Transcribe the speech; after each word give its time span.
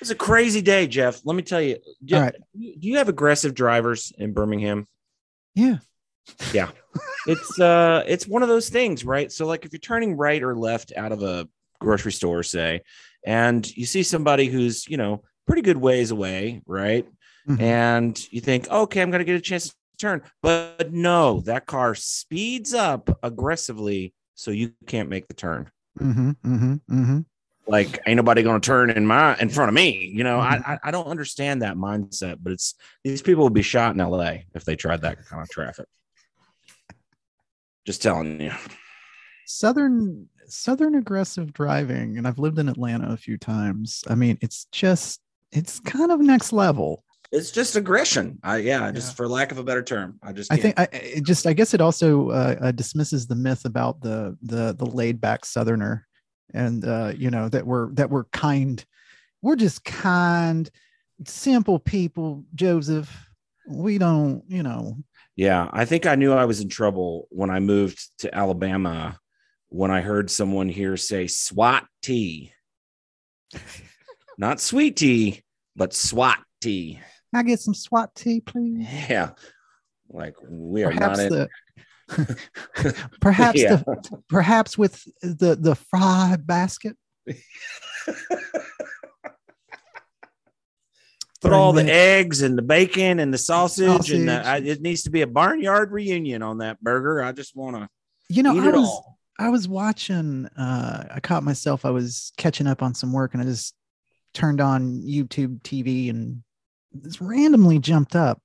It's 0.00 0.10
a 0.10 0.14
crazy 0.14 0.60
day, 0.60 0.86
Jeff. 0.86 1.22
Let 1.24 1.34
me 1.34 1.42
tell 1.42 1.62
you. 1.62 1.78
Do, 2.04 2.16
All 2.16 2.22
right. 2.22 2.34
do 2.54 2.74
you 2.80 2.98
have 2.98 3.08
aggressive 3.08 3.54
drivers 3.54 4.12
in 4.18 4.34
Birmingham? 4.34 4.86
Yeah. 5.54 5.78
Yeah. 6.52 6.70
it's 7.26 7.58
uh 7.58 8.04
it's 8.06 8.26
one 8.28 8.42
of 8.42 8.50
those 8.50 8.68
things, 8.68 9.02
right? 9.04 9.32
So 9.32 9.46
like 9.46 9.64
if 9.64 9.72
you're 9.72 9.80
turning 9.80 10.16
right 10.18 10.42
or 10.42 10.54
left 10.56 10.92
out 10.94 11.12
of 11.12 11.22
a 11.22 11.48
grocery 11.80 12.12
store, 12.12 12.42
say, 12.42 12.82
and 13.24 13.66
you 13.76 13.86
see 13.86 14.02
somebody 14.02 14.46
who's, 14.46 14.86
you 14.88 14.98
know, 14.98 15.22
pretty 15.46 15.62
good 15.62 15.76
ways 15.76 16.10
away, 16.10 16.62
right? 16.66 17.06
Mhm. 17.48 17.60
And 17.60 18.32
you 18.32 18.40
think, 18.40 18.68
okay, 18.70 19.02
I'm 19.02 19.10
gonna 19.10 19.24
get 19.24 19.36
a 19.36 19.40
chance 19.40 19.68
to 19.68 19.74
turn. 19.98 20.22
But 20.42 20.92
no, 20.92 21.40
that 21.42 21.66
car 21.66 21.94
speeds 21.94 22.74
up 22.74 23.18
aggressively 23.22 24.14
so 24.34 24.50
you 24.50 24.72
can't 24.86 25.08
make 25.08 25.28
the 25.28 25.34
turn. 25.34 25.70
Mm-hmm. 26.00 26.30
Mm-hmm. 26.30 26.72
Mm-hmm. 26.90 27.18
Like 27.66 28.00
ain't 28.06 28.16
nobody 28.16 28.42
gonna 28.42 28.60
turn 28.60 28.90
in 28.90 29.06
my 29.06 29.38
in 29.38 29.48
front 29.48 29.68
of 29.68 29.74
me. 29.74 30.12
You 30.14 30.24
know, 30.24 30.38
I, 30.38 30.60
I 30.66 30.78
I 30.84 30.90
don't 30.90 31.06
understand 31.06 31.62
that 31.62 31.76
mindset, 31.76 32.38
but 32.40 32.52
it's 32.52 32.74
these 33.04 33.22
people 33.22 33.44
would 33.44 33.54
be 33.54 33.62
shot 33.62 33.94
in 33.94 33.98
LA 33.98 34.38
if 34.54 34.64
they 34.64 34.76
tried 34.76 35.02
that 35.02 35.24
kind 35.26 35.42
of 35.42 35.48
traffic. 35.48 35.86
Just 37.84 38.02
telling 38.02 38.40
you. 38.40 38.52
Southern 39.46 40.28
Southern 40.46 40.96
aggressive 40.96 41.52
driving, 41.52 42.18
and 42.18 42.26
I've 42.26 42.38
lived 42.38 42.58
in 42.58 42.68
Atlanta 42.68 43.12
a 43.12 43.16
few 43.16 43.38
times. 43.38 44.04
I 44.08 44.14
mean, 44.16 44.38
it's 44.40 44.66
just 44.72 45.20
it's 45.52 45.80
kind 45.80 46.10
of 46.10 46.20
next 46.20 46.52
level. 46.52 47.04
It's 47.30 47.50
just 47.50 47.76
aggression. 47.76 48.38
I 48.42 48.58
yeah, 48.58 48.86
Yeah. 48.86 48.92
just 48.92 49.16
for 49.16 49.26
lack 49.26 49.52
of 49.52 49.58
a 49.58 49.64
better 49.64 49.82
term. 49.82 50.18
I 50.22 50.32
just 50.32 50.52
I 50.52 50.56
can't. 50.58 50.76
think 50.76 50.80
I 50.80 50.96
it 50.96 51.24
just 51.24 51.46
I 51.46 51.52
guess 51.54 51.72
it 51.74 51.80
also 51.80 52.30
uh, 52.30 52.56
uh, 52.60 52.72
dismisses 52.72 53.26
the 53.26 53.34
myth 53.36 53.64
about 53.64 54.00
the 54.02 54.36
the 54.42 54.74
the 54.74 54.84
laid 54.86 55.20
back 55.20 55.44
Southerner, 55.46 56.06
and 56.52 56.84
uh, 56.84 57.12
you 57.16 57.30
know 57.30 57.48
that 57.48 57.66
we're 57.66 57.92
that 57.94 58.10
we're 58.10 58.24
kind. 58.24 58.84
We're 59.40 59.56
just 59.56 59.84
kind, 59.84 60.70
simple 61.26 61.78
people, 61.78 62.44
Joseph. 62.54 63.10
We 63.66 63.96
don't, 63.98 64.42
you 64.48 64.62
know. 64.62 64.98
yeah, 65.36 65.68
I 65.72 65.84
think 65.84 66.04
I 66.06 66.14
knew 66.16 66.32
I 66.32 66.44
was 66.44 66.60
in 66.60 66.68
trouble 66.68 67.26
when 67.30 67.48
I 67.50 67.58
moved 67.60 68.00
to 68.18 68.32
Alabama 68.34 69.18
when 69.68 69.90
I 69.90 70.00
heard 70.02 70.30
someone 70.30 70.68
here 70.68 70.96
say 70.96 71.26
SWAT 71.28 71.86
tea. 72.02 72.52
Not 74.42 74.60
sweet 74.60 74.96
tea, 74.96 75.44
but 75.76 75.94
SWAT 75.94 76.36
tea. 76.60 76.94
Can 77.32 77.38
I 77.38 77.48
get 77.48 77.60
some 77.60 77.74
SWAT 77.74 78.12
tea, 78.16 78.40
please? 78.40 78.84
Yeah. 79.08 79.30
Like 80.10 80.34
we 80.42 80.82
are 80.82 80.90
Perhaps 80.90 81.18
not 81.30 81.30
in 81.30 81.48
perhaps 83.20 83.62
Yeah. 83.62 83.76
the 83.76 84.22
perhaps 84.28 84.76
with 84.76 85.00
the 85.22 85.54
the 85.54 85.76
fry 85.76 86.34
basket. 86.40 86.96
put 91.40 91.52
all 91.52 91.72
the 91.72 91.84
eggs 91.88 92.42
and 92.42 92.58
the 92.58 92.62
bacon 92.62 93.20
and 93.20 93.32
the 93.32 93.38
sausage, 93.38 94.10
and 94.10 94.28
the, 94.28 94.44
I, 94.44 94.56
it 94.56 94.80
needs 94.80 95.04
to 95.04 95.10
be 95.10 95.22
a 95.22 95.26
barnyard 95.28 95.92
reunion 95.92 96.42
on 96.42 96.58
that 96.58 96.82
burger. 96.82 97.22
I 97.22 97.30
just 97.30 97.54
want 97.54 97.76
to 97.76 97.88
You 98.28 98.42
know, 98.42 98.58
I 98.58 98.70
was 98.72 98.88
all. 98.88 99.18
I 99.38 99.50
was 99.50 99.68
watching 99.68 100.46
uh 100.58 101.04
I 101.14 101.20
caught 101.20 101.44
myself 101.44 101.84
I 101.84 101.90
was 101.90 102.32
catching 102.36 102.66
up 102.66 102.82
on 102.82 102.92
some 102.92 103.12
work 103.12 103.34
and 103.34 103.40
I 103.42 103.46
just 103.46 103.72
turned 104.34 104.60
on 104.60 105.02
YouTube 105.02 105.62
TV 105.62 106.10
and 106.10 106.42
this 106.92 107.20
randomly 107.20 107.78
jumped 107.78 108.16
up. 108.16 108.40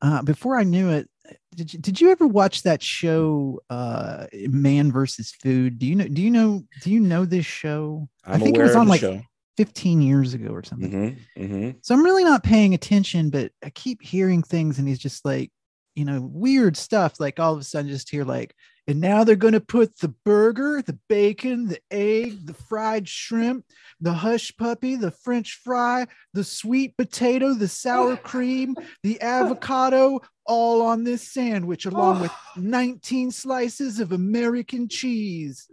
Uh 0.00 0.22
before 0.22 0.58
I 0.58 0.64
knew 0.64 0.90
it 0.90 1.08
did 1.54 1.72
you, 1.72 1.78
did 1.78 2.00
you 2.00 2.10
ever 2.10 2.26
watch 2.26 2.62
that 2.62 2.82
show 2.82 3.60
uh 3.70 4.26
Man 4.32 4.92
versus 4.92 5.32
Food? 5.32 5.78
Do 5.78 5.86
you 5.86 5.94
know 5.94 6.08
do 6.08 6.22
you 6.22 6.30
know 6.30 6.62
do 6.82 6.90
you 6.90 7.00
know 7.00 7.24
this 7.24 7.46
show? 7.46 8.08
I'm 8.24 8.40
think 8.40 8.58
it 8.58 8.62
was 8.62 8.76
on 8.76 8.88
like 8.88 9.00
show. 9.00 9.22
15 9.56 10.02
years 10.02 10.34
ago 10.34 10.48
or 10.48 10.64
something. 10.64 11.18
hmm 11.36 11.42
hmm 11.42 11.70
So 11.82 11.94
I'm 11.94 12.04
really 12.04 12.24
not 12.24 12.42
paying 12.42 12.74
attention, 12.74 13.30
but 13.30 13.52
I 13.64 13.70
keep 13.70 14.02
hearing 14.02 14.42
things, 14.42 14.78
and 14.78 14.88
he's 14.88 14.98
just 14.98 15.24
like, 15.24 15.52
you 15.94 16.04
know, 16.04 16.20
weird 16.20 16.76
stuff. 16.76 17.20
Like 17.20 17.38
all 17.38 17.52
of 17.54 17.60
a 17.60 17.64
sudden, 17.64 17.90
just 17.90 18.10
hear 18.10 18.24
like, 18.24 18.54
and 18.86 19.00
now 19.00 19.24
they're 19.24 19.36
going 19.36 19.54
to 19.54 19.60
put 19.60 19.98
the 19.98 20.14
burger, 20.24 20.82
the 20.82 20.98
bacon, 21.08 21.68
the 21.68 21.80
egg, 21.90 22.46
the 22.46 22.52
fried 22.52 23.08
shrimp, 23.08 23.64
the 24.00 24.12
hush 24.12 24.54
puppy, 24.58 24.96
the 24.96 25.10
French 25.10 25.60
fry, 25.64 26.06
the 26.34 26.44
sweet 26.44 26.96
potato, 26.96 27.54
the 27.54 27.68
sour 27.68 28.16
cream, 28.22 28.76
the 29.02 29.20
avocado, 29.22 30.20
all 30.44 30.82
on 30.82 31.04
this 31.04 31.32
sandwich, 31.32 31.86
along 31.86 32.20
with 32.20 32.32
19 32.56 33.30
slices 33.30 34.00
of 34.00 34.12
American 34.12 34.88
cheese. 34.88 35.66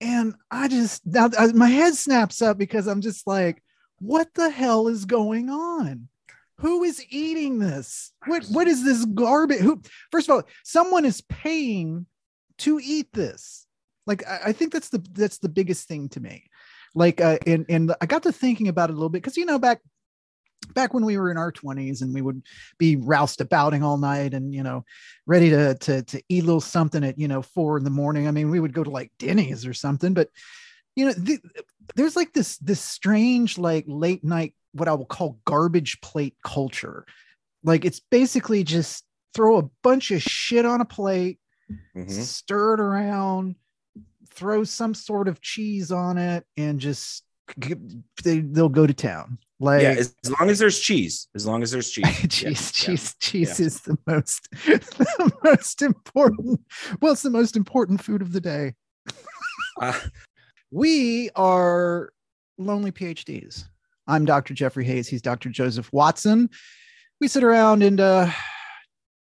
And 0.00 0.34
I 0.50 0.68
just 0.68 1.04
now 1.04 1.28
my 1.54 1.68
head 1.68 1.94
snaps 1.94 2.40
up 2.40 2.56
because 2.56 2.86
I'm 2.86 3.00
just 3.00 3.26
like, 3.26 3.62
what 3.98 4.28
the 4.34 4.48
hell 4.48 4.88
is 4.88 5.04
going 5.04 5.50
on? 5.50 6.08
Who 6.60 6.84
is 6.84 7.04
eating 7.08 7.58
this? 7.58 8.12
What 8.26 8.44
what 8.46 8.68
is 8.68 8.84
this 8.84 9.04
garbage? 9.06 9.60
Who 9.60 9.82
first 10.12 10.28
of 10.28 10.34
all, 10.34 10.42
someone 10.64 11.04
is 11.04 11.22
paying 11.22 12.06
to 12.58 12.80
eat 12.82 13.12
this. 13.12 13.66
Like 14.06 14.26
I, 14.28 14.40
I 14.46 14.52
think 14.52 14.72
that's 14.72 14.90
the 14.90 15.04
that's 15.12 15.38
the 15.38 15.48
biggest 15.48 15.88
thing 15.88 16.08
to 16.10 16.20
me. 16.20 16.44
Like 16.94 17.20
uh, 17.20 17.38
and 17.46 17.64
and 17.68 17.94
I 18.00 18.06
got 18.06 18.22
to 18.24 18.32
thinking 18.32 18.68
about 18.68 18.90
it 18.90 18.92
a 18.92 18.96
little 18.96 19.08
bit 19.08 19.22
because 19.22 19.36
you 19.36 19.46
know 19.46 19.58
back 19.58 19.80
back 20.74 20.92
when 20.92 21.04
we 21.04 21.16
were 21.16 21.30
in 21.30 21.38
our 21.38 21.50
20s 21.50 22.02
and 22.02 22.14
we 22.14 22.20
would 22.20 22.42
be 22.78 22.96
roused 22.96 23.40
abouting 23.40 23.82
all 23.82 23.96
night 23.96 24.34
and 24.34 24.54
you 24.54 24.62
know 24.62 24.84
ready 25.26 25.50
to 25.50 25.74
to 25.76 26.02
to 26.02 26.22
eat 26.28 26.42
a 26.42 26.46
little 26.46 26.60
something 26.60 27.02
at 27.02 27.18
you 27.18 27.26
know 27.26 27.42
four 27.42 27.78
in 27.78 27.84
the 27.84 27.90
morning 27.90 28.28
i 28.28 28.30
mean 28.30 28.50
we 28.50 28.60
would 28.60 28.74
go 28.74 28.84
to 28.84 28.90
like 28.90 29.10
denny's 29.18 29.66
or 29.66 29.72
something 29.72 30.12
but 30.12 30.28
you 30.96 31.06
know 31.06 31.12
th- 31.12 31.40
there's 31.96 32.16
like 32.16 32.32
this 32.32 32.58
this 32.58 32.80
strange 32.80 33.58
like 33.58 33.84
late 33.86 34.24
night 34.24 34.54
what 34.72 34.88
i 34.88 34.94
will 34.94 35.06
call 35.06 35.38
garbage 35.44 36.00
plate 36.00 36.36
culture 36.44 37.04
like 37.64 37.84
it's 37.84 38.00
basically 38.00 38.64
just 38.64 39.04
throw 39.34 39.58
a 39.58 39.68
bunch 39.82 40.10
of 40.10 40.22
shit 40.22 40.64
on 40.64 40.80
a 40.80 40.84
plate 40.84 41.38
hmm 41.94 42.08
stir 42.08 42.74
it 42.74 42.80
around, 42.80 43.56
throw 44.30 44.64
some 44.64 44.94
sort 44.94 45.28
of 45.28 45.40
cheese 45.40 45.92
on 45.92 46.18
it, 46.18 46.44
and 46.56 46.80
just 46.80 47.24
they, 48.24 48.40
they'll 48.40 48.68
go 48.68 48.86
to 48.86 48.94
town. 48.94 49.38
Like 49.58 49.82
yeah, 49.82 49.90
as, 49.90 50.14
as 50.24 50.32
long 50.40 50.48
as 50.48 50.58
there's 50.58 50.80
cheese, 50.80 51.28
as 51.34 51.46
long 51.46 51.62
as 51.62 51.70
there's 51.70 51.90
cheese. 51.92 52.06
Yeah, 52.06 52.26
cheese, 52.26 52.42
yeah. 52.42 52.86
cheese, 52.86 53.14
cheese 53.20 53.60
yeah. 53.60 53.66
is 53.66 53.80
the 53.82 53.98
most 54.06 54.48
the 54.66 55.32
most 55.44 55.82
important. 55.82 56.60
Well, 57.00 57.12
it's 57.12 57.22
the 57.22 57.30
most 57.30 57.56
important 57.56 58.02
food 58.02 58.22
of 58.22 58.32
the 58.32 58.40
day. 58.40 58.74
Uh, 59.80 59.98
We 60.70 61.30
are 61.34 62.12
lonely 62.56 62.92
PhDs. 62.92 63.64
I'm 64.06 64.24
Dr. 64.24 64.54
Jeffrey 64.54 64.84
Hayes. 64.84 65.08
He's 65.08 65.22
Dr. 65.22 65.48
Joseph 65.48 65.92
Watson. 65.92 66.48
We 67.20 67.26
sit 67.26 67.42
around 67.42 67.82
and 67.82 68.00
uh, 68.00 68.30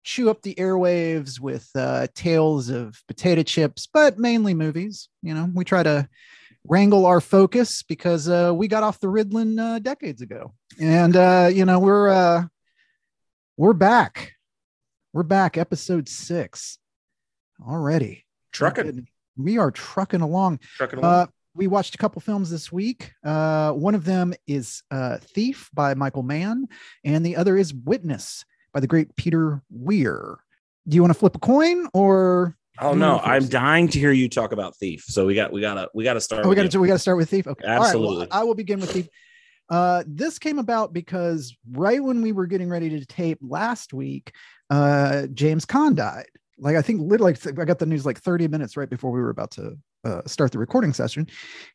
chew 0.03 0.31
up 0.31 0.41
the 0.41 0.55
airwaves 0.55 1.39
with 1.39 1.69
uh, 1.75 2.07
tales 2.15 2.71
of 2.71 2.99
potato 3.07 3.43
chips, 3.43 3.87
but 3.93 4.19
mainly 4.19 4.55
movies. 4.55 5.09
You 5.23 5.35
know, 5.35 5.51
we 5.53 5.65
try 5.65 5.83
to 5.83 6.09
wrangle 6.65 7.05
our 7.05 7.21
focus 7.21 7.83
because 7.83 8.31
uh, 8.31 8.53
we 8.55 8.67
got 8.67 8.83
off 8.83 9.01
the 9.01 9.09
Ritalin 9.09 9.61
uh, 9.61 9.79
decades 9.79 10.23
ago, 10.23 10.55
and 10.81 11.17
uh, 11.17 11.51
you 11.53 11.67
know 11.67 11.79
we're 11.79 12.09
uh, 12.09 12.45
we're 13.59 13.75
back. 13.75 14.33
We're 15.13 15.23
back, 15.23 15.59
episode 15.59 16.09
six 16.09 16.79
already. 17.67 18.25
trucking, 18.53 19.09
We 19.37 19.59
are 19.59 19.71
trucking 19.71 20.21
along. 20.21 20.61
trucking 20.77 20.99
along. 20.99 21.13
Uh, 21.13 21.27
we 21.55 21.67
watched 21.67 21.95
a 21.95 21.99
couple 21.99 22.21
films 22.21 22.51
this 22.51 22.71
week. 22.71 23.13
Uh, 23.25 23.73
one 23.73 23.95
of 23.95 24.05
them 24.05 24.35
is 24.47 24.83
uh, 24.91 25.19
Thief 25.19 25.71
by 25.73 25.95
Michael 25.95 26.23
Mann, 26.23 26.69
and 27.05 27.25
the 27.25 27.37
other 27.37 27.57
is 27.57 27.73
Witness 27.73 28.45
by 28.73 28.81
the 28.81 28.87
great 28.87 29.17
Peter 29.17 29.63
Weir. 29.71 30.39
Do 30.87 30.95
you 30.95 31.03
want 31.03 31.13
to 31.13 31.19
flip 31.19 31.35
a 31.35 31.39
coin 31.39 31.89
or? 31.95 32.57
oh 32.79 32.93
no, 32.93 33.19
I'm 33.21 33.49
dying 33.49 33.89
to 33.89 33.99
hear 33.99 34.13
you 34.13 34.29
talk 34.29 34.53
about 34.53 34.77
Thief. 34.77 35.05
So 35.07 35.25
we 35.27 35.35
got 35.35 35.51
we 35.53 35.61
gotta 35.61 35.89
we 35.95 36.05
gotta 36.05 36.21
start. 36.21 36.45
Oh, 36.45 36.49
we 36.49 36.51
with 36.51 36.57
got 36.57 36.65
you. 36.65 36.71
to 36.71 36.81
we 36.81 36.89
got 36.89 36.95
to 36.95 36.99
start 36.99 37.17
with 37.17 37.31
Thief. 37.31 37.47
Okay, 37.47 37.67
right, 37.67 37.79
well, 37.79 37.87
Absolutely. 37.87 38.29
I 38.31 38.45
will 38.45 38.55
begin 38.55 38.81
with 38.81 38.93
Thief. 38.93 39.09
Uh, 39.69 40.05
this 40.07 40.39
came 40.39 40.59
about 40.59 40.93
because 40.93 41.57
right 41.73 42.03
when 42.03 42.23
we 42.23 42.33
were 42.33 42.47
getting 42.47 42.69
ready 42.69 42.91
to 42.91 43.05
tape 43.07 43.39
last 43.41 43.93
week, 43.93 44.33
uh, 44.71 45.27
James 45.33 45.65
Caan 45.65 45.95
died. 45.95 46.29
Like 46.59 46.77
I 46.77 46.83
think 46.83 47.03
literally, 47.03 47.37
I 47.47 47.65
got 47.65 47.79
the 47.79 47.87
news 47.87 48.07
like 48.07 48.19
30 48.19 48.49
minutes 48.49 48.77
right 48.77 48.89
before 48.89 49.11
we 49.11 49.21
were 49.21 49.31
about 49.31 49.51
to 49.53 49.77
uh, 50.05 50.23
start 50.27 50.53
the 50.53 50.59
recording 50.59 50.93
session, 50.93 51.27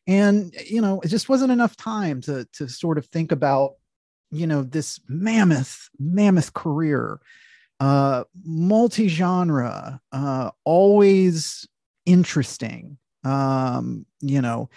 and 0.06 0.54
you 0.66 0.80
know 0.80 1.00
it 1.00 1.08
just 1.08 1.28
wasn't 1.28 1.52
enough 1.52 1.76
time 1.76 2.20
to 2.22 2.46
to 2.54 2.68
sort 2.68 2.98
of 2.98 3.06
think 3.06 3.30
about 3.30 3.74
you 4.30 4.46
know 4.46 4.62
this 4.62 5.00
mammoth 5.08 5.88
mammoth 5.98 6.52
career, 6.54 7.20
uh, 7.80 8.24
multi-genre, 8.44 10.00
uh, 10.10 10.50
always 10.64 11.68
interesting. 12.06 12.98
Um, 13.24 14.04
you 14.20 14.42
know, 14.42 14.68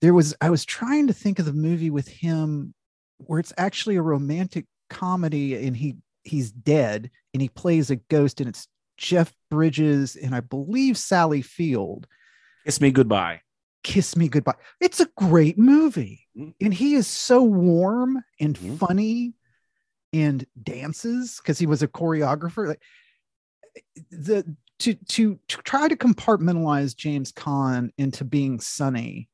there 0.00 0.14
was 0.14 0.34
I 0.40 0.50
was 0.50 0.64
trying 0.64 1.06
to 1.06 1.12
think 1.12 1.38
of 1.38 1.44
the 1.44 1.52
movie 1.52 1.90
with 1.90 2.08
him 2.08 2.74
where 3.18 3.38
it's 3.38 3.52
actually 3.56 3.96
a 3.96 4.02
romantic 4.02 4.66
comedy 4.90 5.54
and 5.66 5.76
he 5.76 5.96
he's 6.24 6.50
dead 6.50 7.10
and 7.32 7.40
he 7.40 7.48
plays 7.48 7.90
a 7.90 7.96
ghost 7.96 8.40
and 8.40 8.48
it's 8.48 8.68
Jeff 8.96 9.32
Bridges 9.50 10.16
and 10.16 10.34
I 10.34 10.40
believe 10.40 10.96
Sally 10.98 11.42
Field. 11.42 12.06
Kiss 12.64 12.80
me 12.80 12.90
goodbye. 12.90 13.40
Kiss 13.82 14.14
Me 14.16 14.28
Goodbye. 14.28 14.54
It's 14.80 15.00
a 15.00 15.08
great 15.16 15.58
movie. 15.58 16.28
Mhm. 16.36 16.54
And 16.60 16.72
he 16.72 16.94
is 16.94 17.08
so 17.08 17.42
warm 17.42 18.22
and 18.38 18.56
Mhm. 18.56 18.78
funny 18.78 19.34
and 20.12 20.46
dances 20.62 21.38
because 21.38 21.58
he 21.58 21.66
was 21.66 21.82
a 21.82 21.88
choreographer. 21.88 22.68
Like 22.68 22.82
the 24.10 24.56
to 24.78 24.94
to 24.94 25.38
to 25.48 25.62
try 25.62 25.88
to 25.88 25.96
compartmentalize 25.96 26.94
James 26.94 27.32
Caan 27.32 27.90
into 27.98 28.24
being 28.24 28.60
Sonny, 28.60 29.28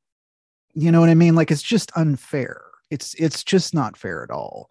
you 0.73 0.91
know 0.93 1.01
what 1.01 1.11
I 1.11 1.15
mean? 1.15 1.35
Like 1.35 1.51
it's 1.51 1.63
just 1.63 1.93
unfair. 1.95 2.63
It's 2.91 3.13
it's 3.15 3.45
just 3.45 3.75
not 3.75 3.99
fair 3.99 4.23
at 4.23 4.31
all. 4.31 4.71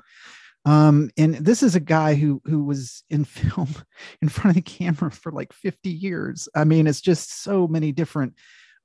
Um, 0.67 1.09
and 1.15 1.35
this 1.35 1.63
is 1.63 1.75
a 1.75 1.79
guy 1.79 2.15
who 2.15 2.41
who 2.43 2.61
was 2.63 3.03
in 3.09 3.23
film 3.25 3.73
in 4.21 4.27
front 4.27 4.57
of 4.57 4.63
the 4.63 4.69
camera 4.69 5.09
for 5.09 5.31
like 5.31 5.53
50 5.53 5.89
years. 5.89 6.49
I 6.53 6.65
mean, 6.65 6.87
it's 6.87 7.01
just 7.01 7.41
so 7.41 7.67
many 7.67 7.93
different 7.93 8.33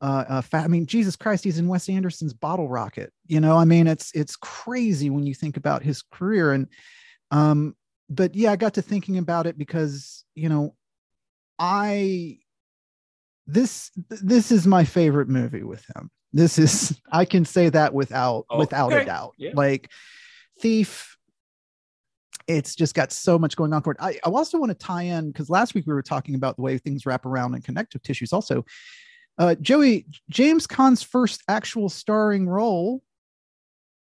uh, 0.00 0.24
uh 0.28 0.40
fa- 0.42 0.58
I 0.58 0.68
mean, 0.68 0.86
Jesus 0.86 1.16
Christ, 1.16 1.42
he's 1.42 1.58
in 1.58 1.66
Wes 1.66 1.88
Anderson's 1.88 2.34
Bottle 2.34 2.68
Rocket. 2.68 3.12
You 3.26 3.40
know, 3.40 3.56
I 3.56 3.64
mean, 3.64 3.88
it's 3.88 4.12
it's 4.14 4.36
crazy 4.36 5.10
when 5.10 5.26
you 5.26 5.34
think 5.34 5.56
about 5.56 5.82
his 5.82 6.02
career. 6.02 6.52
And 6.52 6.68
um, 7.32 7.74
but 8.08 8.36
yeah, 8.36 8.52
I 8.52 8.56
got 8.56 8.74
to 8.74 8.82
thinking 8.82 9.18
about 9.18 9.46
it 9.46 9.58
because 9.58 10.24
you 10.36 10.48
know, 10.48 10.76
I 11.58 12.38
this 13.48 13.90
this 13.96 14.52
is 14.52 14.68
my 14.68 14.84
favorite 14.84 15.28
movie 15.28 15.64
with 15.64 15.84
him. 15.96 16.12
This 16.32 16.60
is 16.60 16.96
I 17.12 17.24
can 17.24 17.44
say 17.44 17.70
that 17.70 17.92
without 17.92 18.46
Oh, 18.48 18.58
without 18.58 18.92
a 18.92 19.04
doubt. 19.04 19.34
Yeah. 19.36 19.50
Like 19.54 19.90
Thief, 20.60 21.16
it's 22.56 22.74
just 22.74 22.94
got 22.94 23.12
so 23.12 23.38
much 23.38 23.56
going 23.56 23.72
on 23.72 23.82
for 23.82 23.92
it. 23.92 23.98
I, 24.00 24.18
I 24.24 24.30
also 24.30 24.58
want 24.58 24.70
to 24.70 24.86
tie 24.86 25.02
in 25.02 25.30
because 25.30 25.50
last 25.50 25.74
week 25.74 25.86
we 25.86 25.94
were 25.94 26.02
talking 26.02 26.34
about 26.34 26.56
the 26.56 26.62
way 26.62 26.78
things 26.78 27.06
wrap 27.06 27.26
around 27.26 27.54
in 27.54 27.62
connective 27.62 28.02
tissues. 28.02 28.32
Also, 28.32 28.64
uh, 29.38 29.54
Joey 29.56 30.06
James 30.30 30.66
Caan's 30.66 31.02
first 31.02 31.42
actual 31.48 31.88
starring 31.88 32.48
role 32.48 33.02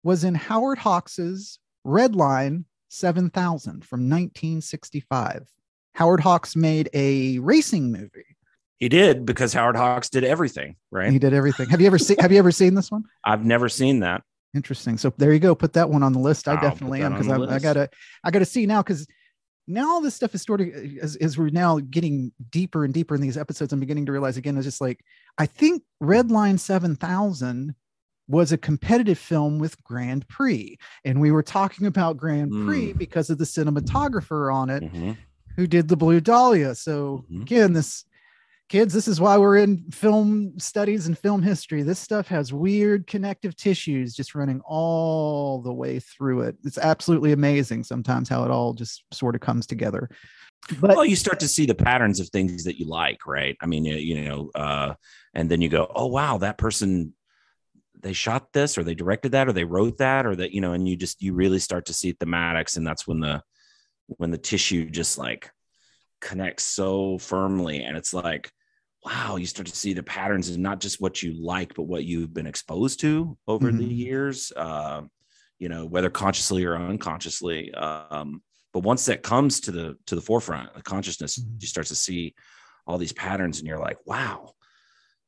was 0.03 0.25
in 0.25 0.35
Howard 0.35 0.79
Hawks's 0.79 1.59
Red 1.85 2.15
Line 2.15 2.65
7000 2.89 3.85
from 3.85 4.01
1965. 4.01 5.49
Howard 5.95 6.21
Hawks 6.21 6.57
made 6.57 6.89
a 6.93 7.39
racing 7.39 7.93
movie. 7.93 8.37
He 8.79 8.89
did 8.89 9.25
because 9.25 9.53
Howard 9.53 9.77
Hawks 9.77 10.09
did 10.09 10.25
everything, 10.25 10.77
right? 10.91 11.13
He 11.13 11.19
did 11.19 11.33
everything. 11.33 11.69
Have 11.69 11.81
you 11.81 11.87
ever 11.87 11.99
seen 11.99 12.17
Have 12.19 12.33
you 12.33 12.39
ever 12.39 12.51
seen 12.51 12.75
this 12.75 12.91
one? 12.91 13.05
I've 13.25 13.45
never 13.45 13.69
seen 13.69 14.01
that. 14.01 14.23
Interesting. 14.55 14.99
So 14.99 15.13
there 15.17 15.33
you 15.33 15.39
go. 15.39 15.55
Put 15.55 15.73
that 15.75 15.89
one 15.89 16.03
on 16.03 16.13
the 16.13 16.19
list. 16.19 16.47
I 16.49 16.55
I'll 16.55 16.61
definitely 16.61 17.03
am 17.03 17.13
because 17.13 17.29
I, 17.29 17.37
I 17.55 17.59
gotta 17.59 17.89
I 18.25 18.31
gotta 18.31 18.45
see 18.45 18.67
now 18.67 18.83
because 18.83 19.07
now 19.67 19.89
all 19.89 20.01
this 20.01 20.15
stuff 20.15 20.35
is 20.35 20.43
sort 20.43 20.61
of 20.61 20.69
as, 21.01 21.17
as 21.17 21.39
we're 21.39 21.49
now 21.49 21.79
getting 21.79 22.33
deeper 22.51 22.85
and 22.85 22.93
deeper 22.93 23.15
in 23.15 23.21
these 23.21 23.39
episodes, 23.39 23.73
I'm 23.73 23.81
beginning 23.81 24.07
to 24.07 24.13
realize 24.13 24.37
again, 24.37 24.57
it's 24.57 24.67
just 24.67 24.81
like 24.81 25.01
I 25.39 25.47
think 25.47 25.83
Red 26.01 26.31
Line 26.31 26.59
7000 26.59 27.75
was 28.29 28.53
a 28.53 28.59
competitive 28.59 29.19
film 29.19 29.59
with 29.59 29.83
Grand 29.85 30.27
Prix. 30.29 30.77
And 31.05 31.21
we 31.21 31.31
were 31.31 31.43
talking 31.43 31.87
about 31.87 32.17
Grand 32.17 32.51
Prix 32.51 32.93
Mm. 32.93 32.99
because 32.99 33.31
of 33.31 33.39
the 33.39 33.45
cinematographer 33.45 34.53
on 34.55 34.71
it 34.71 34.83
Mhm. 34.85 35.17
who 35.57 35.67
did 35.67 35.89
the 35.89 35.97
Blue 35.97 36.21
Dahlia. 36.21 36.75
So 36.75 37.25
Mhm. 37.31 37.43
again, 37.43 37.73
this 37.73 38.05
kids, 38.73 38.95
this 38.95 39.07
is 39.07 39.21
why 39.21 39.37
we're 39.37 39.59
in 39.59 39.85
film 39.91 40.59
studies 40.59 41.07
and 41.07 41.19
film 41.19 41.43
history. 41.43 41.83
This 41.83 41.99
stuff 41.99 42.27
has 42.29 42.55
weird 42.55 43.07
connective 43.07 43.55
tissues 43.55 44.15
just 44.15 44.35
running 44.35 44.63
all 44.65 45.61
the 45.61 45.73
way 45.73 45.99
through 45.99 46.41
it. 46.41 46.57
It's 46.65 46.79
absolutely 46.79 47.33
amazing 47.33 47.85
sometimes 47.85 48.31
how 48.31 48.45
it 48.45 48.51
all 48.51 48.73
just 48.73 49.05
sort 49.13 49.35
of 49.35 49.43
comes 49.43 49.67
together. 49.67 50.09
But 50.81 50.97
well, 50.97 51.05
you 51.05 51.17
start 51.17 51.39
to 51.41 51.49
see 51.49 51.67
the 51.67 51.75
patterns 51.75 52.19
of 52.19 52.31
things 52.31 52.65
that 52.65 52.79
you 52.79 52.87
like, 52.89 53.27
right? 53.27 53.59
I 53.61 53.67
mean, 53.67 53.85
you, 53.85 54.23
know, 54.23 54.51
uh, 54.55 54.95
and 55.35 55.51
then 55.51 55.61
you 55.61 55.69
go, 55.69 55.93
oh 55.95 56.07
wow, 56.07 56.39
that 56.39 56.57
person 56.57 57.13
they 58.01 58.15
shot 58.15 58.55
this 58.55 58.79
or 58.79 58.85
they 58.85 58.95
directed 58.95 59.33
that 59.33 59.49
or 59.49 59.53
they 59.53 59.65
wrote 59.65 59.99
that 59.99 60.25
or 60.25 60.35
that, 60.35 60.53
you 60.53 60.63
know, 60.63 60.73
and 60.73 60.89
you 60.89 60.97
just 60.97 61.21
you 61.21 61.35
really 61.35 61.59
start 61.59 61.85
to 61.87 61.93
see 61.93 62.15
thematics, 62.15 62.79
and 62.79 62.87
that's 62.87 63.07
when 63.07 63.21
the 63.21 63.43
when 64.07 64.31
the 64.31 64.39
tissue 64.39 64.89
just 64.89 65.19
like 65.19 65.51
connects 66.23 66.65
so 66.65 67.19
firmly, 67.19 67.83
and 67.83 67.99
it's 67.99 68.15
like, 68.15 68.51
wow, 69.05 69.37
you 69.37 69.47
start 69.47 69.67
to 69.67 69.77
see 69.77 69.93
the 69.95 70.03
patterns 70.03 70.49
and 70.49 70.63
not 70.63 70.81
just 70.81 71.01
what 71.01 71.23
you 71.23 71.33
like, 71.35 71.75
but 71.75 71.85
what 71.85 72.05
you've 72.05 72.33
been 72.33 72.47
exposed 72.47 73.01
to 73.01 73.37
over 73.49 73.73
the 73.73 73.83
Mhm. 73.83 73.97
years, 73.97 74.53
uh, 74.57 75.03
you 75.59 75.69
know, 75.69 75.87
whether 75.87 76.11
consciously 76.11 76.65
or 76.65 76.77
unconsciously. 76.77 77.73
Um, 77.75 78.43
but 78.73 78.81
once 78.81 79.05
that 79.07 79.23
comes 79.23 79.61
to 79.61 79.71
the 79.71 79.99
to 80.07 80.15
the 80.15 80.21
forefront 80.21 80.73
the 80.75 80.83
consciousness 80.83 81.39
Mhm. 81.39 81.61
you 81.61 81.69
start 81.69 81.87
to 81.89 81.95
see 81.95 82.35
all 82.87 82.99
these 82.99 83.13
patterns 83.13 83.59
and 83.59 83.69
you're 83.69 83.79
like 83.79 83.99
wow 84.07 84.55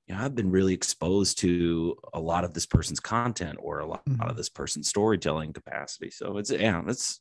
you 0.06 0.14
know 0.14 0.20
i've 0.22 0.34
been 0.34 0.50
really 0.50 0.74
exposed 0.74 1.38
to 1.38 1.96
a 2.14 2.20
lot 2.20 2.44
of 2.44 2.54
this 2.54 2.66
person's 2.66 3.00
content 3.00 3.58
or 3.60 3.80
a 3.80 3.86
lot, 3.86 4.04
Mhm. 4.06 4.28
of 4.28 4.36
this 4.36 4.48
person's 4.48 4.88
storytelling 4.88 5.52
capacity 5.52 6.10
so 6.10 6.38
it's 6.38 6.50
yeah 6.50 6.82
it's 6.86 7.20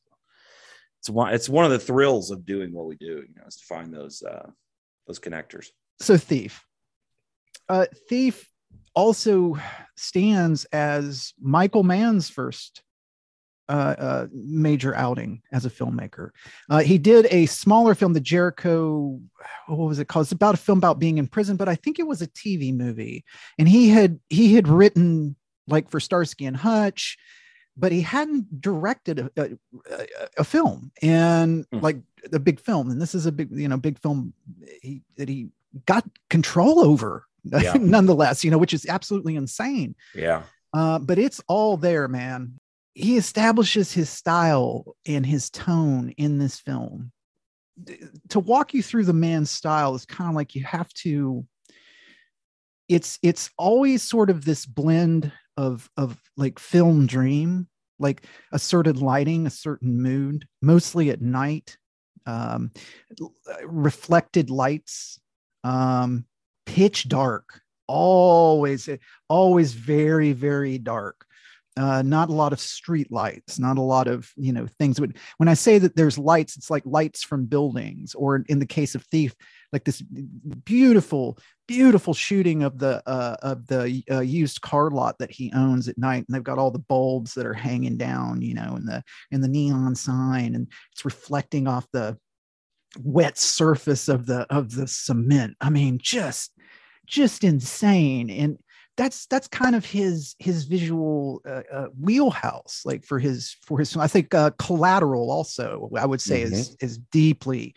it's 1.00 1.10
one 1.10 1.34
it's 1.34 1.50
one 1.50 1.66
of 1.66 1.72
the 1.72 1.80
thrills 1.80 2.32
of 2.32 2.46
doing 2.46 2.72
what 2.74 2.88
we 2.88 2.96
do 2.96 3.24
you 3.28 3.36
know 3.36 3.46
is 3.46 3.58
to 3.58 3.66
find 3.66 3.94
those 3.94 4.24
uh 4.24 4.50
those 5.08 5.20
connectors 5.20 5.68
so 6.00 6.18
Thief. 6.18 6.66
Uh, 7.69 7.86
Thief 8.10 8.50
also 8.95 9.57
stands 9.95 10.66
as 10.66 11.34
Michael 11.42 11.84
Mann's 11.84 12.30
first 12.30 12.81
uh, 13.69 13.95
uh, 13.98 14.28
major 14.34 14.94
outing 14.95 15.42
as 15.51 15.66
a 15.66 15.69
filmmaker. 15.69 16.30
Uh, 16.69 16.80
he 16.80 16.98
did 16.98 17.25
a 17.31 17.45
smaller 17.45 17.95
film, 17.95 18.12
the 18.13 18.19
Jericho. 18.19 19.19
What 19.68 19.78
was 19.88 20.00
it 20.00 20.07
called? 20.10 20.25
It's 20.25 20.31
about 20.34 20.56
a 20.56 20.57
film 20.57 20.78
about 20.78 21.00
being 21.00 21.18
in 21.18 21.28
prison, 21.28 21.56
but 21.56 21.69
I 21.69 21.75
think 21.75 21.98
it 21.98 22.07
was 22.07 22.22
a 22.22 22.28
TV 22.28 22.75
movie. 22.75 23.24
And 23.57 23.68
he 23.69 23.90
had 23.90 24.19
he 24.30 24.54
had 24.56 24.68
written 24.68 25.36
like 25.68 25.90
for 25.90 26.01
Starsky 26.01 26.45
and 26.45 26.57
Hutch, 26.57 27.18
but 27.78 27.94
he 27.94 28.01
hadn't 28.01 28.60
directed 28.62 29.19
a, 29.19 29.31
a, 29.38 30.07
a- 30.38 30.44
film 30.44 30.92
and 31.01 31.66
Hmm. 31.72 31.80
like 31.80 31.98
a 32.34 32.40
big 32.40 32.60
film. 32.60 32.92
And 32.92 33.01
this 33.01 33.16
is 33.16 33.25
a 33.25 33.31
big 33.31 33.50
you 33.51 33.69
know 33.69 33.78
big 33.78 33.98
film 33.98 34.34
he, 34.81 35.01
that 35.16 35.30
he 35.30 35.48
got 35.86 36.06
control 36.30 36.80
over. 36.80 37.25
Yeah. 37.46 37.74
nonetheless, 37.78 38.46
you 38.46 38.52
know, 38.52 38.58
which 38.58 38.74
is 38.74 38.86
absolutely 38.86 39.36
insane. 39.36 39.96
yeah 40.16 40.44
Uh, 40.72 40.98
but 41.00 41.20
it's 41.20 41.42
all 41.50 41.75
there, 41.75 42.08
man. 42.08 42.58
He 42.94 43.18
establishes 43.18 43.92
his 43.92 44.10
style 44.10 44.96
and 45.06 45.25
his 45.25 45.50
tone 45.50 46.14
in 46.18 46.38
this 46.38 46.57
film. 46.59 47.12
D- 47.83 48.00
To 48.30 48.40
walk 48.40 48.74
you 48.74 48.81
through 48.81 49.04
the 49.04 49.14
man's 49.14 49.52
style 49.52 49.94
is 49.94 50.06
kind 50.06 50.30
of 50.30 50.36
like 50.36 50.56
you 50.56 50.64
have 50.64 50.88
to. 51.04 51.45
It's 52.88 53.19
it's 53.21 53.50
always 53.57 54.04
sort 54.04 54.30
of 54.30 54.45
this 54.45 54.66
blend 54.66 55.31
of 55.57 55.90
of 55.97 56.21
like 56.38 56.59
film 56.59 57.07
dream, 57.07 57.68
like 58.00 58.26
a 58.54 58.59
certain 58.59 59.00
lighting, 59.00 59.47
a 59.47 59.50
certain 59.50 60.02
mood, 60.02 60.47
mostly 60.62 61.09
at 61.09 61.21
night, 61.21 61.78
um, 62.26 62.71
reflected 63.66 64.50
lights, 64.50 65.19
um, 65.64 66.26
pitch 66.66 67.08
dark, 67.08 67.62
always 67.88 68.90
always 69.30 69.74
very 69.74 70.34
very 70.34 70.78
dark. 70.78 71.26
Uh, 71.76 72.04
not 72.04 72.30
a 72.30 72.34
lot 72.34 72.54
of 72.54 72.60
street 72.60 73.12
lights 73.12 73.58
not 73.58 73.80
a 73.80 73.82
lot 73.82 74.08
of 74.08 74.32
you 74.36 74.54
know 74.54 74.68
things. 74.78 75.00
When 75.00 75.48
i 75.48 75.56
say 75.56 75.80
that 75.80 75.96
there's 75.96 76.20
lights 76.20 76.56
it's 76.56 76.70
like 76.70 76.84
lights 76.86 77.24
from 77.24 77.46
buildings 77.46 78.14
or 78.14 78.44
in 78.48 78.60
the 78.60 78.66
case 78.68 78.94
of 78.94 79.04
thief 79.06 79.34
like 79.74 79.84
this 79.84 80.04
beautiful 80.66 81.40
beautiful 81.68 82.14
shooting 82.14 82.64
of 82.64 82.78
the 82.78 83.02
uh, 83.08 83.36
of 83.42 83.66
the 83.68 84.04
uh, 84.12 84.20
used 84.20 84.62
car 84.62 84.92
lot 84.92 85.18
that 85.18 85.32
he 85.32 85.52
owns 85.54 85.88
at 85.88 85.98
night 85.98 86.24
and 86.28 86.36
they've 86.36 86.44
got 86.44 86.60
all 86.60 86.72
the 86.72 86.80
bulbs 86.80 87.34
that 87.34 87.46
are 87.46 87.54
hanging 87.54 87.98
down 87.98 88.42
you 88.42 88.54
know 88.54 88.76
and 88.76 88.88
the 88.88 89.04
and 89.32 89.44
the 89.44 89.48
neon 89.48 89.96
sign 89.96 90.56
and 90.56 90.68
it's 90.92 91.04
reflecting 91.04 91.68
off 91.68 91.88
the 91.92 92.18
wet 93.02 93.38
surface 93.38 94.07
of 94.07 94.26
the 94.26 94.45
of 94.50 94.76
the 94.76 94.88
cement. 94.88 95.56
I 95.62 95.69
mean 95.69 96.00
just 96.02 96.52
just 97.06 97.44
insane. 97.44 98.30
And 98.30 98.57
that's 98.95 99.26
that's 99.26 99.47
kind 99.47 99.76
of 99.76 99.85
his 99.85 100.35
his 100.40 100.66
visual 100.66 101.42
uh, 101.47 101.64
uh, 101.71 101.88
wheelhouse 102.00 102.83
like 102.85 103.04
for 103.04 103.18
his 103.18 103.56
for 103.64 103.80
his 103.80 103.97
i 103.97 104.06
think 104.06 104.33
uh, 104.35 104.52
collateral 104.59 105.31
also 105.31 105.90
i 105.97 106.06
would 106.06 106.21
say 106.21 106.44
is 106.44 106.76
is 106.80 107.00
deeply 107.12 107.73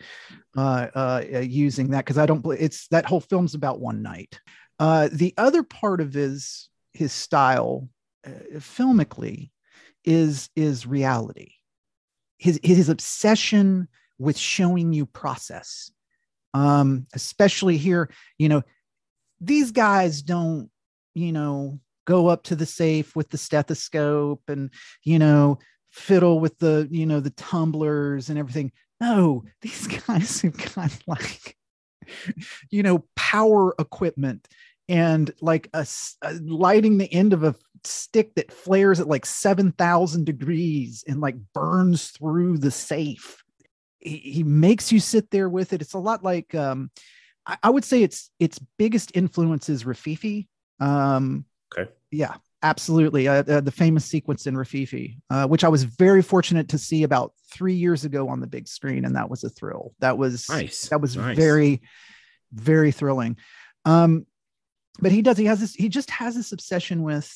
uh, 0.55 0.87
uh, 0.95 1.23
uh, 1.35 1.39
using 1.39 1.89
that. 1.89 2.05
Because 2.05 2.17
i 2.17 2.25
don't 2.25 2.41
believe 2.41 2.61
it's 2.61 2.87
that 2.89 3.05
whole 3.05 3.19
film's 3.19 3.55
about 3.55 3.79
one 3.79 4.01
night. 4.01 4.39
Uh, 4.79 5.09
the 5.11 5.33
other 5.37 5.63
part 5.63 6.01
of 6.01 6.13
his 6.13 6.69
his 6.93 7.11
style 7.11 7.89
uh, 8.25 8.57
filmically 8.57 9.51
is 10.05 10.49
is 10.55 10.85
reality. 10.85 11.53
His 12.37 12.59
his 12.63 12.89
obsession 12.89 13.87
with 14.19 14.37
showing 14.37 14.93
you 14.93 15.05
process. 15.05 15.91
Um 16.53 17.07
especially 17.13 17.77
here 17.77 18.09
you 18.37 18.49
know 18.49 18.63
these 19.41 19.71
guys 19.71 20.21
don't 20.21 20.69
you 21.13 21.31
know 21.31 21.79
go 22.05 22.27
up 22.27 22.43
to 22.43 22.55
the 22.55 22.65
safe 22.65 23.15
with 23.15 23.29
the 23.29 23.37
stethoscope 23.37 24.41
and 24.47 24.71
you 25.03 25.19
know 25.19 25.59
fiddle 25.91 26.39
with 26.39 26.57
the 26.59 26.87
you 26.89 27.05
know 27.05 27.19
the 27.19 27.31
tumblers 27.31 28.29
and 28.29 28.39
everything. 28.39 28.71
No 28.99 29.43
these 29.61 29.87
guys 29.87 30.41
have 30.41 30.75
got 30.75 30.97
like 31.05 31.55
you 32.69 32.83
know 32.83 33.03
power 33.15 33.75
equipment 33.79 34.47
and 34.89 35.31
like 35.41 35.69
a, 35.73 35.85
a, 36.21 36.33
lighting 36.35 36.97
the 36.97 37.11
end 37.13 37.33
of 37.33 37.43
a 37.43 37.55
stick 37.83 38.35
that 38.35 38.51
flares 38.51 38.99
at 38.99 39.07
like 39.07 39.25
7000 39.25 40.25
degrees 40.25 41.03
and 41.07 41.19
like 41.19 41.35
burns 41.53 42.09
through 42.09 42.57
the 42.57 42.71
safe 42.71 43.43
he, 44.07 44.17
he 44.17 44.43
makes 44.43 44.91
you 44.91 44.99
sit 44.99 45.29
there 45.31 45.49
with 45.49 45.73
it 45.73 45.81
it's 45.81 45.93
a 45.93 45.99
lot 45.99 46.23
like 46.23 46.55
um 46.55 46.89
I, 47.47 47.57
I 47.63 47.69
would 47.69 47.85
say 47.85 48.03
its 48.03 48.29
its 48.39 48.59
biggest 48.77 49.11
influence 49.15 49.69
is 49.69 49.85
Rififi. 49.85 50.47
Um, 50.79 51.45
okay. 51.75 51.89
Yeah, 52.11 52.35
absolutely. 52.61 53.27
Uh, 53.27 53.43
uh, 53.43 53.61
the 53.61 53.71
famous 53.71 54.05
sequence 54.05 54.45
in 54.45 54.55
Rififi, 54.55 55.17
uh, 55.29 55.47
which 55.47 55.63
I 55.63 55.69
was 55.69 55.83
very 55.83 56.21
fortunate 56.21 56.69
to 56.69 56.77
see 56.77 57.03
about 57.03 57.33
three 57.51 57.73
years 57.73 58.05
ago 58.05 58.29
on 58.29 58.41
the 58.41 58.47
big 58.47 58.67
screen, 58.67 59.05
and 59.05 59.15
that 59.15 59.29
was 59.29 59.43
a 59.43 59.49
thrill. 59.49 59.93
That 59.99 60.17
was 60.17 60.47
nice. 60.49 60.89
That 60.89 61.01
was 61.01 61.15
nice. 61.15 61.37
very, 61.37 61.81
very 62.51 62.91
thrilling. 62.91 63.37
Um, 63.85 64.27
but 64.99 65.11
he 65.11 65.21
does. 65.21 65.37
He 65.37 65.45
has 65.45 65.61
this. 65.61 65.73
He 65.73 65.89
just 65.89 66.11
has 66.11 66.35
this 66.35 66.51
obsession 66.51 67.03
with 67.03 67.33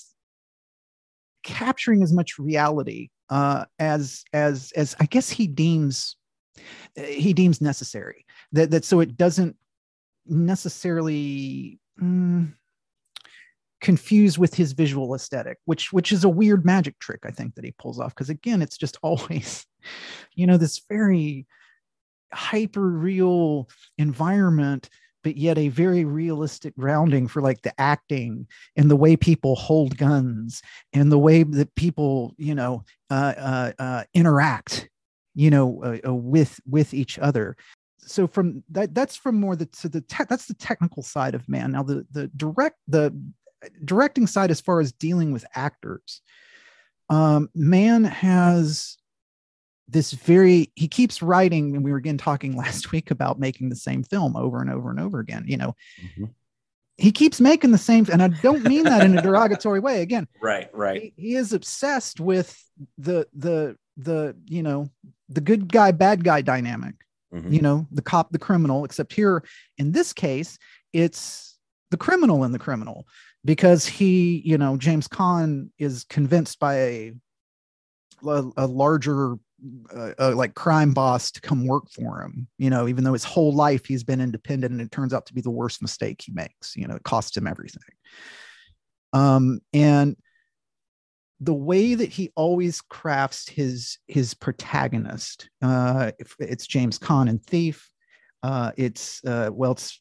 capturing 1.43 2.03
as 2.03 2.13
much 2.13 2.37
reality 2.37 3.09
uh, 3.29 3.65
as 3.79 4.23
as 4.33 4.71
as 4.75 4.95
I 4.99 5.05
guess 5.05 5.29
he 5.29 5.47
deems 5.47 6.15
he 6.95 7.33
deems 7.33 7.61
necessary. 7.61 8.25
That 8.51 8.71
that 8.71 8.85
so 8.85 8.99
it 8.99 9.17
doesn't 9.17 9.55
necessarily 10.25 11.79
mm, 12.01 12.53
confused 13.81 14.37
with 14.37 14.53
his 14.53 14.73
visual 14.73 15.15
aesthetic, 15.15 15.57
which 15.65 15.91
which 15.93 16.11
is 16.11 16.23
a 16.23 16.29
weird 16.29 16.65
magic 16.65 16.99
trick 16.99 17.21
I 17.25 17.31
think 17.31 17.55
that 17.55 17.65
he 17.65 17.71
pulls 17.71 17.99
off. 17.99 18.13
Because 18.13 18.29
again, 18.29 18.61
it's 18.61 18.77
just 18.77 18.97
always, 19.03 19.65
you 20.35 20.47
know, 20.47 20.57
this 20.57 20.81
very 20.89 21.45
hyper 22.33 22.87
real 22.87 23.69
environment 23.97 24.89
but 25.23 25.37
yet 25.37 25.57
a 25.57 25.69
very 25.69 26.05
realistic 26.05 26.75
grounding 26.75 27.27
for 27.27 27.41
like 27.41 27.61
the 27.61 27.73
acting 27.79 28.47
and 28.75 28.89
the 28.89 28.95
way 28.95 29.15
people 29.15 29.55
hold 29.55 29.97
guns 29.97 30.61
and 30.93 31.11
the 31.11 31.19
way 31.19 31.43
that 31.43 31.73
people 31.75 32.33
you 32.37 32.55
know 32.55 32.83
uh, 33.09 33.33
uh, 33.37 33.71
uh, 33.79 34.03
interact 34.13 34.89
you 35.35 35.49
know 35.49 35.83
uh, 35.83 36.09
uh, 36.09 36.13
with 36.13 36.59
with 36.67 36.93
each 36.93 37.19
other. 37.19 37.55
So 37.99 38.27
from 38.27 38.63
that 38.71 38.95
that's 38.95 39.15
from 39.15 39.39
more 39.39 39.55
the 39.55 39.67
to 39.67 39.89
the 39.89 40.01
te- 40.01 40.25
that's 40.27 40.47
the 40.47 40.55
technical 40.55 41.03
side 41.03 41.35
of 41.35 41.47
Mann. 41.47 41.71
Now 41.71 41.83
the 41.83 42.05
the 42.11 42.27
direct 42.35 42.77
the 42.87 43.15
directing 43.85 44.27
side 44.27 44.51
as 44.51 44.61
far 44.61 44.79
as 44.79 44.91
dealing 44.91 45.31
with 45.31 45.45
actors 45.55 46.21
um 47.09 47.49
Mann 47.53 48.03
has 48.05 48.97
this 49.87 50.13
very 50.13 50.71
he 50.75 50.87
keeps 50.87 51.21
writing 51.21 51.75
and 51.75 51.83
we 51.83 51.91
were 51.91 51.97
again 51.97 52.17
talking 52.17 52.55
last 52.57 52.91
week 52.91 53.11
about 53.11 53.39
making 53.39 53.69
the 53.69 53.75
same 53.75 54.03
film 54.03 54.35
over 54.35 54.61
and 54.61 54.71
over 54.71 54.89
and 54.89 54.99
over 54.99 55.19
again 55.19 55.43
you 55.47 55.57
know. 55.57 55.75
Mm-hmm. 56.01 56.25
he 56.97 57.11
keeps 57.11 57.39
making 57.39 57.71
the 57.71 57.77
same 57.77 58.05
and 58.11 58.23
i 58.23 58.29
don't 58.29 58.63
mean 58.63 58.83
that 58.85 59.03
in 59.03 59.17
a 59.17 59.21
derogatory 59.27 59.79
way. 59.79 60.01
Again 60.01 60.27
right 60.41 60.69
right. 60.73 61.01
he, 61.01 61.13
he 61.17 61.35
is 61.35 61.53
obsessed 61.53 62.19
with 62.19 62.57
the 62.97 63.27
the 63.33 63.75
the 64.03 64.35
you 64.45 64.63
know 64.63 64.89
the 65.29 65.41
good 65.41 65.71
guy 65.71 65.91
bad 65.91 66.23
guy 66.23 66.41
dynamic 66.41 66.95
mm-hmm. 67.33 67.51
you 67.51 67.61
know 67.61 67.87
the 67.91 68.01
cop 68.01 68.31
the 68.31 68.39
criminal 68.39 68.85
except 68.85 69.13
here 69.13 69.43
in 69.77 69.91
this 69.91 70.13
case 70.13 70.57
it's 70.93 71.57
the 71.91 71.97
criminal 71.97 72.43
and 72.43 72.53
the 72.53 72.59
criminal 72.59 73.07
because 73.45 73.85
he 73.85 74.41
you 74.45 74.57
know 74.57 74.77
james 74.77 75.07
caan 75.07 75.69
is 75.77 76.03
convinced 76.05 76.59
by 76.59 76.75
a 76.75 77.13
a, 78.27 78.43
a 78.57 78.67
larger 78.67 79.35
uh, 79.95 80.11
uh, 80.19 80.33
like 80.35 80.55
crime 80.55 80.91
boss 80.93 81.31
to 81.31 81.41
come 81.41 81.67
work 81.67 81.83
for 81.91 82.21
him 82.21 82.47
you 82.57 82.69
know 82.69 82.87
even 82.87 83.03
though 83.03 83.13
his 83.13 83.23
whole 83.23 83.53
life 83.53 83.85
he's 83.85 84.03
been 84.03 84.21
independent 84.21 84.71
and 84.71 84.81
it 84.81 84.91
turns 84.91 85.13
out 85.13 85.25
to 85.25 85.33
be 85.33 85.41
the 85.41 85.51
worst 85.51 85.81
mistake 85.81 86.21
he 86.23 86.31
makes 86.31 86.75
you 86.75 86.87
know 86.87 86.95
it 86.95 87.03
costs 87.03 87.37
him 87.37 87.45
everything 87.47 87.81
um 89.13 89.59
and 89.73 90.15
the 91.43 91.53
way 91.53 91.95
that 91.95 92.09
he 92.09 92.31
always 92.35 92.81
crafts 92.81 93.49
his 93.49 93.97
his 94.07 94.33
protagonist 94.33 95.49
uh 95.61 96.11
it's 96.39 96.67
james 96.67 96.99
caan 96.99 97.27
and 97.29 97.43
thief 97.45 97.89
uh 98.43 98.71
it's 98.77 99.23
uh 99.25 99.49
well 99.51 99.71
it's 99.71 99.99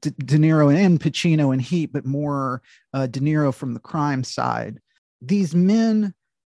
De, 0.00 0.10
De 0.10 0.38
Niro 0.38 0.74
and 0.74 0.98
Pacino 0.98 1.52
and 1.52 1.60
Heat, 1.60 1.92
but 1.92 2.06
more 2.06 2.62
uh, 2.94 3.06
De 3.06 3.20
Niro 3.20 3.52
from 3.52 3.74
the 3.74 3.80
crime 3.80 4.24
side. 4.24 4.80
These 5.20 5.54
men 5.54 6.14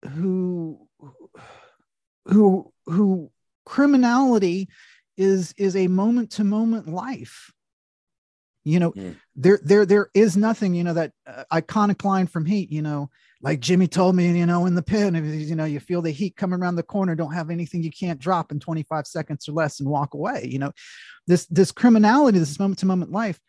who 0.10 0.88
who 2.26 2.72
who 2.86 3.32
criminality 3.66 4.70
is 5.18 5.54
is 5.58 5.76
a 5.76 5.88
moment 5.88 6.32
to 6.32 6.44
moment 6.44 6.88
life 6.88 7.52
you 8.64 8.80
know 8.80 8.92
mm. 8.92 9.16
there 9.36 9.60
there 9.64 9.86
there 9.86 10.10
is 10.14 10.38
nothing 10.38 10.74
you 10.74 10.84
know 10.84 10.94
that 10.94 11.12
uh, 11.28 11.44
iconic 11.52 12.04
line 12.04 12.28
from 12.28 12.46
heat 12.46 12.72
you 12.72 12.82
know 12.82 13.10
like 13.44 13.60
jimmy 13.60 13.88
told 13.88 14.16
me 14.16 14.38
you 14.38 14.46
know 14.46 14.66
in 14.66 14.76
the 14.76 14.82
pen 14.82 15.16
you 15.16 15.56
know 15.56 15.66
you 15.66 15.80
feel 15.80 16.02
the 16.02 16.12
heat 16.12 16.36
coming 16.36 16.60
around 16.60 16.76
the 16.76 16.84
corner 16.84 17.16
don't 17.16 17.34
have 17.34 17.50
anything 17.50 17.84
you 17.84 17.92
can't 17.92 18.20
drop 18.20 18.52
in 18.52 18.60
25 18.60 19.08
seconds 19.08 19.48
or 19.48 19.54
less 19.54 19.80
and 19.80 19.90
walk 19.90 20.14
away 20.14 20.48
you 20.52 20.60
know. 20.60 20.72
This 21.28 21.46
this 21.48 21.72
criminality 21.72 22.40
this 22.40 22.60
moment 22.60 22.80
to 22.80 22.86
moment 22.86 23.12
life 23.12 23.40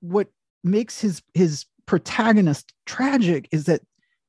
what 0.00 0.28
makes 0.62 1.00
his 1.00 1.22
his 1.34 1.66
protagonist 1.86 2.72
tragic 2.86 3.48
is 3.52 3.64
that 3.64 3.82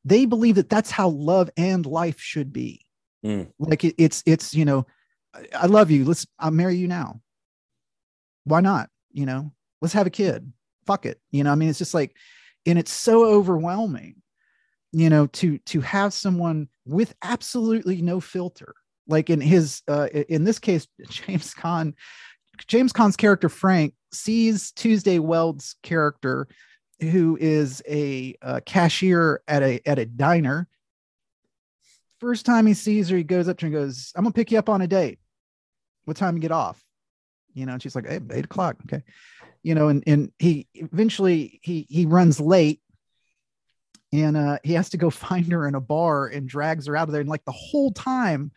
they 0.03 0.25
believe 0.25 0.55
that 0.55 0.69
that's 0.69 0.91
how 0.91 1.09
love 1.09 1.49
and 1.55 1.85
life 1.85 2.19
should 2.19 2.51
be. 2.51 2.85
Mm. 3.23 3.49
like 3.57 3.85
it, 3.85 3.95
it's 3.97 4.21
it's 4.25 4.53
you 4.53 4.65
know 4.65 4.85
i 5.55 5.65
love 5.65 5.89
you 5.89 6.03
let's 6.03 6.27
i'll 6.39 6.51
marry 6.51 6.75
you 6.75 6.87
now. 6.87 7.21
Why 8.43 8.59
not? 8.59 8.89
You 9.11 9.25
know 9.25 9.51
let's 9.81 9.93
have 9.93 10.07
a 10.07 10.11
kid. 10.11 10.51
Fuck 10.85 11.05
it 11.05 11.21
you 11.31 11.45
know 11.45 11.51
i 11.53 11.55
mean 11.55 11.69
it's 11.69 11.79
just 11.79 11.93
like 11.93 12.13
and 12.65 12.77
it's 12.77 12.91
so 12.91 13.23
overwhelming 13.23 14.15
you 14.93 15.09
know 15.09 15.27
to 15.27 15.57
to 15.59 15.81
have 15.81 16.13
someone 16.13 16.69
with 16.85 17.13
absolutely 17.21 18.01
no 18.01 18.21
filter 18.21 18.73
like 19.07 19.29
in 19.29 19.41
his 19.41 19.81
uh 19.89 20.07
in 20.29 20.45
this 20.45 20.59
case 20.59 20.87
james 21.09 21.53
caan 21.53 21.93
james 22.67 22.93
caan's 22.93 23.17
character 23.17 23.49
frank 23.49 23.93
sees 24.13 24.71
tuesday 24.71 25.19
weld's 25.19 25.75
character 25.83 26.47
who 27.03 27.37
is 27.39 27.81
a, 27.87 28.35
a 28.41 28.61
cashier 28.61 29.41
at 29.47 29.63
a 29.63 29.81
at 29.85 29.99
a 29.99 30.05
diner. 30.05 30.67
First 32.19 32.45
time 32.45 32.65
he 32.65 32.73
sees 32.73 33.09
her 33.09 33.17
he 33.17 33.23
goes 33.23 33.47
up 33.47 33.57
to 33.57 33.65
her 33.65 33.67
and 33.67 33.75
goes 33.75 34.11
i'm 34.15 34.23
gonna 34.23 34.33
pick 34.33 34.51
you 34.51 34.59
up 34.59 34.69
on 34.69 34.81
a 34.81 34.87
date. 34.87 35.19
What 36.05 36.17
time 36.17 36.35
you 36.35 36.41
get 36.41 36.51
off? 36.51 36.81
You 37.53 37.65
know 37.65 37.73
and 37.73 37.81
she's 37.81 37.95
like 37.95 38.07
hey, 38.07 38.19
eight 38.31 38.45
o'clock 38.45 38.77
okay. 38.85 39.03
You 39.61 39.75
know 39.75 39.89
and 39.89 40.03
and 40.07 40.31
he 40.39 40.67
eventually 40.73 41.59
he 41.61 41.85
he 41.89 42.05
runs 42.05 42.39
late 42.39 42.81
and 44.13 44.37
uh 44.37 44.57
he 44.63 44.73
has 44.73 44.89
to 44.91 44.97
go 44.97 45.09
find 45.09 45.51
her 45.51 45.67
in 45.67 45.75
a 45.75 45.81
bar 45.81 46.27
and 46.27 46.47
drags 46.47 46.85
her 46.85 46.95
out 46.95 47.09
of 47.09 47.11
there 47.11 47.21
and 47.21 47.29
like 47.29 47.43
the 47.43 47.51
whole 47.51 47.91
time 47.91 48.51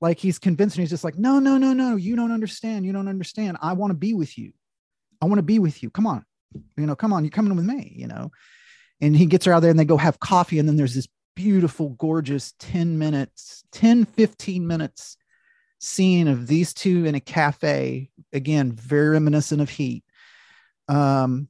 like 0.00 0.18
he's 0.18 0.40
convinced 0.40 0.76
and 0.76 0.82
he's 0.82 0.90
just 0.90 1.04
like 1.04 1.16
no 1.16 1.38
no 1.38 1.56
no 1.58 1.72
no 1.72 1.94
you 1.94 2.16
don't 2.16 2.32
understand 2.32 2.84
you 2.84 2.92
don't 2.92 3.08
understand. 3.08 3.56
I 3.62 3.74
want 3.74 3.92
to 3.92 3.96
be 3.96 4.14
with 4.14 4.36
you. 4.36 4.52
I 5.20 5.26
want 5.26 5.38
to 5.38 5.44
be 5.44 5.60
with 5.60 5.82
you. 5.82 5.90
Come 5.90 6.08
on. 6.08 6.24
You 6.76 6.86
know 6.86 6.96
come 6.96 7.12
on 7.12 7.24
you're 7.24 7.30
coming 7.30 7.54
with 7.54 7.64
me 7.64 7.92
you 7.94 8.08
know? 8.08 8.32
And 9.00 9.16
he 9.16 9.26
gets 9.26 9.44
her 9.46 9.52
out 9.52 9.60
there 9.60 9.70
and 9.70 9.78
they 9.78 9.84
go 9.84 9.96
have 9.96 10.18
coffee 10.20 10.58
and 10.58 10.68
then 10.68 10.76
there's 10.76 10.94
this 10.94 11.08
beautiful 11.34 11.90
gorgeous 11.90 12.52
10 12.58 12.98
minutes 12.98 13.64
10 13.72 14.04
15 14.04 14.66
minutes 14.66 15.16
scene 15.78 16.28
of 16.28 16.46
these 16.46 16.74
two 16.74 17.06
in 17.06 17.14
a 17.14 17.20
cafe 17.20 18.10
again 18.34 18.70
very 18.70 19.08
reminiscent 19.08 19.62
of 19.62 19.70
heat 19.70 20.04
um 20.88 21.48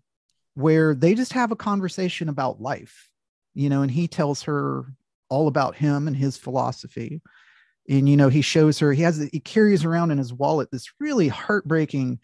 where 0.54 0.95
they 0.95 1.14
just 1.14 1.33
have 1.33 1.50
a 1.50 1.57
conversation 1.57 2.28
about 2.28 2.61
life 2.61 3.11
you 3.54 3.68
know 3.68 3.82
and 3.82 3.90
he 3.90 4.09
tells 4.09 4.42
her 4.42 4.85
all 5.28 5.49
about 5.49 5.75
him 5.75 6.06
and 6.06 6.16
his 6.16 6.37
philosophy 6.37 7.21
and 7.88 8.09
you 8.09 8.16
know 8.16 8.28
he 8.28 8.42
shows 8.42 8.78
her 8.78 8.92
he 8.92 9.02
has 9.02 9.18
he 9.32 9.40
carries 9.40 9.85
around 9.85 10.11
in 10.11 10.18
his 10.18 10.32
wallet 10.32 10.71
this 10.71 10.92
really 11.00 11.28
heartbreaking 11.28 12.18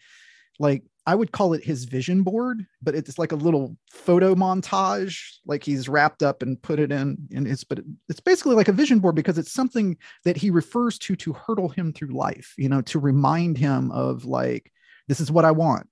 like 0.59 0.83
I 1.09 1.15
would 1.15 1.31
call 1.31 1.53
it 1.53 1.63
his 1.63 1.85
vision 1.85 2.21
board, 2.21 2.67
but 2.83 2.93
it's 2.93 3.17
like 3.17 3.31
a 3.31 3.35
little 3.35 3.75
photo 3.89 4.35
montage, 4.35 5.37
like 5.43 5.63
he's 5.63 5.89
wrapped 5.89 6.21
up 6.21 6.43
and 6.43 6.61
put 6.61 6.79
it 6.79 6.91
in. 6.91 7.17
And 7.33 7.47
it's 7.47 7.63
but 7.63 7.79
it's 8.09 8.19
basically 8.19 8.53
like 8.53 8.67
a 8.67 8.73
vision 8.73 8.99
board 8.99 9.15
because 9.15 9.39
it's 9.39 9.51
something 9.51 9.97
that 10.23 10.37
he 10.37 10.51
refers 10.51 10.99
to 10.99 11.15
to 11.15 11.33
hurdle 11.33 11.69
him 11.69 11.93
through 11.93 12.09
life, 12.09 12.53
you 12.59 12.69
know, 12.69 12.81
to 12.83 12.99
remind 12.99 13.57
him 13.57 13.89
of 13.89 14.25
like, 14.25 14.71
this 15.07 15.19
is 15.19 15.31
what 15.31 15.45
I 15.45 15.51
want. 15.51 15.89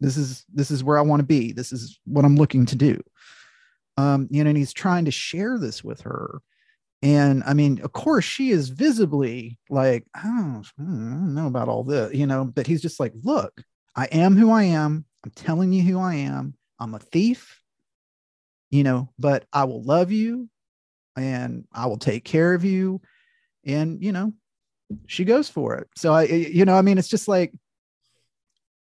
This 0.00 0.18
is 0.18 0.44
this 0.52 0.70
is 0.70 0.84
where 0.84 0.98
I 0.98 1.02
want 1.02 1.20
to 1.20 1.26
be. 1.26 1.52
This 1.52 1.72
is 1.72 1.98
what 2.04 2.26
I'm 2.26 2.36
looking 2.36 2.66
to 2.66 2.76
do. 2.76 3.00
Um, 3.96 4.28
you 4.30 4.42
know, 4.42 4.48
and 4.48 4.58
he's 4.58 4.72
trying 4.72 5.04
to 5.04 5.10
share 5.10 5.58
this 5.58 5.84
with 5.84 6.00
her. 6.02 6.40
And 7.02 7.44
I 7.44 7.52
mean, 7.52 7.80
of 7.82 7.92
course, 7.92 8.24
she 8.24 8.50
is 8.50 8.70
visibly 8.70 9.58
like, 9.68 10.06
oh, 10.16 10.62
I 10.78 10.82
don't 10.82 11.34
know 11.34 11.46
about 11.46 11.68
all 11.68 11.84
this, 11.84 12.14
you 12.14 12.26
know, 12.26 12.44
but 12.44 12.66
he's 12.66 12.80
just 12.82 12.98
like, 12.98 13.12
look, 13.22 13.62
I 13.94 14.06
am 14.06 14.36
who 14.36 14.50
I 14.50 14.64
am. 14.64 15.04
I'm 15.24 15.30
telling 15.32 15.72
you 15.72 15.82
who 15.82 15.98
I 16.00 16.14
am. 16.14 16.54
I'm 16.80 16.94
a 16.94 16.98
thief, 16.98 17.60
you 18.70 18.84
know, 18.84 19.10
but 19.18 19.44
I 19.52 19.64
will 19.64 19.82
love 19.82 20.10
you 20.10 20.48
and 21.16 21.66
I 21.72 21.86
will 21.86 21.98
take 21.98 22.24
care 22.24 22.54
of 22.54 22.64
you. 22.64 23.00
And, 23.64 24.02
you 24.02 24.12
know, 24.12 24.32
she 25.06 25.24
goes 25.24 25.48
for 25.48 25.76
it. 25.76 25.88
So 25.96 26.12
I, 26.12 26.24
you 26.24 26.64
know, 26.64 26.74
I 26.74 26.82
mean, 26.82 26.98
it's 26.98 27.08
just 27.08 27.28
like, 27.28 27.52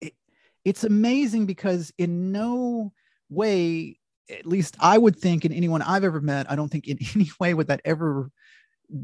it, 0.00 0.14
it's 0.64 0.84
amazing 0.84 1.46
because 1.46 1.92
in 1.98 2.32
no 2.32 2.92
way, 3.28 3.98
at 4.30 4.46
least 4.46 4.76
I 4.80 4.98
would 4.98 5.16
think 5.16 5.44
in 5.44 5.52
anyone 5.52 5.82
I've 5.82 6.04
ever 6.04 6.20
met, 6.20 6.50
I 6.50 6.56
don't 6.56 6.68
think 6.68 6.88
in 6.88 6.98
any 7.14 7.30
way 7.38 7.54
would 7.54 7.68
that 7.68 7.80
ever 7.84 8.30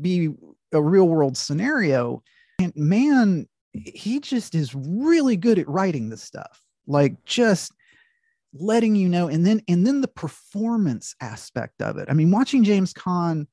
be 0.00 0.30
a 0.72 0.82
real 0.82 1.08
world 1.08 1.36
scenario. 1.36 2.22
And 2.58 2.72
man, 2.76 3.48
he 3.72 4.20
just 4.20 4.54
is 4.54 4.74
really 4.74 5.36
good 5.36 5.58
at 5.58 5.68
writing 5.68 6.08
this 6.08 6.22
stuff. 6.22 6.62
Like 6.86 7.24
just 7.24 7.72
letting 8.52 8.96
you 8.96 9.08
know 9.08 9.28
and 9.28 9.46
then 9.46 9.62
and 9.68 9.86
then 9.86 10.00
the 10.00 10.08
performance 10.08 11.14
aspect 11.20 11.80
of 11.80 11.98
it 11.98 12.08
i 12.10 12.12
mean 12.12 12.32
watching 12.32 12.64
james 12.64 12.92
caan 12.92 13.46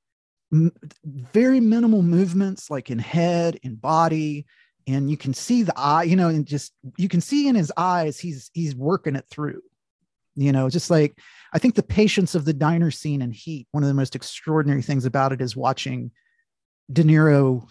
m- 0.51 0.71
very 1.05 1.59
minimal 1.59 2.01
movements 2.01 2.71
like 2.71 2.89
in 2.89 2.97
head 2.97 3.59
and 3.63 3.79
body 3.79 4.45
and 4.87 5.11
you 5.11 5.17
can 5.17 5.33
see 5.33 5.61
the 5.61 5.73
eye 5.77 6.01
you 6.01 6.15
know 6.15 6.29
and 6.29 6.47
just 6.47 6.73
you 6.97 7.07
can 7.07 7.21
see 7.21 7.47
in 7.47 7.53
his 7.53 7.71
eyes 7.77 8.17
he's 8.17 8.49
he's 8.53 8.75
working 8.75 9.15
it 9.15 9.25
through 9.29 9.61
you 10.35 10.51
know 10.51 10.67
just 10.67 10.89
like 10.89 11.19
i 11.53 11.59
think 11.59 11.75
the 11.75 11.83
patience 11.83 12.35
of 12.35 12.45
the 12.45 12.53
diner 12.53 12.91
scene 12.91 13.21
in 13.21 13.31
heat 13.31 13.67
one 13.71 13.83
of 13.83 13.87
the 13.87 13.93
most 13.93 14.15
extraordinary 14.15 14.81
things 14.81 15.05
about 15.05 15.31
it 15.31 15.41
is 15.41 15.55
watching 15.55 16.11
de 16.91 17.03
niro 17.03 17.67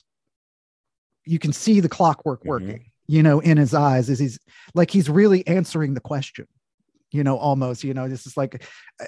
you 1.25 1.39
can 1.39 1.53
see 1.53 1.81
the 1.81 1.89
clockwork 1.89 2.45
working 2.45 2.69
mm-hmm. 2.69 3.13
you 3.15 3.23
know 3.23 3.41
in 3.41 3.57
his 3.57 3.75
eyes 3.75 4.11
as 4.11 4.19
he's 4.19 4.39
like 4.75 4.91
he's 4.91 5.09
really 5.09 5.47
answering 5.47 5.95
the 5.95 6.01
question 6.01 6.47
you 7.13 7.25
know, 7.25 7.39
almost, 7.39 7.85
you 7.85 7.95
know, 7.95 8.09
this 8.09 8.27
is 8.27 8.37
like 8.37 8.65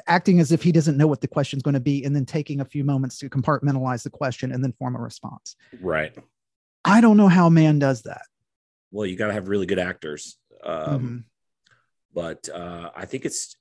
acting 0.06 0.40
as 0.40 0.52
if 0.52 0.62
he 0.62 0.72
doesn't 0.72 0.96
know 0.96 1.06
what 1.06 1.20
the 1.20 1.28
question's 1.28 1.62
going 1.62 1.74
to 1.74 1.80
be 1.80 2.04
and 2.04 2.14
then 2.14 2.24
taking 2.24 2.60
a 2.60 2.64
few 2.64 2.84
moments 2.84 3.18
to 3.18 3.28
compartmentalize 3.28 4.02
the 4.02 4.10
question 4.10 4.52
and 4.52 4.62
then 4.62 4.72
form 4.72 4.96
a 4.96 5.00
response. 5.00 5.56
Right. 5.80 6.16
I 6.84 7.00
don't 7.00 7.16
know 7.16 7.28
how 7.28 7.48
Mann 7.48 7.78
does 7.78 8.02
that. 8.02 8.22
Well, 8.90 9.06
you 9.06 9.16
got 9.16 9.26
to 9.26 9.32
have 9.32 9.48
really 9.48 9.66
good 9.66 9.78
actors. 9.78 10.38
Um, 10.64 10.76
mm-hmm. 10.76 11.18
But 12.14 12.48
uh, 12.48 12.90
I 12.96 13.04
think 13.04 13.24
it's 13.24 13.56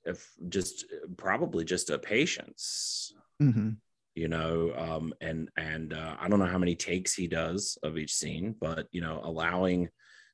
just 0.50 0.86
probably 1.18 1.66
just 1.66 1.89
a 1.89 2.00
patience. 2.00 3.13
Mm-hmm. 3.42 3.72
You 4.16 4.27
know, 4.27 4.74
um, 4.75 5.13
and 5.22 5.50
and 5.58 5.94
uh, 5.94 6.16
I 6.20 6.27
don't 6.27 6.39
know 6.39 6.46
how 6.46 6.58
many 6.58 6.75
takes 6.75 7.13
he 7.13 7.27
does 7.27 7.77
of 7.84 7.98
each 7.98 8.13
scene, 8.13 8.56
but 8.60 8.88
you 8.92 9.01
know, 9.01 9.22
allowing 9.24 9.89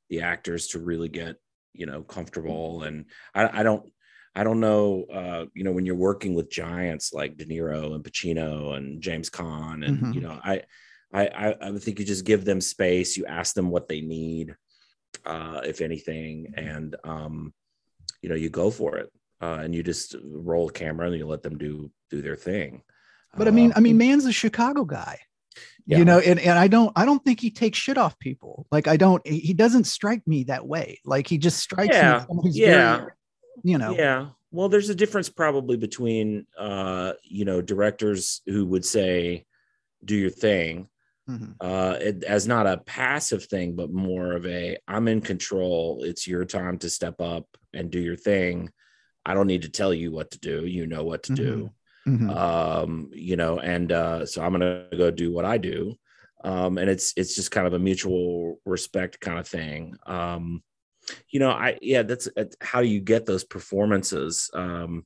the 0.08 0.22
actors 0.22 0.68
to 0.68 0.78
really 0.78 1.08
get 1.08 1.36
you 1.74 1.86
know 1.86 2.02
comfortable 2.02 2.84
and 2.84 3.06
I, 3.34 3.60
I 3.60 3.62
don't 3.62 3.84
I 4.36 4.42
don't 4.42 4.60
know, 4.60 5.04
uh, 5.12 5.44
you 5.54 5.62
know, 5.62 5.70
when 5.70 5.86
you're 5.86 5.94
working 5.94 6.34
with 6.34 6.50
giants 6.50 7.12
like 7.12 7.36
De 7.36 7.44
Niro 7.44 7.94
and 7.94 8.02
Pacino 8.02 8.76
and 8.76 9.00
James 9.00 9.30
Caan, 9.30 9.86
and 9.86 9.98
mm-hmm. 9.98 10.12
you 10.12 10.20
know, 10.20 10.40
I, 10.42 10.62
I, 11.12 11.54
I 11.60 11.78
think 11.78 12.00
you 12.00 12.04
just 12.04 12.24
give 12.24 12.44
them 12.44 12.60
space. 12.60 13.16
You 13.16 13.26
ask 13.26 13.54
them 13.54 13.70
what 13.70 13.88
they 13.88 14.00
need, 14.00 14.56
uh, 15.24 15.60
if 15.64 15.80
anything, 15.80 16.54
and 16.56 16.96
um, 17.04 17.54
you 18.24 18.30
know, 18.30 18.34
you 18.34 18.48
go 18.48 18.70
for 18.70 18.96
it, 18.96 19.12
uh, 19.42 19.58
and 19.62 19.74
you 19.74 19.82
just 19.82 20.16
roll 20.24 20.70
a 20.70 20.72
camera 20.72 21.08
and 21.08 21.18
you 21.18 21.26
let 21.26 21.42
them 21.42 21.58
do 21.58 21.90
do 22.10 22.22
their 22.22 22.36
thing. 22.36 22.80
But 23.36 23.48
I 23.48 23.50
mean, 23.50 23.74
I 23.76 23.80
mean, 23.80 23.98
Mann's 23.98 24.24
a 24.24 24.32
Chicago 24.32 24.84
guy. 24.84 25.20
Yeah. 25.86 25.98
you 25.98 26.04
know 26.06 26.18
and, 26.18 26.40
and 26.40 26.58
i 26.58 26.66
don't 26.66 26.90
i 26.96 27.04
don't 27.04 27.22
think 27.22 27.38
he 27.38 27.50
takes 27.50 27.78
shit 27.78 27.98
off 27.98 28.18
people 28.18 28.66
like 28.72 28.88
i 28.88 28.96
don't 28.96 29.24
he 29.24 29.52
doesn't 29.52 29.84
strike 29.84 30.26
me 30.26 30.44
that 30.44 30.66
way 30.66 30.98
like 31.04 31.28
he 31.28 31.36
just 31.36 31.58
strikes 31.58 31.94
yeah. 31.94 32.24
me 32.28 32.50
yeah 32.50 32.96
very, 32.96 33.10
you 33.62 33.78
know 33.78 33.92
yeah 33.92 34.28
well 34.50 34.70
there's 34.70 34.88
a 34.88 34.94
difference 34.94 35.28
probably 35.28 35.76
between 35.76 36.46
uh 36.58 37.12
you 37.22 37.44
know 37.44 37.60
directors 37.60 38.40
who 38.46 38.64
would 38.64 38.84
say 38.84 39.44
do 40.04 40.16
your 40.16 40.30
thing 40.30 40.88
mm-hmm. 41.28 41.52
uh 41.60 41.98
it, 42.00 42.24
as 42.24 42.48
not 42.48 42.66
a 42.66 42.78
passive 42.78 43.44
thing 43.44 43.76
but 43.76 43.92
more 43.92 44.32
of 44.32 44.46
a 44.46 44.78
i'm 44.88 45.06
in 45.06 45.20
control 45.20 46.02
it's 46.02 46.26
your 46.26 46.46
time 46.46 46.78
to 46.78 46.88
step 46.88 47.20
up 47.20 47.46
and 47.74 47.90
do 47.90 48.00
your 48.00 48.16
thing 48.16 48.70
i 49.26 49.34
don't 49.34 49.46
need 49.46 49.62
to 49.62 49.70
tell 49.70 49.92
you 49.92 50.10
what 50.12 50.30
to 50.30 50.38
do 50.38 50.66
you 50.66 50.86
know 50.86 51.04
what 51.04 51.22
to 51.24 51.32
mm-hmm. 51.32 51.44
do 51.44 51.70
mm-hmm. 52.06 52.30
um 52.30 53.10
you 53.12 53.36
know 53.36 53.58
and 53.58 53.92
uh 53.92 54.24
so 54.26 54.42
i'm 54.42 54.52
gonna 54.52 54.86
go 54.96 55.10
do 55.10 55.32
what 55.32 55.44
i 55.44 55.58
do 55.58 55.94
um 56.44 56.78
and 56.78 56.90
it's 56.90 57.12
it's 57.16 57.34
just 57.34 57.50
kind 57.50 57.66
of 57.66 57.72
a 57.72 57.78
mutual 57.78 58.60
respect 58.64 59.20
kind 59.20 59.38
of 59.38 59.48
thing 59.48 59.96
um 60.06 60.62
you 61.30 61.40
know 61.40 61.50
i 61.50 61.78
yeah 61.82 62.02
that's 62.02 62.28
how 62.60 62.80
do 62.80 62.88
you 62.88 63.00
get 63.00 63.26
those 63.26 63.44
performances 63.44 64.50
um 64.54 65.04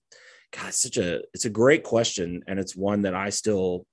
god 0.53 0.69
it's 0.69 0.83
such 0.83 0.97
a 0.97 1.21
it's 1.35 1.45
a 1.45 1.51
great 1.51 1.83
question 1.83 2.43
and 2.47 2.59
it's 2.59 2.77
one 2.77 3.03
that 3.03 3.15
i 3.15 3.31
still 3.31 3.87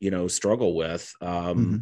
you 0.00 0.10
know 0.10 0.28
struggle 0.28 0.74
with 0.74 1.12
um 1.20 1.56
mm-hmm. 1.58 1.76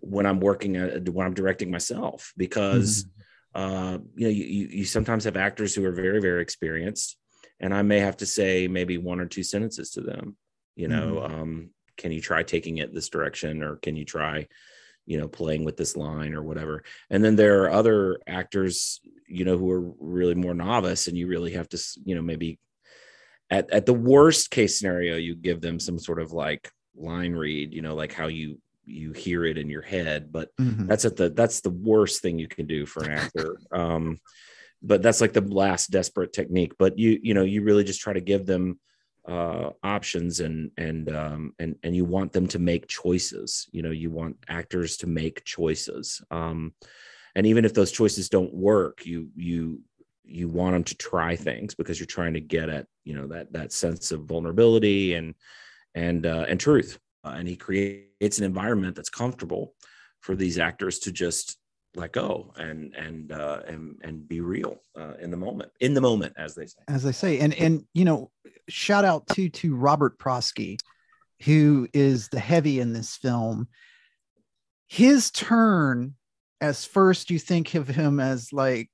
when 0.00 0.26
i'm 0.26 0.40
working 0.40 0.76
at 0.76 1.08
when 1.08 1.26
i'm 1.26 1.34
directing 1.34 1.70
myself 1.70 2.32
because 2.36 3.04
mm-hmm. 3.04 3.17
Uh 3.58 3.98
you 4.14 4.26
know 4.26 4.30
you, 4.30 4.68
you 4.70 4.84
sometimes 4.84 5.24
have 5.24 5.36
actors 5.36 5.74
who 5.74 5.84
are 5.84 5.92
very 5.92 6.20
very 6.20 6.40
experienced 6.40 7.16
and 7.58 7.74
i 7.74 7.82
may 7.82 7.98
have 7.98 8.16
to 8.16 8.26
say 8.26 8.68
maybe 8.68 8.98
one 8.98 9.18
or 9.18 9.26
two 9.26 9.42
sentences 9.42 9.90
to 9.90 10.00
them 10.00 10.36
you 10.76 10.86
know 10.86 11.20
mm-hmm. 11.20 11.34
um 11.34 11.70
can 11.96 12.12
you 12.12 12.20
try 12.20 12.42
taking 12.44 12.78
it 12.78 12.94
this 12.94 13.08
direction 13.08 13.62
or 13.64 13.76
can 13.76 13.96
you 13.96 14.04
try 14.04 14.46
you 15.06 15.18
know 15.18 15.26
playing 15.26 15.64
with 15.64 15.76
this 15.76 15.96
line 15.96 16.34
or 16.34 16.42
whatever 16.42 16.84
and 17.10 17.24
then 17.24 17.34
there 17.34 17.64
are 17.64 17.72
other 17.72 18.18
actors 18.28 19.00
you 19.26 19.44
know 19.44 19.58
who 19.58 19.70
are 19.70 19.92
really 19.98 20.36
more 20.36 20.54
novice 20.54 21.08
and 21.08 21.16
you 21.16 21.26
really 21.26 21.52
have 21.52 21.68
to 21.68 21.78
you 22.04 22.14
know 22.14 22.22
maybe 22.22 22.60
at, 23.50 23.68
at 23.72 23.86
the 23.86 23.94
worst 23.94 24.50
case 24.50 24.78
scenario 24.78 25.16
you 25.16 25.34
give 25.34 25.60
them 25.60 25.80
some 25.80 25.98
sort 25.98 26.20
of 26.20 26.30
like 26.32 26.70
line 26.94 27.32
read 27.32 27.72
you 27.74 27.82
know 27.82 27.96
like 27.96 28.12
how 28.12 28.28
you 28.28 28.60
you 28.88 29.12
hear 29.12 29.44
it 29.44 29.58
in 29.58 29.68
your 29.68 29.82
head 29.82 30.32
but 30.32 30.54
mm-hmm. 30.56 30.86
that's 30.86 31.04
at 31.04 31.16
the 31.16 31.28
that's 31.30 31.60
the 31.60 31.70
worst 31.70 32.22
thing 32.22 32.38
you 32.38 32.48
can 32.48 32.66
do 32.66 32.86
for 32.86 33.04
an 33.04 33.12
actor 33.12 33.58
um 33.72 34.18
but 34.82 35.02
that's 35.02 35.20
like 35.20 35.32
the 35.32 35.40
last 35.40 35.90
desperate 35.90 36.32
technique 36.32 36.72
but 36.78 36.98
you 36.98 37.18
you 37.22 37.34
know 37.34 37.44
you 37.44 37.62
really 37.62 37.84
just 37.84 38.00
try 38.00 38.12
to 38.12 38.20
give 38.20 38.46
them 38.46 38.78
uh, 39.28 39.70
options 39.82 40.40
and 40.40 40.70
and 40.78 41.14
um, 41.14 41.54
and 41.58 41.76
and 41.82 41.94
you 41.94 42.04
want 42.04 42.32
them 42.32 42.48
to 42.48 42.58
make 42.58 42.88
choices. 42.88 43.68
You 43.72 43.82
know, 43.82 43.90
you 43.90 44.10
want 44.10 44.38
actors 44.48 44.96
to 44.98 45.06
make 45.06 45.44
choices. 45.44 46.22
Um, 46.30 46.72
and 47.34 47.46
even 47.46 47.64
if 47.64 47.74
those 47.74 47.92
choices 47.92 48.30
don't 48.30 48.54
work, 48.54 49.04
you 49.04 49.28
you 49.36 49.82
you 50.24 50.48
want 50.48 50.72
them 50.72 50.84
to 50.84 50.96
try 50.96 51.36
things 51.36 51.74
because 51.74 52.00
you're 52.00 52.06
trying 52.06 52.34
to 52.34 52.40
get 52.40 52.70
at 52.70 52.86
you 53.04 53.14
know 53.14 53.26
that 53.28 53.52
that 53.52 53.72
sense 53.72 54.12
of 54.12 54.24
vulnerability 54.24 55.14
and 55.14 55.34
and 55.94 56.24
uh, 56.24 56.46
and 56.48 56.58
truth. 56.58 56.98
Uh, 57.28 57.34
and 57.36 57.48
he 57.48 57.56
creates 57.56 58.38
an 58.38 58.44
environment 58.44 58.96
that's 58.96 59.10
comfortable 59.10 59.74
for 60.20 60.34
these 60.34 60.58
actors 60.58 60.98
to 61.00 61.12
just 61.12 61.58
let 61.94 62.12
go 62.12 62.52
and 62.56 62.94
and 62.94 63.32
uh, 63.32 63.60
and 63.66 63.96
and 64.02 64.28
be 64.28 64.40
real 64.40 64.80
uh, 64.98 65.14
in 65.20 65.30
the 65.30 65.36
moment 65.36 65.70
in 65.80 65.94
the 65.94 66.00
moment 66.00 66.32
as 66.36 66.54
they 66.54 66.66
say. 66.66 66.80
As 66.88 67.02
they 67.02 67.12
say 67.12 67.38
and 67.40 67.54
and 67.54 67.84
you 67.94 68.04
know 68.04 68.30
shout 68.68 69.04
out 69.04 69.26
to 69.28 69.48
to 69.48 69.74
Robert 69.74 70.18
Prosky 70.18 70.78
who 71.44 71.88
is 71.92 72.28
the 72.28 72.40
heavy 72.40 72.80
in 72.80 72.92
this 72.92 73.16
film. 73.16 73.68
His 74.88 75.30
turn 75.30 76.14
as 76.60 76.84
first 76.84 77.30
you 77.30 77.38
think 77.38 77.74
of 77.74 77.88
him 77.88 78.20
as 78.20 78.52
like 78.52 78.90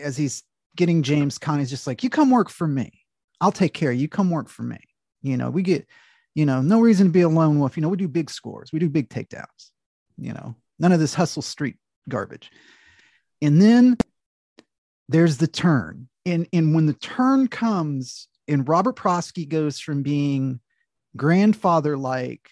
as 0.00 0.16
he's 0.16 0.42
getting 0.76 1.02
James 1.02 1.38
Caan 1.38 1.58
he's 1.58 1.70
just 1.70 1.86
like 1.86 2.02
you 2.02 2.10
come 2.10 2.30
work 2.30 2.50
for 2.50 2.66
me. 2.66 3.04
I'll 3.40 3.52
take 3.52 3.74
care 3.74 3.92
you 3.92 4.08
come 4.08 4.30
work 4.30 4.48
for 4.48 4.62
me. 4.62 4.78
You 5.22 5.36
know 5.36 5.50
we 5.50 5.62
get 5.62 5.86
you 6.34 6.46
know 6.46 6.60
no 6.60 6.80
reason 6.80 7.06
to 7.06 7.12
be 7.12 7.22
a 7.22 7.28
lone 7.28 7.58
wolf 7.58 7.76
you 7.76 7.82
know 7.82 7.88
we 7.88 7.96
do 7.96 8.08
big 8.08 8.30
scores 8.30 8.72
we 8.72 8.78
do 8.78 8.88
big 8.88 9.08
takedowns 9.08 9.70
you 10.16 10.32
know 10.32 10.54
none 10.78 10.92
of 10.92 11.00
this 11.00 11.14
hustle 11.14 11.42
street 11.42 11.76
garbage. 12.08 12.50
And 13.40 13.60
then 13.60 13.96
there's 15.08 15.36
the 15.36 15.46
turn. 15.46 16.08
And, 16.26 16.48
and 16.52 16.74
when 16.74 16.86
the 16.86 16.94
turn 16.94 17.48
comes, 17.48 18.28
and 18.46 18.68
Robert 18.68 18.96
Prosky 18.96 19.48
goes 19.48 19.78
from 19.78 20.02
being 20.02 20.60
grandfather 21.16 21.96
like 21.96 22.50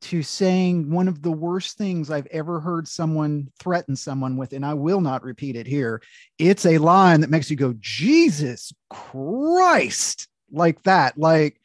to 0.00 0.22
saying 0.22 0.90
one 0.90 1.08
of 1.08 1.22
the 1.22 1.32
worst 1.32 1.76
things 1.76 2.10
I've 2.10 2.26
ever 2.26 2.60
heard 2.60 2.86
someone 2.86 3.50
threaten 3.58 3.96
someone 3.96 4.36
with, 4.36 4.52
and 4.52 4.64
I 4.64 4.74
will 4.74 5.00
not 5.00 5.24
repeat 5.24 5.56
it 5.56 5.66
here. 5.66 6.00
It's 6.38 6.66
a 6.66 6.78
line 6.78 7.22
that 7.22 7.30
makes 7.30 7.50
you 7.50 7.56
go, 7.56 7.74
Jesus 7.80 8.72
Christ, 8.90 10.28
like 10.52 10.82
that. 10.84 11.18
Like, 11.18 11.60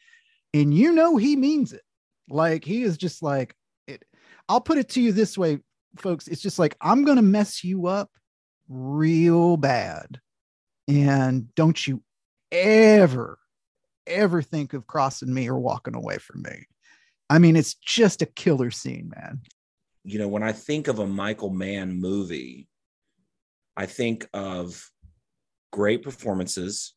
and 0.54 0.74
you 0.74 0.94
know 0.94 1.18
he 1.18 1.36
means 1.36 1.74
it. 1.74 1.82
Like 2.30 2.64
he 2.64 2.84
is 2.84 2.98
just 2.98 3.22
like 3.24 3.56
it. 3.88 4.04
I'll 4.48 4.62
put 4.62 4.78
it 4.78 4.90
to 4.90 5.02
you 5.02 5.12
this 5.12 5.38
way, 5.38 5.60
folks, 5.98 6.28
it's 6.28 6.42
just 6.42 6.60
like, 6.60 6.76
I'm 6.82 7.06
to 7.06 7.22
mess 7.22 7.64
you 7.64 7.88
up 7.88 8.10
real 8.68 9.58
bad. 9.58 10.20
And 10.88 11.54
don't 11.56 11.88
you 11.88 12.02
ever, 12.52 13.40
ever 14.08 14.42
think 14.42 14.74
of 14.74 14.88
crossing 14.88 15.34
me 15.34 15.50
or 15.50 15.58
walking 15.58 15.96
away 15.96 16.18
from 16.18 16.42
me. 16.44 16.68
I 17.30 17.40
mean, 17.40 17.56
it's 17.56 17.76
just 17.76 18.22
a 18.22 18.28
killer 18.28 18.72
scene, 18.72 19.12
man. 19.16 19.42
You 20.04 20.20
know, 20.20 20.28
when 20.28 20.44
I 20.44 20.52
think 20.52 20.88
of 20.88 21.00
a 21.00 21.08
Michael 21.08 21.50
Mann 21.50 22.00
movie, 22.00 22.68
I 23.76 23.86
think 23.86 24.28
of 24.34 24.90
great 25.72 26.04
performances. 26.04 26.94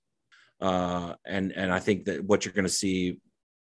Uh, 0.61 1.15
and 1.25 1.53
and 1.53 1.73
I 1.73 1.79
think 1.79 2.07
that 2.07 2.25
what 2.25 2.45
you're 2.45 2.55
going 2.55 2.65
to 2.67 2.71
see 2.71 3.21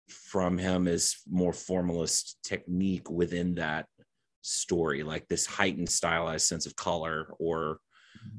from 0.10 0.58
him 0.58 0.88
is 0.88 1.18
more 1.30 1.54
formalist 1.54 2.38
technique 2.44 3.10
within 3.10 3.56
that 3.56 3.88
story, 4.42 5.04
like 5.04 5.28
this 5.28 5.46
heightened 5.46 5.90
stylized 5.90 6.48
sense 6.48 6.66
of 6.66 6.76
color 6.76 7.34
or 7.40 7.80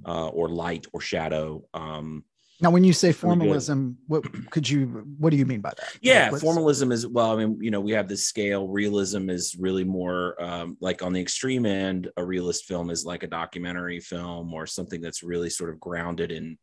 uh, 0.07 0.29
or 0.29 0.49
light 0.49 0.87
or 0.93 1.01
shadow. 1.01 1.63
Um, 1.75 2.25
Now, 2.61 2.71
when 2.71 2.83
you 2.85 2.93
say 2.93 3.13
formalism, 3.13 3.99
what 4.09 4.25
could 4.51 4.69
you? 4.69 4.87
What 5.19 5.31
do 5.31 5.37
you 5.37 5.47
mean 5.47 5.61
by 5.61 5.71
that? 5.77 5.97
yeah, 6.03 6.31
What's- 6.31 6.43
formalism 6.43 6.91
is 6.93 7.07
well. 7.07 7.33
I 7.33 7.45
mean, 7.45 7.59
you 7.61 7.71
know, 7.71 7.81
we 7.81 7.93
have 7.93 8.09
this 8.09 8.25
scale. 8.27 8.67
Realism 8.69 9.31
is 9.31 9.55
really 9.59 9.85
more 9.85 10.41
um, 10.43 10.77
like 10.81 11.03
on 11.03 11.13
the 11.13 11.21
extreme 11.21 11.67
end. 11.67 12.11
A 12.17 12.25
realist 12.25 12.65
film 12.65 12.91
is 12.91 13.05
like 13.05 13.23
a 13.23 13.29
documentary 13.29 14.01
film 14.01 14.53
or 14.53 14.67
something 14.67 15.01
that's 15.01 15.23
really 15.23 15.51
sort 15.51 15.71
of 15.71 15.79
grounded 15.81 16.33
in 16.33 16.59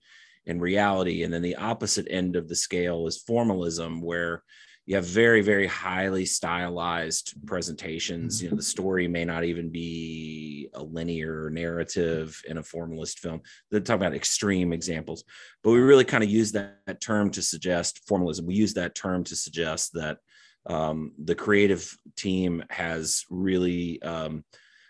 in 0.48 0.60
reality. 0.60 1.24
And 1.24 1.34
then 1.34 1.42
the 1.42 1.56
opposite 1.56 2.08
end 2.10 2.36
of 2.36 2.48
the 2.50 2.56
scale 2.56 3.08
is 3.08 3.24
formalism, 3.26 4.02
where 4.02 4.44
you 4.86 4.96
have 4.96 5.06
very, 5.06 5.42
very 5.42 5.66
highly 5.66 6.26
stylized 6.26 7.34
presentations. 7.48 8.42
You 8.42 8.50
know, 8.50 8.56
the 8.56 8.62
story 8.62 9.08
may 9.08 9.26
not 9.26 9.44
even 9.44 9.70
be 9.70 10.70
a 10.76 10.84
linear 10.84 11.50
narrative 11.50 12.40
in 12.48 12.60
a 12.60 12.64
formalist 12.64 13.20
film. 13.20 13.42
They're 13.72 13.80
talking 13.80 14.02
about 14.02 14.16
extreme 14.16 14.74
examples, 14.74 15.24
but 15.64 15.72
we 15.72 15.80
really 15.80 16.06
kind 16.06 16.24
of 16.24 16.30
use 16.30 16.52
that, 16.52 16.78
that 16.86 17.02
term 17.02 17.32
to 17.32 17.42
suggest 17.42 18.08
formalism. 18.08 18.46
We 18.46 18.54
use 18.54 18.76
that 18.76 18.94
term 18.94 19.24
to 19.24 19.36
suggest 19.36 19.94
that 19.94 20.20
um, 20.68 21.14
the 21.24 21.36
creative 21.36 21.96
team 22.16 22.64
has 22.70 23.24
really 23.30 24.02
um, 24.04 24.44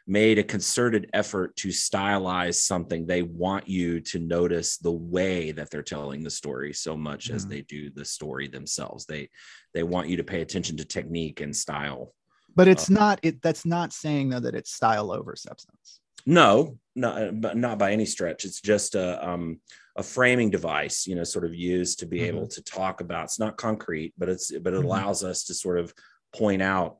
made 0.08 0.38
a 0.38 0.44
concerted 0.44 1.10
effort 1.14 1.56
to 1.58 1.70
stylize 1.70 2.56
something. 2.56 3.06
They 3.06 3.24
want 3.24 3.68
you 3.68 4.00
to 4.02 4.20
notice 4.20 4.78
the 4.78 4.92
way 4.92 5.52
that 5.52 5.72
they're 5.72 5.82
telling 5.82 6.24
the 6.24 6.30
story 6.30 6.74
so 6.74 6.96
much 6.96 7.32
as 7.32 7.46
Mhm. 7.46 7.50
they 7.50 7.62
do 7.62 7.90
the 7.90 8.06
story 8.06 8.48
themselves. 8.48 9.06
They 9.06 9.30
they 9.74 9.84
want 9.84 10.08
you 10.08 10.16
to 10.18 10.24
pay 10.24 10.42
attention 10.42 10.78
to 10.78 10.86
technique 10.86 11.42
and 11.42 11.54
style. 11.56 12.14
But 12.56 12.68
it's 12.70 12.90
Uh, 12.90 12.94
not. 12.94 13.20
It 13.24 13.42
that's 13.42 13.66
not 13.66 13.92
saying 13.94 14.30
though 14.30 14.40
that 14.40 14.56
it's 14.56 14.72
style 14.72 15.12
over 15.12 15.36
substance. 15.36 16.00
No, 16.26 16.80
not 16.96 17.42
but 17.42 17.58
not 17.58 17.78
by 17.78 17.92
any 17.92 18.06
stretch. 18.06 18.46
It's 18.46 18.62
just 18.62 18.96
a 18.96 19.28
um, 19.28 19.60
a 19.98 20.04
framing 20.04 20.50
device, 20.50 21.08
you 21.08 21.16
know, 21.16 21.24
sort 21.24 21.46
of 21.46 21.56
used 21.56 22.00
to 22.00 22.06
be 22.06 22.20
Mhm. 22.20 22.28
able 22.28 22.48
to 22.48 22.62
talk 22.64 23.02
about. 23.02 23.26
It's 23.26 23.40
not 23.40 23.58
concrete, 23.58 24.14
but 24.18 24.30
it's 24.30 24.52
but 24.60 24.74
it 24.74 24.80
Mhm. 24.82 24.86
allows 24.86 25.24
us 25.24 25.44
to 25.46 25.54
sort 25.54 25.80
of 25.80 25.94
point 26.34 26.62
out, 26.62 26.98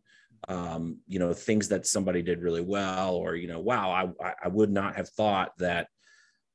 um, 0.48 1.00
you 1.08 1.20
know, 1.20 1.34
things 1.34 1.70
that 1.70 1.88
somebody 1.88 2.22
did 2.22 2.42
really 2.42 2.62
well, 2.62 3.16
or 3.16 3.36
you 3.36 3.48
know, 3.48 3.60
wow, 3.60 4.14
I 4.22 4.34
I- 4.44 4.48
would 4.48 4.72
not 4.72 4.96
have 4.96 5.10
thought 5.10 5.52
that, 5.58 5.88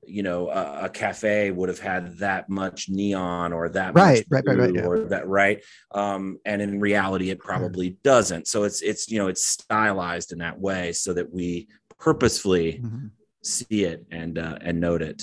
you 0.07 0.23
know, 0.23 0.49
a, 0.49 0.85
a 0.85 0.89
cafe 0.89 1.51
would 1.51 1.69
have 1.69 1.79
had 1.81 2.19
that 2.19 2.49
much 2.49 2.89
neon 2.89 3.53
or 3.53 3.69
that 3.71 3.95
Right, 3.95 4.19
much 4.19 4.27
right, 4.31 4.45
right, 4.47 4.59
right, 4.59 4.75
yeah. 4.75 4.85
or 4.87 5.01
that 5.07 5.27
right, 5.27 5.63
um, 5.93 6.39
and 6.45 6.63
in 6.63 6.81
reality, 6.81 7.31
it 7.31 7.39
probably 7.41 7.91
doesn't. 8.03 8.47
So 8.49 8.65
it's 8.65 8.81
it's 8.83 9.11
you 9.11 9.19
know 9.19 9.29
it's 9.29 9.47
stylized 9.47 10.33
in 10.33 10.39
that 10.39 10.59
way 10.59 10.93
so 10.93 11.13
that 11.15 11.33
we 11.33 11.69
purposefully 11.99 12.81
Mhm. 12.83 13.11
see 13.43 13.85
it 13.85 14.07
and 14.11 14.39
uh, 14.39 14.59
and 14.61 14.81
note 14.81 15.03
it. 15.03 15.23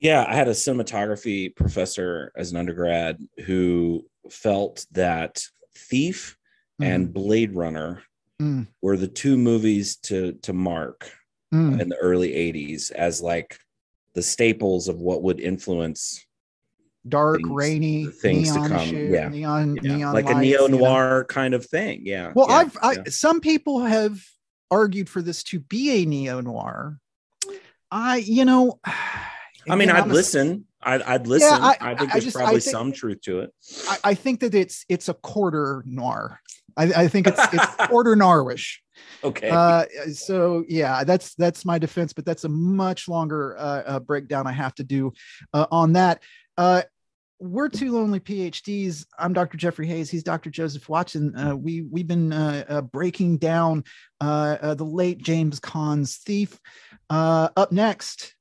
Yeah, 0.00 0.24
I 0.26 0.34
had 0.34 0.48
a 0.48 0.52
cinematography 0.52 1.54
professor 1.54 2.32
as 2.36 2.50
an 2.50 2.56
undergrad 2.56 3.18
who 3.46 4.04
felt 4.30 4.84
that 4.92 5.42
Thief 5.76 6.36
and 6.82 7.12
Blade 7.12 7.54
Runner 7.54 8.02
Mm. 8.40 8.66
were 8.80 8.96
the 8.96 9.08
two 9.08 9.36
movies 9.36 9.96
to 9.96 10.32
to 10.42 10.52
mark 10.52 11.10
Mm. 11.54 11.80
in 11.80 11.88
the 11.88 11.96
early 11.96 12.32
80s 12.34 12.90
as 12.90 13.20
like 13.20 13.58
the 14.14 14.22
staples 14.22 14.88
of 14.88 14.96
what 15.00 15.22
would 15.22 15.38
influence 15.38 16.24
dark, 17.08 17.38
things- 17.40 17.50
rainy, 17.50 18.06
things 18.06 18.52
to 18.52 18.58
come, 18.68 18.88
yeah. 18.88 19.28
neon, 19.28 19.76
yeah, 19.82 19.96
neon 19.96 20.14
like 20.14 20.24
a 20.26 20.32
lights, 20.32 20.40
neo 20.40 20.62
you 20.62 20.68
know? 20.70 20.78
noir 20.78 21.24
kind 21.28 21.52
of 21.54 21.64
thing. 21.66 22.02
Yeah. 22.04 22.32
Well, 22.34 22.46
yeah, 22.48 22.56
I've 22.56 22.78
I, 22.82 22.92
yeah. 22.92 23.02
some 23.08 23.40
people 23.40 23.80
have 23.84 24.18
argued 24.70 25.08
for 25.10 25.20
this 25.22 25.42
to 25.44 25.60
be 25.60 26.02
a 26.02 26.06
neo 26.06 26.40
noir. 26.40 26.98
I, 27.90 28.16
you 28.18 28.44
know, 28.44 28.80
I 29.68 29.76
mean, 29.76 29.90
I'd 29.90 30.06
a- 30.06 30.12
listen. 30.12 30.64
I'd, 30.82 31.02
I'd 31.02 31.26
listen. 31.26 31.52
I- 31.52 31.76
I, 31.80 31.94
think 31.94 32.10
I 32.10 32.12
there's 32.14 32.24
just- 32.24 32.36
probably 32.36 32.60
think- 32.60 32.72
some 32.72 32.92
truth 32.92 33.20
to 33.22 33.40
it. 33.40 33.50
I, 33.88 33.98
I 34.04 34.14
think 34.14 34.40
that 34.40 34.54
it's 34.54 34.84
it's 34.88 35.08
a 35.08 35.14
quarter 35.14 35.82
noir. 35.86 36.40
I, 36.76 36.84
I 36.84 37.08
think 37.08 37.26
it's 37.26 37.40
it's 37.52 37.74
quarter 37.88 38.16
noirish. 38.16 38.78
Okay. 39.24 39.48
Uh, 39.50 39.84
so 40.12 40.64
yeah, 40.68 41.04
that's 41.04 41.34
that's 41.34 41.64
my 41.64 41.78
defense, 41.78 42.12
but 42.12 42.24
that's 42.24 42.44
a 42.44 42.48
much 42.48 43.08
longer 43.08 43.56
uh, 43.58 43.82
uh, 43.86 44.00
breakdown 44.00 44.46
I 44.46 44.52
have 44.52 44.74
to 44.76 44.84
do 44.84 45.12
uh, 45.52 45.66
on 45.70 45.92
that. 45.94 46.22
Uh, 46.56 46.82
we're 47.38 47.68
two 47.68 47.90
lonely 47.90 48.20
PhDs. 48.20 49.04
I'm 49.18 49.32
Dr. 49.32 49.56
Jeffrey 49.58 49.86
Hayes. 49.88 50.08
He's 50.10 50.22
Dr. 50.22 50.48
Joseph 50.50 50.88
Watson. 50.88 51.36
Uh, 51.36 51.56
we 51.56 51.82
we've 51.82 52.06
been 52.06 52.30
breaking 52.92 53.38
down 53.38 53.82
uh, 54.20 54.56
uh, 54.62 54.74
the 54.74 54.84
late 54.84 55.18
James 55.18 55.58
Caan's 55.58 56.18
Thief. 56.18 56.58
Uh, 57.10 57.48
up 57.56 57.72
next, 57.72 58.34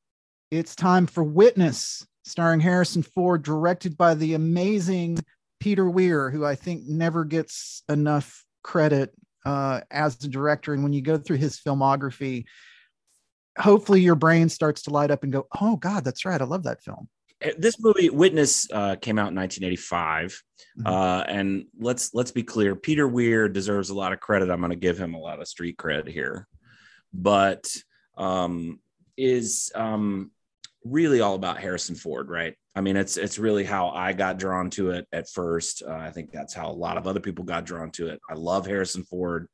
it's 0.52 0.76
time 0.76 1.08
for 1.08 1.24
Witness, 1.24 2.06
starring 2.24 2.60
Harrison 2.60 3.04
Ford, 3.04 3.44
directed 3.44 3.98
by 3.98 4.14
the 4.14 4.34
amazing 4.34 5.20
Peter 5.60 5.90
Weir, 5.90 6.30
who 6.30 6.46
I 6.46 6.56
think 6.56 6.84
never 6.88 7.24
gets 7.24 7.84
enough 7.90 8.44
credit 8.64 9.14
uh, 9.46 9.82
as 9.90 10.24
a 10.24 10.28
director. 10.28 10.74
And 10.74 10.84
when 10.84 10.94
you 10.94 11.02
go 11.02 11.18
through 11.18 11.38
his 11.38 11.60
filmography, 11.60 12.46
hopefully 13.58 14.02
your 14.02 14.16
brain 14.16 14.50
starts 14.50 14.84
to 14.84 14.92
light 14.92 15.12
up 15.12 15.24
and 15.24 15.32
go, 15.32 15.48
"Oh 15.60 15.76
God, 15.76 16.04
that's 16.04 16.26
right, 16.26 16.42
I 16.42 16.46
love 16.46 16.64
that 16.64 16.82
film." 16.82 17.10
Uh, 17.44 17.50
this 17.58 17.80
movie 17.80 18.10
witness 18.10 18.68
uh, 18.72 18.96
came 18.96 19.18
out 19.18 19.30
in 19.30 19.36
1985 19.36 20.42
Mhm. 20.78 20.88
uh, 20.88 21.24
and 21.28 21.66
let's 21.80 22.14
let's 22.14 22.32
be 22.32 22.44
clear 22.44 22.76
peter 22.78 23.08
weir 23.08 23.50
deserves 23.50 23.90
a 23.90 23.94
lot 23.96 24.14
of 24.14 24.22
credit 24.22 24.50
i'm 24.50 24.60
going 24.60 24.70
to 24.70 24.76
give 24.78 24.98
him 24.98 25.16
a 25.16 25.20
lot 25.20 25.42
of 25.42 25.48
street 25.48 25.76
cred 25.76 26.08
here 26.08 26.48
but 27.12 27.66
um, 28.18 28.80
is 29.18 29.70
um, 29.76 30.32
really 30.84 31.22
all 31.22 31.36
about 31.36 31.60
harrison 31.60 31.96
ford 31.96 32.30
right? 32.30 32.56
I 32.76 32.82
mean 32.82 32.96
it's 32.98 33.18
it's 33.18 33.38
really 33.38 33.64
how 33.64 33.90
i 33.90 34.14
got 34.14 34.40
drawn 34.40 34.70
to 34.72 34.92
it 34.92 35.08
at 35.12 35.30
first. 35.30 35.84
Uh, 35.86 35.92
i 35.94 36.10
think 36.12 36.32
that's 36.32 36.54
how 36.54 36.70
a 36.70 36.74
lot 36.74 36.98
of 36.98 37.06
other 37.08 37.20
people 37.20 37.46
got 37.46 37.66
drawn 37.66 37.92
to 37.92 38.08
it. 38.08 38.20
I 38.30 38.34
love 38.34 38.66
harrison 38.66 39.04
ford. 39.04 39.48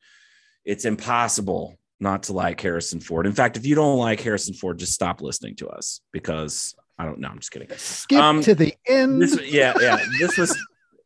It's 0.65 0.85
impossible 0.85 1.77
not 1.99 2.23
to 2.23 2.33
like 2.33 2.61
harrison 2.61 2.99
ford. 2.99 3.25
In 3.25 3.33
fact 3.33 3.57
if 3.57 3.65
you 3.65 3.75
don't 3.75 3.97
like 3.97 4.19
harrison 4.21 4.53
ford 4.53 4.77
just 4.79 4.93
stop 4.93 5.21
listening 5.21 5.55
to 5.57 5.67
us 5.69 6.01
because 6.13 6.75
i 6.99 7.05
don't 7.05 7.19
know 7.19 7.27
i'm 7.29 7.39
just 7.39 7.51
kidding. 7.51 7.69
Skip 7.77 8.19
Um, 8.21 8.41
to 8.43 8.53
the 8.55 8.73
end. 8.87 9.21
this 9.21 9.39
yeah 9.43 9.73
yeah. 9.81 9.97
This 10.19 10.37
was 10.37 10.57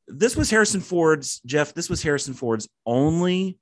this 0.07 0.35
was 0.35 0.49
harrison 0.49 0.81
ford's 0.81 1.39
jeff 1.45 1.73
this 1.73 1.89
was 1.89 2.01
harrison 2.03 2.33
ford's 2.33 2.67
only 2.85 3.57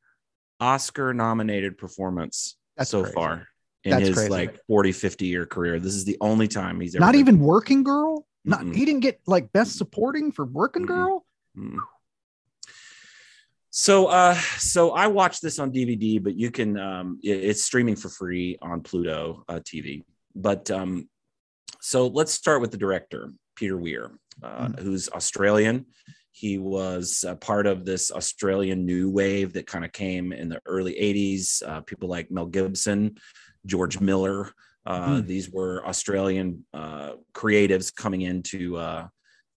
oscar 0.60 1.14
nominated 1.14 1.78
performance 1.78 2.58
That's 2.76 2.90
so 2.90 3.02
crazy. 3.04 3.14
far 3.16 3.48
in 3.90 3.98
That's 3.98 4.08
his 4.10 4.18
crazy. 4.18 4.30
like 4.30 4.60
40 4.68 4.92
50 4.92 5.26
year 5.26 5.46
career 5.46 5.80
this 5.80 5.94
is 5.96 6.06
the 6.06 6.18
only 6.22 6.48
time 6.48 6.80
he's 6.80 6.96
ever 6.96 7.04
Not 7.06 7.16
even 7.16 7.40
Working 7.40 7.84
Girl. 7.84 8.26
Not 8.46 8.62
Mm-mm. 8.62 8.76
he 8.76 8.86
didn't 8.86 9.02
get 9.02 9.20
like 9.28 9.52
best 9.52 9.78
supporting 9.78 10.32
for 10.32 10.46
Working 10.46 10.84
Mm-mm. 10.84 10.88
Girl. 10.88 11.26
Mm. 11.58 11.78
So, 13.72 14.08
uh, 14.08 14.34
so 14.58 14.92
I 14.92 15.08
watched 15.08 15.42
this 15.42 15.60
on 15.60 15.72
DVD, 15.72 16.22
but 16.22 16.36
you 16.36 16.50
can, 16.52 16.78
um, 16.80 17.20
it- 17.24 17.44
it's 17.44 17.64
streaming 17.64 17.96
for 17.96 18.10
free 18.10 18.58
on 18.62 18.82
Pluto 18.82 19.44
uh, 19.48 19.60
TV. 19.60 20.04
But 20.36 20.72
um, 20.72 21.08
so 21.80 22.08
let's 22.08 22.32
start 22.34 22.62
with 22.62 22.72
the 22.72 22.78
director, 22.78 23.32
Peter 23.56 23.78
Weir, 23.78 24.12
uh, 24.42 24.68
Mm. 24.68 24.80
who's 24.80 25.10
Australian. 25.10 25.86
He 26.32 26.58
was 26.58 27.26
a 27.28 27.36
part 27.36 27.68
of 27.68 27.86
this 27.86 28.12
Australian 28.12 28.86
new 28.86 29.10
wave 29.10 29.54
that 29.54 29.68
kind 29.68 29.84
of 29.86 29.92
came 29.92 30.32
in 30.32 30.50
the 30.50 30.62
early 30.66 30.94
80s. 30.96 31.62
Uh, 31.66 31.82
people 31.82 32.08
like 32.10 32.32
Mel 32.32 32.46
Gibson, 32.48 33.18
George 33.66 34.00
Miller. 34.00 34.52
Uh, 34.86 35.10
Mm. 35.18 35.28
These 35.28 35.50
were 35.52 35.86
Australian 35.86 36.66
uh, 36.74 37.14
creatives 37.34 37.94
coming 37.94 38.22
into 38.22 38.78
uh, 38.78 39.08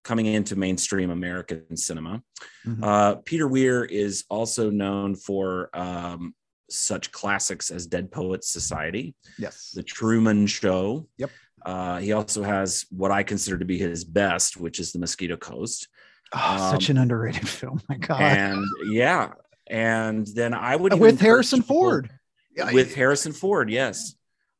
coming 0.03 0.25
into 0.25 0.55
mainstream 0.55 1.09
American 1.11 1.77
cinema. 1.77 2.21
Mhm. 2.65 2.83
Uh, 2.83 3.15
Peter 3.23 3.47
Weir 3.47 3.85
is 3.85 4.25
also 4.29 4.69
known 4.69 5.15
for 5.15 5.69
um, 5.73 6.35
such 6.69 7.11
classics 7.11 7.71
as 7.71 7.87
Dead 7.87 8.11
Poets 8.11 8.49
Society, 8.49 9.15
Yes. 9.39 9.71
The 9.73 9.81
Truman 9.83 10.45
Show. 10.45 11.07
Yep. 11.17 11.31
Uh, 11.65 11.99
he 11.99 12.11
also 12.11 12.43
has 12.43 12.85
what 12.91 13.11
I 13.11 13.23
consider 13.23 13.57
to 13.57 13.65
be 13.65 13.77
his 13.77 14.03
best, 14.03 14.57
which 14.57 14.79
is 14.79 14.91
The 14.91 14.99
Mosquito 14.99 15.37
Coast. 15.37 15.87
Oh, 16.33 16.69
such 16.71 16.89
um, 16.89 16.97
an 16.97 17.01
underrated 17.03 17.47
film. 17.59 17.79
My 17.87 17.95
God. 17.97 18.19
And 18.21 18.65
yeah, 18.91 19.31
and 19.67 20.27
then 20.27 20.53
I 20.53 20.75
would 20.75 20.91
With 20.93 21.01
encourage 21.01 21.21
Harrison 21.21 21.61
people- 21.61 21.75
Ford. 21.77 22.11
Yeah, 22.55 22.71
with 22.71 22.93
Harrison 22.95 23.31
Ford, 23.33 23.69
yes. 23.69 24.15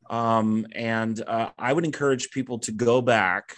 Um, 0.10 0.65
and 0.73 1.21
uh, 1.25 1.51
I 1.58 1.71
would 1.73 1.86
encourage 1.86 2.32
people 2.32 2.60
to 2.60 2.71
go 2.71 3.01
back 3.01 3.56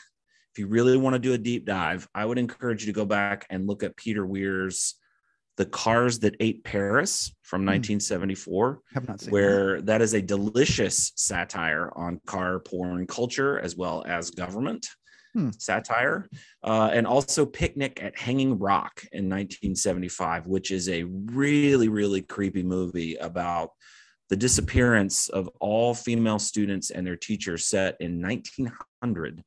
if 0.54 0.60
you 0.60 0.68
really 0.68 0.98
want 0.98 1.14
to 1.16 1.20
do 1.20 1.34
a 1.34 1.38
deep 1.38 1.66
dive. 1.66 2.08
I 2.14 2.24
would 2.26 2.38
encourage 2.38 2.86
you 2.86 2.94
to 2.94 2.96
go 2.96 3.06
back 3.06 3.46
and 3.50 3.68
look 3.68 3.84
at 3.84 3.96
Peter 3.98 4.26
Weir's 4.26 4.96
"The 5.58 5.66
Cars 5.66 6.20
That 6.20 6.36
Ate 6.40 6.64
Paris" 6.64 7.34
from 7.44 7.62
Hmm. 7.62 7.68
1974, 7.68 8.80
have 8.94 9.08
not 9.08 9.20
seen 9.20 9.26
that. 9.28 9.32
where 9.34 9.82
that 9.82 10.02
is 10.02 10.14
a 10.14 10.22
delicious 10.22 11.12
satire 11.16 11.92
on 11.96 12.20
car 12.26 12.60
porn 12.60 13.08
culture 13.08 13.60
as 13.60 13.76
well 13.76 14.04
as 14.08 14.32
government. 14.32 14.88
Hmm. 15.34 15.50
satire, 15.58 16.30
uh, 16.64 16.92
and 16.94 17.06
also 17.06 17.46
Picnic 17.46 18.02
at 18.02 18.18
Hanging 18.18 18.58
Rock 18.58 19.02
in 19.12 19.28
1975, 19.28 20.48
which 20.48 20.72
is 20.72 20.88
a 20.88 21.04
really, 21.04 21.90
really 21.90 22.22
creepy 22.22 22.64
movie 22.64 23.16
about 23.16 23.72
the 24.30 24.36
disappearance 24.36 25.30
of 25.30 25.50
all 25.60 25.94
female 25.94 26.40
students 26.40 26.90
and 26.90 27.06
their 27.06 27.16
teachers 27.16 27.68
set 27.68 27.96
in 28.00 28.22
1900 28.22 29.44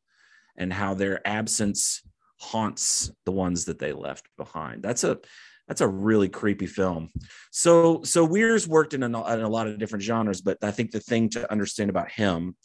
and 0.57 0.73
how 0.73 0.95
their 0.95 1.27
absence 1.27 2.03
haunts 2.41 3.11
the 3.25 3.33
ones 3.33 3.65
that 3.65 3.79
they 3.79 3.93
left 3.93 4.29
behind. 4.37 4.83
That's 4.83 5.05
a 5.05 5.19
that's 5.67 5.81
a 5.83 5.89
really 5.89 6.29
creepy 6.29 6.67
film. 6.67 7.11
So 7.51 8.03
so 8.03 8.25
Weir's 8.25 8.67
worked 8.67 8.95
in 8.95 9.03
a, 9.03 9.07
in 9.07 9.41
a 9.41 9.49
lot 9.49 9.67
of 9.67 9.79
different 9.79 10.05
genres, 10.05 10.41
but 10.41 10.59
I 10.63 10.71
think 10.71 10.93
the 10.93 11.01
thing 11.01 11.29
to 11.31 11.51
understand 11.51 11.91
about 11.91 12.11
him 12.11 12.57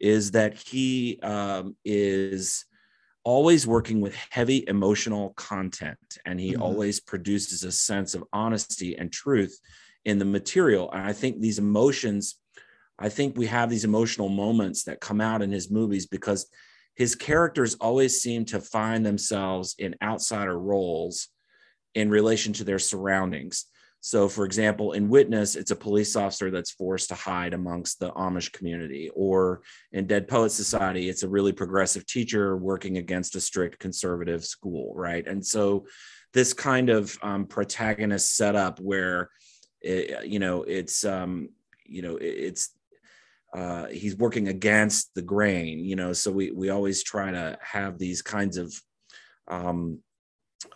is 0.00 0.30
that 0.32 0.54
he 0.54 1.18
um, 1.22 1.76
is 1.84 2.64
always 3.24 3.66
working 3.66 4.00
with 4.00 4.14
heavy 4.30 4.64
emotional 4.68 5.34
content 5.36 5.98
and 6.24 6.40
he 6.40 6.54
Mhm. 6.54 6.62
always 6.62 7.00
produces 7.00 7.62
a 7.62 7.72
sense 7.72 8.14
of 8.14 8.24
honesty 8.32 8.96
and 8.96 9.12
truth 9.12 9.58
in 10.08 10.18
the 10.18 10.24
material. 10.24 10.90
And 10.90 11.02
i 11.02 11.12
think 11.12 11.38
these 11.38 11.58
emotions 11.58 12.40
i 12.98 13.08
think 13.10 13.36
we 13.36 13.46
have 13.46 13.68
these 13.68 13.84
emotional 13.84 14.30
moments 14.30 14.84
that 14.84 15.00
come 15.08 15.20
out 15.20 15.42
in 15.42 15.52
his 15.52 15.70
movies 15.70 16.06
because 16.06 16.48
his 16.96 17.14
characters 17.14 17.74
always 17.74 18.20
seem 18.20 18.44
to 18.46 18.58
find 18.58 19.04
themselves 19.04 19.76
in 19.78 19.94
outsider 20.02 20.58
roles 20.58 21.28
in 21.94 22.10
relation 22.10 22.52
to 22.54 22.64
their 22.64 22.80
surroundings. 22.80 23.66
So 24.00 24.28
for 24.28 24.44
example 24.46 24.92
in 24.92 25.10
witness 25.10 25.56
it's 25.56 25.70
a 25.70 25.84
police 25.86 26.16
officer 26.16 26.50
that's 26.50 26.78
forced 26.80 27.08
to 27.10 27.14
hide 27.14 27.52
amongst 27.52 28.00
the 28.00 28.10
amish 28.12 28.50
community. 28.50 29.10
Or 29.14 29.60
in 29.92 30.06
Dead 30.06 30.26
Poet 30.26 30.52
Society, 30.52 31.08
it's 31.10 31.22
a 31.22 31.34
really 31.36 31.52
progressive 31.52 32.06
teacher 32.06 32.56
working 32.56 32.96
against 32.96 33.36
a 33.36 33.40
strict 33.40 33.78
conservative 33.78 34.42
school, 34.44 34.94
right? 34.96 35.24
And 35.26 35.44
so 35.44 35.86
this 36.32 36.52
kind 36.52 36.88
of 36.90 37.16
um, 37.22 37.46
protagonist 37.46 38.36
setup 38.36 38.80
where, 38.80 39.30
it, 39.80 40.26
you 40.26 40.38
know, 40.38 40.62
it's, 40.62 41.04
um, 41.04 41.50
you 41.84 42.02
know, 42.02 42.16
it- 42.16 42.24
it's, 42.26 42.70
uh, 43.54 43.86
he's 43.86 44.16
working 44.16 44.48
against 44.48 45.14
the 45.14 45.22
grain, 45.22 45.84
you 45.84 45.96
know, 45.96 46.12
so 46.12 46.30
we, 46.30 46.50
we 46.50 46.68
always 46.68 47.02
try 47.02 47.30
to 47.30 47.58
have 47.62 47.98
these 47.98 48.20
kinds 48.22 48.56
of, 48.58 48.74
um, 49.48 50.02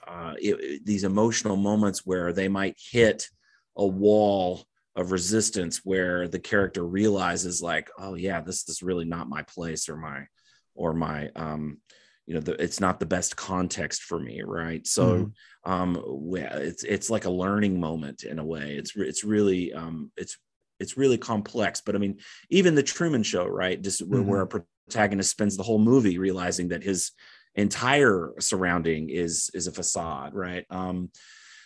uh, 0.06 0.34
it- 0.40 0.60
it- 0.60 0.86
these 0.86 1.04
emotional 1.04 1.56
moments 1.56 2.06
where 2.06 2.32
they 2.32 2.48
might 2.48 2.76
hit 2.78 3.28
a 3.76 3.86
wall 3.86 4.64
of 4.96 5.12
resistance 5.12 5.80
where 5.84 6.28
the 6.28 6.38
character 6.38 6.84
realizes 6.86 7.62
like 7.62 7.88
oh 7.98 8.14
yeah 8.14 8.42
this 8.42 8.68
is 8.68 8.82
really 8.82 9.06
not 9.06 9.28
my 9.28 9.42
place 9.44 9.88
or 9.88 9.96
my 9.96 10.26
or 10.74 10.92
my 10.92 11.30
um 11.30 11.78
you 12.26 12.34
know 12.34 12.40
the, 12.40 12.52
it's 12.62 12.80
not 12.80 13.00
the 13.00 13.06
best 13.06 13.36
context 13.36 14.02
for 14.02 14.18
me 14.18 14.42
right? 14.42 14.86
So 14.86 15.32
um 15.64 16.02
we- 16.06 16.40
it's 16.40 16.84
it's 16.84 17.10
like 17.10 17.24
a 17.24 17.30
learning 17.30 17.80
moment 17.80 18.22
in 18.24 18.38
a 18.38 18.44
way. 18.44 18.76
It's 18.76 18.94
it's 18.96 19.24
really 19.24 19.72
um 19.72 20.10
it's 20.16 20.36
it's 20.80 20.96
really 20.96 21.18
complex 21.18 21.80
but 21.80 21.94
i 21.94 21.98
mean 21.98 22.18
even 22.50 22.74
the 22.74 22.82
truman 22.82 23.22
show 23.22 23.46
right? 23.46 23.80
Just 23.80 24.00
where, 24.06 24.22
where 24.22 24.40
a 24.42 24.46
protagonist 24.88 25.30
spends 25.30 25.56
the 25.56 25.62
whole 25.62 25.78
movie 25.78 26.18
realizing 26.18 26.68
that 26.68 26.82
his 26.82 27.12
entire 27.54 28.32
surrounding 28.40 29.10
is 29.10 29.50
is 29.54 29.66
a 29.66 29.72
facade 29.72 30.34
right? 30.34 30.64
Um 30.70 31.10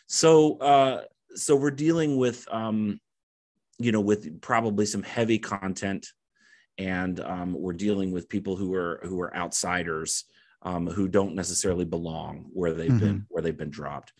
so 0.07 0.59
uh 0.59 1.03
so 1.35 1.57
we're 1.57 1.71
dealing 1.71 2.17
with 2.17 2.47
um 2.51 3.01
you 3.79 3.93
know 3.93 4.01
with 4.01 4.41
probably 4.41 4.87
some 4.87 5.03
heavy 5.03 5.39
content 5.39 6.07
and 6.79 7.21
um, 7.21 7.55
we're 7.55 7.73
dealing 7.73 8.13
with 8.13 8.29
people 8.29 8.57
who 8.57 8.75
are 8.75 9.01
who 9.05 9.21
are 9.21 9.35
outsiders 9.35 10.25
um, 10.63 10.87
who 10.87 11.09
don't 11.09 11.35
necessarily 11.35 11.85
belong 11.85 12.47
where 12.53 12.73
they've 12.73 12.99
been 12.99 13.27
where 13.29 13.43
they've 13.43 13.57
been 13.59 13.71
dropped 13.71 14.13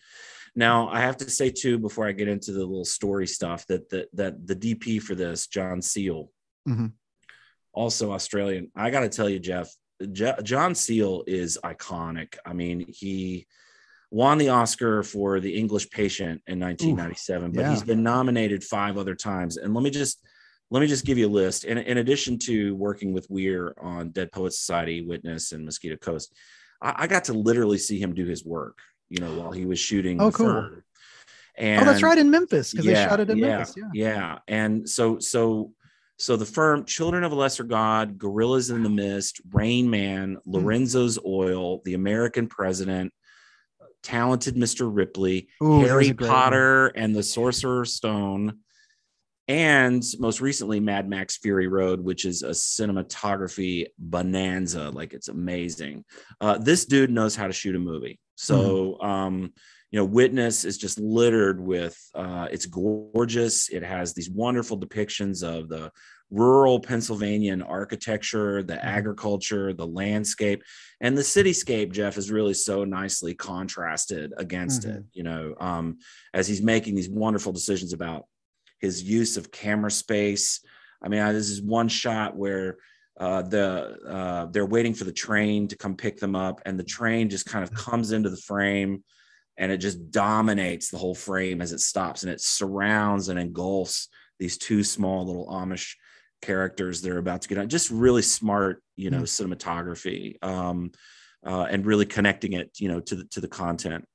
now 0.55 0.87
i 0.89 0.99
have 0.99 1.17
to 1.17 1.29
say 1.29 1.49
too 1.49 1.77
before 1.77 2.07
i 2.07 2.11
get 2.11 2.27
into 2.27 2.51
the 2.51 2.59
little 2.59 2.85
story 2.85 3.27
stuff 3.27 3.65
that 3.67 3.89
that, 3.89 4.07
that 4.13 4.47
the 4.47 4.55
dp 4.55 5.01
for 5.01 5.15
this 5.15 5.47
John 5.47 5.81
Seale 5.81 6.31
Mhm. 6.67 6.91
also 7.73 8.11
australian 8.11 8.71
i 8.75 8.89
got 8.89 9.01
to 9.01 9.09
tell 9.09 9.29
you 9.29 9.39
jeff 9.39 9.69
Je- 10.11 10.41
John 10.43 10.75
Seale 10.75 11.23
is 11.27 11.57
iconic 11.63 12.35
i 12.45 12.53
mean 12.53 12.85
he 12.87 13.47
won 14.09 14.37
the 14.37 14.47
Oscar 14.49 15.03
for 15.03 15.41
The 15.41 15.53
English 15.57 15.89
Patient 15.89 16.41
in 16.47 16.59
1997, 16.61 17.51
but 17.51 17.61
yeah. 17.61 17.71
he's 17.71 17.83
been 17.83 18.03
nominated 18.03 18.63
five 18.63 18.97
other 18.97 19.15
times. 19.15 19.57
And 19.57 19.73
let 19.73 19.83
me 19.83 19.89
just 19.89 20.21
let 20.69 20.81
me 20.81 20.87
just 20.87 21.05
give 21.05 21.17
you 21.17 21.27
a 21.27 21.29
list. 21.29 21.63
In, 21.63 21.77
in 21.77 21.97
addition 21.97 22.37
to 22.39 22.75
working 22.75 23.13
with 23.13 23.29
Weir 23.29 23.73
on 23.79 24.09
Dead 24.09 24.31
Poet 24.31 24.53
Society, 24.53 25.05
Witness, 25.05 25.51
and 25.51 25.65
Mosquito 25.65 25.95
Coast, 25.95 26.33
I, 26.81 26.93
I 27.03 27.07
got 27.07 27.25
to 27.25 27.33
literally 27.33 27.77
see 27.77 27.99
him 27.99 28.13
do 28.13 28.25
his 28.25 28.45
work. 28.45 28.79
You 29.09 29.21
know, 29.21 29.39
while 29.39 29.51
he 29.53 29.65
was 29.65 29.79
shooting. 29.79 30.21
Oh, 30.21 30.31
cool. 30.31 30.69
And 31.57 31.81
oh, 31.81 31.85
that's 31.85 32.03
right 32.03 32.17
in 32.17 32.29
Memphis 32.29 32.71
because 32.71 32.85
they 32.85 32.93
shot 32.93 33.21
it 33.21 33.29
in 33.29 33.37
yeah, 33.37 33.47
Memphis. 33.47 33.75
Yeah. 33.77 33.89
yeah. 33.93 34.39
And 34.47 34.87
so 34.87 35.17
so 35.19 35.71
so 36.17 36.35
the 36.35 36.45
firm 36.45 36.83
Children 36.83 37.23
of 37.23 37.31
a 37.31 37.35
Lesser 37.35 37.63
God, 37.63 38.17
Gorillas 38.17 38.69
in 38.69 38.83
the 38.83 38.89
Mist, 38.89 39.39
Rain 39.51 39.89
Man, 39.89 40.37
Hmm. 40.43 40.51
Lorenzo's 40.51 41.17
Oil, 41.25 41.81
The 41.85 41.93
American 41.93 42.47
President, 42.47 43.13
Talented 44.03 44.55
Mr. 44.55 44.89
Ripley, 44.93 45.47
Ooh, 45.63 45.79
Harry 45.79 46.11
great 46.11 46.21
one. 46.21 46.29
Potter 46.29 46.87
and 46.87 47.15
the 47.15 47.23
Sorcerer's 47.23 47.93
Stone, 47.93 48.59
and 49.47 50.03
most 50.19 50.41
recently 50.41 50.79
Mad 50.79 51.09
Max 51.09 51.37
Fury 51.37 51.67
Road, 51.67 52.01
which 52.01 52.25
is 52.25 52.43
a 52.43 52.49
cinematography 52.49 53.87
bonanza. 53.97 54.89
Like 54.89 55.13
it's 55.13 55.29
amazing. 55.29 56.03
Uh, 56.41 56.57
this 56.57 56.85
dude 56.85 57.11
knows 57.11 57.35
how 57.35 57.47
to 57.47 57.53
shoot 57.53 57.75
a 57.75 57.79
movie. 57.79 58.19
So, 58.35 58.99
um, 59.01 59.53
you 59.91 59.99
know, 59.99 60.05
Witness 60.05 60.65
is 60.65 60.77
just 60.77 60.99
littered 60.99 61.61
with. 61.61 61.97
Uh, 62.13 62.47
it's 62.51 62.65
gorgeous. 62.65 63.69
It 63.69 63.83
has 63.83 64.13
these 64.13 64.29
wonderful 64.29 64.77
depictions 64.77 65.43
of 65.43 65.69
the 65.69 65.91
rural 66.29 66.81
Pennsylvanian 66.81 67.61
architecture, 67.61 68.61
the 68.61 68.83
agriculture, 68.83 69.71
the 69.71 69.87
landscape, 69.87 70.61
and 70.99 71.17
the 71.17 71.21
cityscape. 71.21 71.93
Jeff 71.93 72.17
is 72.17 72.29
really 72.29 72.53
so 72.53 72.83
nicely 72.83 73.33
contrasted 73.33 74.33
against 74.37 74.83
it. 74.83 75.03
You 75.13 75.23
know, 75.23 75.55
um, 75.57 75.99
as 76.33 76.49
he's 76.49 76.61
making 76.61 76.95
these 76.95 77.09
wonderful 77.09 77.53
decisions 77.53 77.93
about 77.93 78.25
his 78.79 79.03
use 79.03 79.37
of 79.37 79.51
camera 79.51 79.91
space. 79.91 80.61
I 81.01 81.09
mean, 81.09 81.25
this 81.33 81.49
is 81.49 81.61
one 81.61 81.87
shot 81.87 82.35
where 82.35 82.77
uh, 83.19 83.41
the 83.41 83.97
uh, 84.07 84.45
they're 84.47 84.65
waiting 84.65 84.93
for 84.93 85.03
the 85.03 85.11
train 85.11 85.67
to 85.67 85.77
come 85.77 85.95
pick 85.95 86.19
them 86.19 86.35
up, 86.35 86.61
and 86.65 86.79
the 86.79 86.83
train 86.83 87.29
just 87.29 87.45
kind 87.45 87.63
of 87.63 87.73
comes 87.73 88.11
into 88.11 88.29
the 88.29 88.37
frame, 88.37 89.03
and 89.57 89.71
it 89.71 89.77
just 89.77 90.11
dominates 90.11 90.89
the 90.89 90.97
whole 90.97 91.15
frame 91.15 91.61
as 91.61 91.71
it 91.71 91.79
stops, 91.79 92.23
and 92.23 92.31
it 92.31 92.41
surrounds 92.41 93.29
and 93.29 93.39
engulfs 93.39 94.09
these 94.39 94.57
two 94.57 94.83
small 94.83 95.25
little 95.25 95.47
Amish 95.47 95.95
characters 96.41 97.01
they're 97.01 97.17
about 97.17 97.41
to 97.41 97.49
get 97.49 97.57
on. 97.57 97.69
Just 97.69 97.89
really 97.89 98.21
smart, 98.21 98.83
you 98.95 99.09
know, 99.09 99.21
cinematography, 99.21 100.35
um, 100.43 100.91
uh, 101.45 101.67
and 101.69 101.85
really 101.85 102.05
connecting 102.05 102.53
it, 102.53 102.71
you 102.79 102.89
know, 102.89 102.99
to 102.99 103.15
the 103.15 103.23
to 103.25 103.41
the 103.41 103.47
content. 103.47 104.05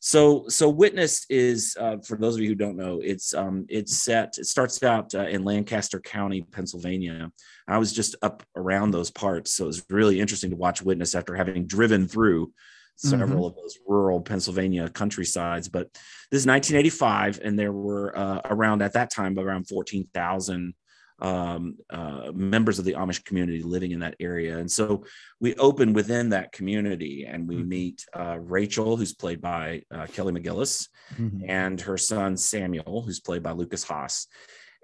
So, 0.00 0.44
so 0.48 0.68
Witness 0.68 1.26
is 1.28 1.76
uh, 1.78 1.96
for 2.06 2.16
those 2.16 2.36
of 2.36 2.40
you 2.40 2.48
who 2.48 2.54
don't 2.54 2.76
know, 2.76 3.00
it's 3.02 3.34
um, 3.34 3.66
it's 3.68 3.96
set. 3.96 4.38
It 4.38 4.46
starts 4.46 4.82
out 4.82 5.14
uh, 5.14 5.26
in 5.26 5.44
Lancaster 5.44 6.00
County, 6.00 6.42
Pennsylvania. 6.42 7.30
I 7.66 7.78
was 7.78 7.92
just 7.92 8.14
up 8.22 8.44
around 8.54 8.92
those 8.92 9.10
parts, 9.10 9.54
so 9.54 9.64
it 9.64 9.68
was 9.68 9.84
really 9.90 10.20
interesting 10.20 10.50
to 10.50 10.56
watch 10.56 10.82
Witness 10.82 11.14
after 11.14 11.34
having 11.34 11.66
driven 11.66 12.06
through 12.06 12.52
several 12.96 13.46
of 13.46 13.54
those 13.54 13.78
rural 13.86 14.20
Pennsylvania 14.20 14.88
countrysides. 14.88 15.68
But 15.68 15.88
this 16.30 16.42
is 16.42 16.46
1985, 16.46 17.40
and 17.42 17.58
there 17.58 17.72
were 17.72 18.16
uh, 18.16 18.40
around 18.44 18.82
at 18.82 18.92
that 18.94 19.10
time 19.10 19.38
around 19.38 19.68
14,000 19.68 20.74
um, 21.20 21.76
uh, 21.90 22.30
members 22.32 22.78
of 22.78 22.84
the 22.84 22.92
Amish 22.92 23.24
community 23.24 23.62
living 23.62 23.90
in 23.90 24.00
that 24.00 24.14
area. 24.20 24.58
And 24.58 24.70
so 24.70 25.04
we 25.40 25.54
open 25.56 25.92
within 25.92 26.28
that 26.30 26.52
community 26.52 27.26
and 27.26 27.48
we 27.48 27.56
Mhm. 27.56 27.66
meet 27.66 28.06
uh, 28.14 28.38
Rachel, 28.40 28.96
who's 28.96 29.14
played 29.14 29.40
by 29.40 29.82
uh, 29.90 30.06
Kelly 30.06 30.32
McGillis, 30.32 30.88
Mhm. 31.16 31.44
and 31.48 31.80
her 31.80 31.98
son 31.98 32.36
Samuel, 32.36 33.02
who's 33.02 33.20
played 33.20 33.42
by 33.42 33.50
Lukas 33.52 33.82
Haas. 33.84 34.26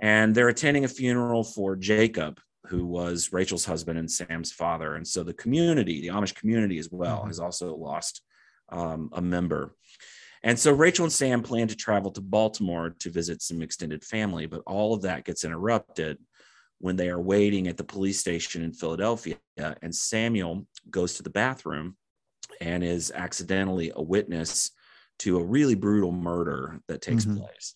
And 0.01 0.35
they're 0.35 0.49
attending 0.49 0.85
a 0.85 0.89
funeral 0.89 1.45
for 1.45 1.77
Jacob, 1.77 2.41
who 2.67 2.85
was 2.87 3.33
Rachel's 3.33 3.65
husband 3.65 3.99
and 3.99 4.11
Sam's 4.11 4.51
father. 4.51 4.97
And 4.97 5.07
so 5.07 5.23
the 5.23 5.35
community, 5.35 6.01
the 6.01 6.09
Amish 6.09 6.35
community 6.35 6.79
as 6.79 6.91
well, 6.91 7.23
Mhm. 7.23 7.29
has 7.29 7.39
also 7.39 7.77
lost 7.77 8.23
um, 8.71 9.11
a 9.13 9.21
member. 9.21 9.77
And 10.45 10.59
so 10.59 10.73
Rachel 10.73 11.07
and 11.07 11.13
Sam 11.13 11.43
plan 11.43 11.69
to 11.69 11.75
travel 11.75 12.11
to 12.13 12.21
Baltimore 12.21 12.95
to 13.01 13.11
visit 13.11 13.41
some 13.41 13.63
extended 13.63 14.05
family, 14.05 14.45
but 14.45 14.61
all 14.67 14.93
of 14.93 15.01
that 15.03 15.25
gets 15.25 15.43
interrupted 15.43 16.19
when 16.79 16.97
they 16.97 17.09
are 17.09 17.21
waiting 17.21 17.67
at 17.67 17.79
the 17.79 17.85
police 17.85 18.21
station 18.21 18.63
in 18.63 18.75
Philadelphia. 18.75 19.39
And 19.57 19.95
Samuel 19.95 20.67
goes 20.91 21.15
to 21.15 21.23
the 21.23 21.31
bathroom 21.31 21.97
and 22.61 22.85
is 22.85 23.11
accidentally 23.11 23.91
a 23.97 24.03
witness 24.03 24.71
to 25.21 25.39
a 25.39 25.45
really 25.45 25.75
brutal 25.75 26.13
murder 26.13 26.79
that 26.89 27.01
takes 27.01 27.25
Mhm. 27.25 27.39
place. 27.39 27.75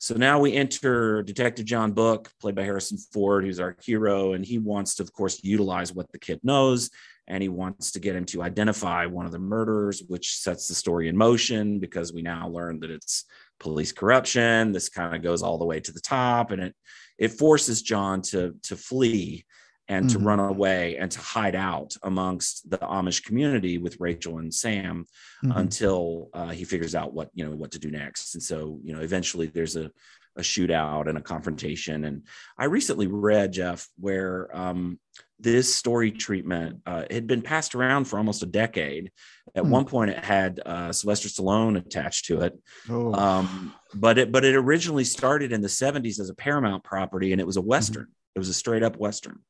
So 0.00 0.16
now 0.16 0.40
we 0.40 0.54
enter 0.54 1.22
Detective 1.22 1.66
John 1.66 1.92
Book, 1.92 2.32
played 2.40 2.56
by 2.56 2.64
Harrison 2.64 2.98
Ford, 2.98 3.44
who's 3.44 3.60
our 3.60 3.76
hero, 3.80 4.32
and 4.32 4.44
he 4.44 4.58
wants 4.58 4.96
to, 4.96 5.04
of 5.04 5.12
course, 5.12 5.44
utilize 5.44 5.92
what 5.92 6.10
the 6.10 6.18
kid 6.18 6.40
knows 6.42 6.90
and 7.28 7.42
he 7.42 7.48
wants 7.48 7.92
to 7.92 8.00
get 8.00 8.16
him 8.16 8.24
to 8.26 8.42
identify 8.42 9.06
one 9.06 9.26
of 9.26 9.32
the 9.32 9.38
murderers, 9.38 10.02
which 10.08 10.36
sets 10.36 10.66
the 10.68 10.74
story 10.74 11.08
in 11.08 11.16
motion 11.16 11.78
because 11.78 12.12
we 12.12 12.22
now 12.22 12.48
learn 12.48 12.80
that 12.80 12.90
it's 12.90 13.24
police 13.60 13.92
corruption. 13.92 14.72
This 14.72 14.88
kind 14.88 15.14
of 15.14 15.22
goes 15.22 15.42
all 15.42 15.58
the 15.58 15.64
way 15.64 15.80
to 15.80 15.92
the 15.92 16.00
top, 16.00 16.50
and 16.50 16.62
it 16.62 16.74
it 17.18 17.28
forces 17.28 17.82
John 17.82 18.22
to 18.22 18.54
to 18.64 18.76
flee 18.76 19.44
and 19.88 20.08
to 20.10 20.18
Mhm. 20.18 20.24
run 20.24 20.40
away 20.40 20.96
and 20.96 21.10
to 21.10 21.18
hide 21.20 21.54
out 21.56 21.96
amongst 22.02 22.70
the 22.70 22.78
Amish 22.78 23.24
community 23.24 23.78
with 23.78 23.98
Rachel 24.00 24.38
and 24.38 24.52
Sam 24.54 25.06
Mhm. 25.44 25.56
until 25.56 26.30
uh, 26.32 26.50
he 26.50 26.64
figures 26.64 26.94
out 26.94 27.12
what 27.14 27.30
you 27.34 27.44
know 27.44 27.54
what 27.54 27.72
to 27.72 27.78
do 27.78 27.90
next. 27.90 28.34
And 28.34 28.42
so 28.42 28.80
you 28.84 28.92
know 28.94 29.00
eventually 29.00 29.46
there's 29.48 29.76
a 29.76 29.90
a 30.36 30.40
shootout 30.42 31.08
and 31.08 31.18
a 31.18 31.20
confrontation. 31.20 32.04
And 32.04 32.22
I 32.56 32.64
recently 32.66 33.06
read 33.06 33.52
Jeff 33.52 33.88
where 33.98 34.54
um, 34.56 34.98
this 35.38 35.74
story 35.74 36.10
treatment 36.10 36.80
uh, 36.86 37.04
had 37.10 37.26
been 37.26 37.42
passed 37.42 37.74
around 37.74 38.04
for 38.06 38.16
almost 38.18 38.42
a 38.42 38.46
decade. 38.46 39.10
At 39.54 39.64
Hmm. 39.64 39.70
one 39.70 39.84
point, 39.84 40.10
it 40.10 40.24
had 40.24 40.60
uh, 40.64 40.92
Sylvester 40.92 41.28
Stallone 41.28 41.76
attached 41.76 42.26
to 42.26 42.42
it, 42.42 42.58
Oh. 42.88 43.12
um, 43.14 43.74
but 43.94 44.18
it 44.18 44.32
but 44.32 44.44
it 44.44 44.54
originally 44.54 45.04
started 45.04 45.52
in 45.52 45.60
the 45.60 45.68
70s 45.68 46.18
as 46.20 46.30
a 46.30 46.34
Paramount 46.34 46.84
property, 46.84 47.32
and 47.32 47.40
it 47.40 47.46
was 47.46 47.56
a 47.56 47.62
western. 47.62 48.08
It 48.34 48.38
was 48.38 48.48
a 48.48 48.54
straight 48.54 48.82
up 48.82 48.96
western. 48.96 49.40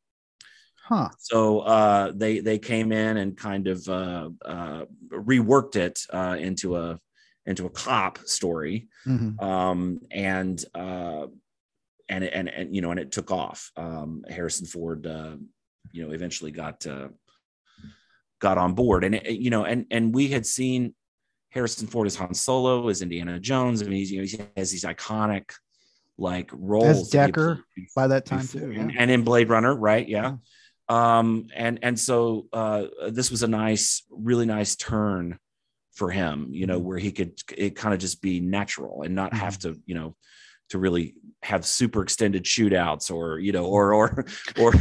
huh. 0.85 1.11
So 1.19 1.61
uh, 1.61 2.13
they 2.15 2.41
they 2.41 2.59
came 2.59 2.91
in 2.91 3.17
and 3.19 3.37
kind 3.37 3.69
of 3.69 3.89
uh, 3.89 4.31
uh, 4.45 4.85
reworked 5.13 5.77
it 5.77 6.01
uh, 6.11 6.37
into 6.41 6.77
a 6.77 6.99
into 7.47 7.67
a 7.67 7.71
cop 7.71 8.19
story, 8.27 8.89
Mhm. 9.07 9.41
um, 9.43 10.01
and 10.11 10.65
uh, 10.75 11.27
and 12.09 12.25
and 12.25 12.49
and 12.49 12.75
you 12.75 12.83
know, 12.83 12.91
and 12.91 13.01
it 13.01 13.11
took 13.13 13.31
off. 13.31 13.71
Um, 13.77 14.25
Harrison 14.29 14.67
Ford, 14.67 15.07
uh, 15.07 15.37
you 15.93 16.05
know, 16.07 16.13
eventually 16.13 16.51
got 16.53 16.87
uh, 16.87 17.09
got 18.41 18.59
on 18.59 18.75
board, 18.75 19.05
and 19.05 19.15
it, 19.17 19.31
you 19.31 19.51
know, 19.51 19.65
and 19.65 19.87
and 19.91 20.15
we 20.15 20.29
had 20.29 20.47
seen 20.47 20.95
Harrison 21.51 21.87
Ford 21.87 22.07
as 22.07 22.17
Han 22.17 22.35
Solo, 22.35 22.89
as 22.89 23.03
Indiana 23.03 23.39
Jones. 23.39 23.83
I 23.83 23.87
mean, 23.87 23.97
he's, 23.99 24.11
you 24.11 24.19
know, 24.21 24.27
he 24.27 24.39
has 24.57 24.71
these 24.71 24.85
iconic 24.85 25.51
like 26.19 26.51
roles 26.53 27.11
he 27.11 27.19
Deckard 27.19 27.63
By 27.97 28.07
that 28.07 28.25
time 28.27 28.41
before- 28.41 28.61
too. 28.61 28.71
and, 28.73 28.91
Yeah. 28.93 28.97
and 29.01 29.11
in 29.11 29.23
Blade 29.25 29.49
Runner, 29.49 29.75
right? 29.75 30.07
Yeah. 30.07 30.37
Um, 30.89 31.47
and 31.55 31.79
and 31.83 31.99
so 31.99 32.49
uh, 32.53 32.87
this 33.11 33.31
was 33.31 33.43
a 33.43 33.49
nice, 33.49 34.05
really 34.11 34.47
nice 34.47 34.77
turn 34.77 35.39
for 35.95 36.11
him, 36.11 36.49
you 36.51 36.67
know, 36.67 36.81
Mhm. 36.81 36.85
where 36.85 36.99
he 36.99 37.13
could 37.13 37.33
it 37.57 37.77
kind 37.77 37.93
of 37.95 38.01
just 38.01 38.23
be 38.23 38.41
natural 38.41 39.03
and 39.03 39.15
not 39.15 39.35
have 39.35 39.59
to, 39.61 39.81
you 39.87 39.95
know, 39.95 40.17
to 40.71 40.79
really 40.79 41.15
have 41.43 41.67
super 41.67 42.03
extended 42.03 42.45
shootouts 42.45 43.11
or 43.15 43.39
you 43.39 43.53
know, 43.53 43.67
or 43.67 43.93
or 43.95 44.25
or 44.59 44.73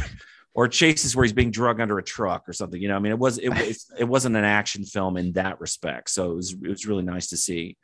or 0.53 0.67
chases 0.67 1.15
where 1.15 1.23
he's 1.23 1.33
being 1.33 1.51
drug 1.51 1.79
under 1.79 1.97
a 1.97 2.03
truck 2.03 2.47
or 2.47 2.53
something. 2.53 2.81
You 2.81 2.89
know, 2.89 2.95
I 2.95 2.99
mean, 2.99 3.11
it 3.11 3.19
was 3.19 3.37
it 3.37 3.49
was 3.49 3.85
it 3.97 4.03
wasn't 4.05 4.35
an 4.35 4.43
action 4.45 4.83
film 4.85 5.17
in 5.17 5.31
that 5.33 5.59
respect. 5.61 6.09
So 6.09 6.31
it 6.31 6.35
was 6.35 6.51
it 6.53 6.67
was 6.69 6.85
really 6.85 7.03
nice 7.03 7.27
to 7.29 7.37
see. 7.37 7.77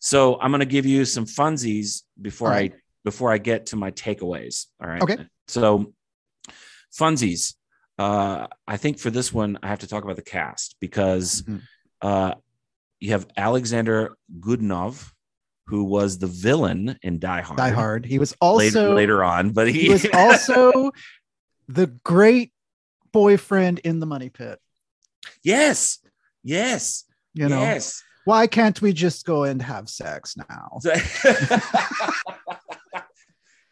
So 0.00 0.40
I'm 0.40 0.50
going 0.50 0.60
to 0.60 0.66
give 0.66 0.86
you 0.86 1.04
some 1.04 1.26
funsies 1.26 2.02
before 2.20 2.50
right. 2.50 2.72
I 2.74 2.78
before 3.04 3.32
I 3.32 3.38
get 3.38 3.66
to 3.66 3.76
my 3.76 3.90
takeaways. 3.92 4.66
All 4.80 4.88
right. 4.88 5.02
Okay. 5.02 5.26
So 5.48 5.92
funsies. 6.92 7.54
Uh, 7.98 8.46
I 8.66 8.76
think 8.76 8.98
for 8.98 9.10
this 9.10 9.32
one, 9.32 9.58
I 9.62 9.68
have 9.68 9.80
to 9.80 9.88
talk 9.88 10.04
about 10.04 10.16
the 10.16 10.22
cast 10.22 10.76
because 10.80 11.42
Mhm. 11.42 11.62
uh, 12.00 12.34
you 13.00 13.10
have 13.12 13.26
Alexander 13.36 14.16
Godunov, 14.40 15.12
who 15.66 15.84
was 15.84 16.18
the 16.18 16.26
villain 16.26 16.98
in 17.02 17.18
Die 17.18 17.40
Hard. 17.42 17.56
Die 17.58 17.70
Hard. 17.70 18.04
He 18.06 18.18
was 18.18 18.34
also 18.40 18.94
later 18.94 19.22
on, 19.22 19.50
but 19.50 19.68
he, 19.68 19.82
he 19.82 19.88
was 19.90 20.06
also 20.14 20.90
the 21.68 21.86
great 22.04 22.52
boyfriend 23.12 23.78
in 23.80 24.00
the 24.00 24.06
money 24.06 24.30
pit. 24.30 24.58
yes, 25.42 25.98
yes, 26.42 27.04
You 27.34 27.48
know, 27.48 27.60
yes. 27.60 28.02
why 28.24 28.46
can't 28.46 28.80
we 28.80 28.92
just 28.92 29.24
go 29.26 29.44
and 29.44 29.60
have 29.62 29.88
sex 29.88 30.36
now? 30.36 30.78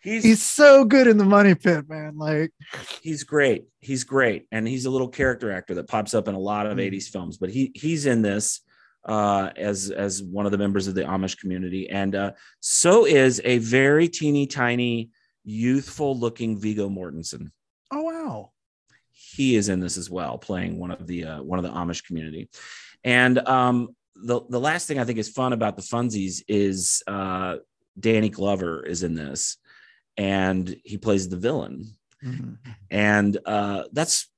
he's 0.01 0.23
He's 0.25 0.43
so 0.43 0.85
good 0.85 1.07
in 1.07 1.17
the 1.19 1.25
money 1.25 1.55
pit, 1.55 1.89
man. 1.89 2.17
Like, 2.17 2.53
he's 3.03 3.25
great. 3.25 3.65
He's 3.81 4.05
great, 4.05 4.47
and 4.53 4.67
he's 4.69 4.85
a 4.87 4.91
little 4.91 5.09
character 5.09 5.51
actor 5.51 5.75
that 5.75 5.89
pops 5.89 6.15
up 6.15 6.29
in 6.29 6.35
a 6.35 6.39
lot 6.39 6.67
of 6.67 6.77
Mm. 6.79 6.93
'80s 6.93 7.09
films. 7.09 7.37
But 7.39 7.51
he 7.51 7.73
he's 7.75 8.07
in 8.07 8.23
this 8.23 8.61
uh, 9.07 9.51
as 9.57 9.91
as 9.91 10.23
one 10.23 10.47
of 10.47 10.53
the 10.53 10.59
members 10.59 10.87
of 10.89 10.95
the 10.95 11.03
Amish 11.03 11.39
community, 11.39 11.89
and 11.89 12.15
uh, 12.15 12.33
so 12.61 13.07
is 13.07 13.41
a 13.45 13.59
very 13.59 14.09
teeny 14.09 14.47
tiny, 14.47 15.11
youthful 15.45 16.19
looking 16.19 16.59
Viggo 16.59 16.89
Mortensen. 16.89 17.51
oh 17.93 18.03
wow. 18.03 18.51
He 19.13 19.57
is 19.57 19.69
in 19.69 19.81
this 19.81 19.97
as 19.97 20.09
well, 20.11 20.39
playing 20.39 20.79
one 20.79 20.91
of 20.91 21.07
the 21.07 21.25
uh, 21.25 21.43
one 21.43 21.59
of 21.59 21.63
the 21.63 21.71
Amish 21.71 22.05
community. 22.05 22.49
And 23.05 23.39
um, 23.47 23.95
the 24.15 24.41
the 24.49 24.61
last 24.61 24.87
thing 24.89 24.99
I 24.99 25.05
think 25.05 25.19
is 25.19 25.29
fun 25.29 25.53
about 25.53 25.77
the 25.77 25.83
funsies 25.83 26.43
is 26.49 27.03
uh, 27.07 27.57
Danny 27.99 28.29
Glover 28.29 28.85
is 28.85 29.03
in 29.03 29.15
this, 29.15 29.57
and 30.17 30.75
he 30.85 30.99
plays 30.99 31.29
the 31.29 31.37
villain 31.37 31.85
Mhm. 32.25 32.57
and 32.91 33.37
uh, 33.45 33.85
that's 33.93 34.29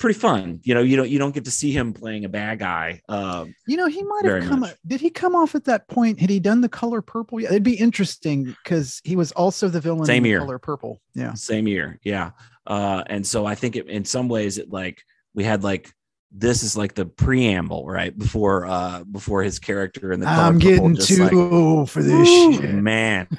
pretty 0.00 0.18
fun. 0.18 0.58
You 0.64 0.74
know, 0.74 0.80
you 0.82 0.96
don't 0.96 1.08
you 1.08 1.18
don't 1.18 1.32
get 1.34 1.44
to 1.44 1.50
see 1.50 1.70
him 1.70 1.92
playing 1.92 2.24
a 2.24 2.28
bad 2.28 2.58
guy. 2.58 3.00
Um, 3.08 3.54
You 3.68 3.76
know, 3.76 3.86
he 3.86 4.02
might 4.02 4.24
have 4.24 4.44
come. 4.48 4.60
much. 4.60 4.74
Did 4.86 5.00
he 5.00 5.10
come 5.10 5.36
off 5.36 5.54
at 5.54 5.64
that 5.66 5.86
point? 5.88 6.18
Had 6.18 6.30
he 6.30 6.40
done 6.40 6.60
the 6.62 6.68
color 6.68 7.02
purple? 7.02 7.40
Yeah, 7.40 7.50
it'd 7.50 7.62
be 7.62 7.74
interesting 7.74 8.44
because 8.44 9.00
he 9.04 9.14
was 9.14 9.30
also 9.32 9.68
the 9.68 9.80
villain 9.80 10.06
Same 10.06 10.24
in 10.24 10.30
year. 10.30 10.38
color 10.40 10.58
purple. 10.58 11.00
Yeah. 11.14 11.34
same 11.34 11.68
year, 11.68 12.00
yeah. 12.02 12.30
Uh, 12.66 13.04
and 13.06 13.26
so 13.26 13.46
I 13.46 13.54
think 13.54 13.76
it, 13.76 13.86
in 13.88 14.04
some 14.04 14.28
ways 14.28 14.58
it 14.58 14.70
like 14.70 15.02
we 15.34 15.44
had 15.44 15.62
like 15.62 15.92
this 16.32 16.62
is 16.62 16.76
like 16.76 16.94
the 16.94 17.04
preamble 17.06 17.86
right 17.86 18.16
before 18.16 18.64
uh 18.66 19.02
before 19.04 19.42
his 19.42 19.58
character 19.58 20.12
in 20.12 20.20
the 20.20 20.28
I'm 20.28 20.58
getting 20.60 20.94
too 20.96 21.24
like, 21.24 21.32
old 21.32 21.90
for 21.90 22.02
this 22.04 22.28
shit. 22.28 22.72
man. 22.74 23.26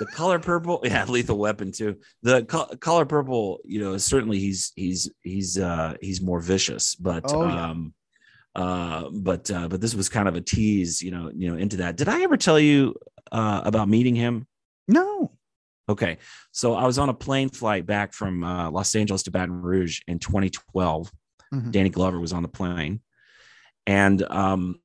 the 0.00 0.06
color 0.06 0.38
purple, 0.40 0.80
yeah, 0.84 1.04
lethal 1.04 1.38
weapon 1.38 1.70
too. 1.70 1.96
The 2.22 2.44
co- 2.44 2.74
color 2.80 3.04
purple, 3.06 3.60
you 3.64 3.80
know, 3.80 3.96
certainly 3.98 4.38
he's 4.40 4.72
he's 4.74 5.08
he's 5.22 5.58
uh 5.58 5.94
he's 6.00 6.20
more 6.20 6.40
vicious, 6.40 6.94
but 6.96 7.24
Oh, 7.32 7.46
yeah. 7.46 7.70
um 7.70 7.94
uh 8.56 9.08
but 9.12 9.48
uh 9.50 9.68
but 9.68 9.80
this 9.80 9.94
was 9.94 10.08
kind 10.08 10.26
of 10.26 10.34
a 10.34 10.40
tease, 10.40 11.00
you 11.00 11.12
know, 11.12 11.30
you 11.34 11.50
know, 11.50 11.56
into 11.56 11.76
that. 11.78 11.96
Did 11.96 12.08
I 12.08 12.22
ever 12.22 12.36
tell 12.36 12.58
you 12.58 12.94
uh 13.30 13.60
about 13.64 13.88
meeting 13.88 14.16
him? 14.16 14.46
No. 14.88 15.32
Okay. 15.88 16.18
So 16.52 16.74
I 16.74 16.84
was 16.86 16.98
on 16.98 17.08
a 17.08 17.14
plane 17.14 17.48
flight 17.48 17.84
back 17.86 18.12
from 18.12 18.42
uh, 18.44 18.70
Los 18.70 18.94
Angeles 18.94 19.24
to 19.24 19.30
Baton 19.30 19.60
Rouge 19.60 20.00
in 20.06 20.18
2012. 20.20 21.10
Mhm. 21.52 21.70
Danny 21.72 21.90
Glover 21.90 22.18
was 22.20 22.32
on 22.32 22.42
the 22.42 22.48
plane. 22.48 23.00
And 23.86 24.22
um, 24.22 24.80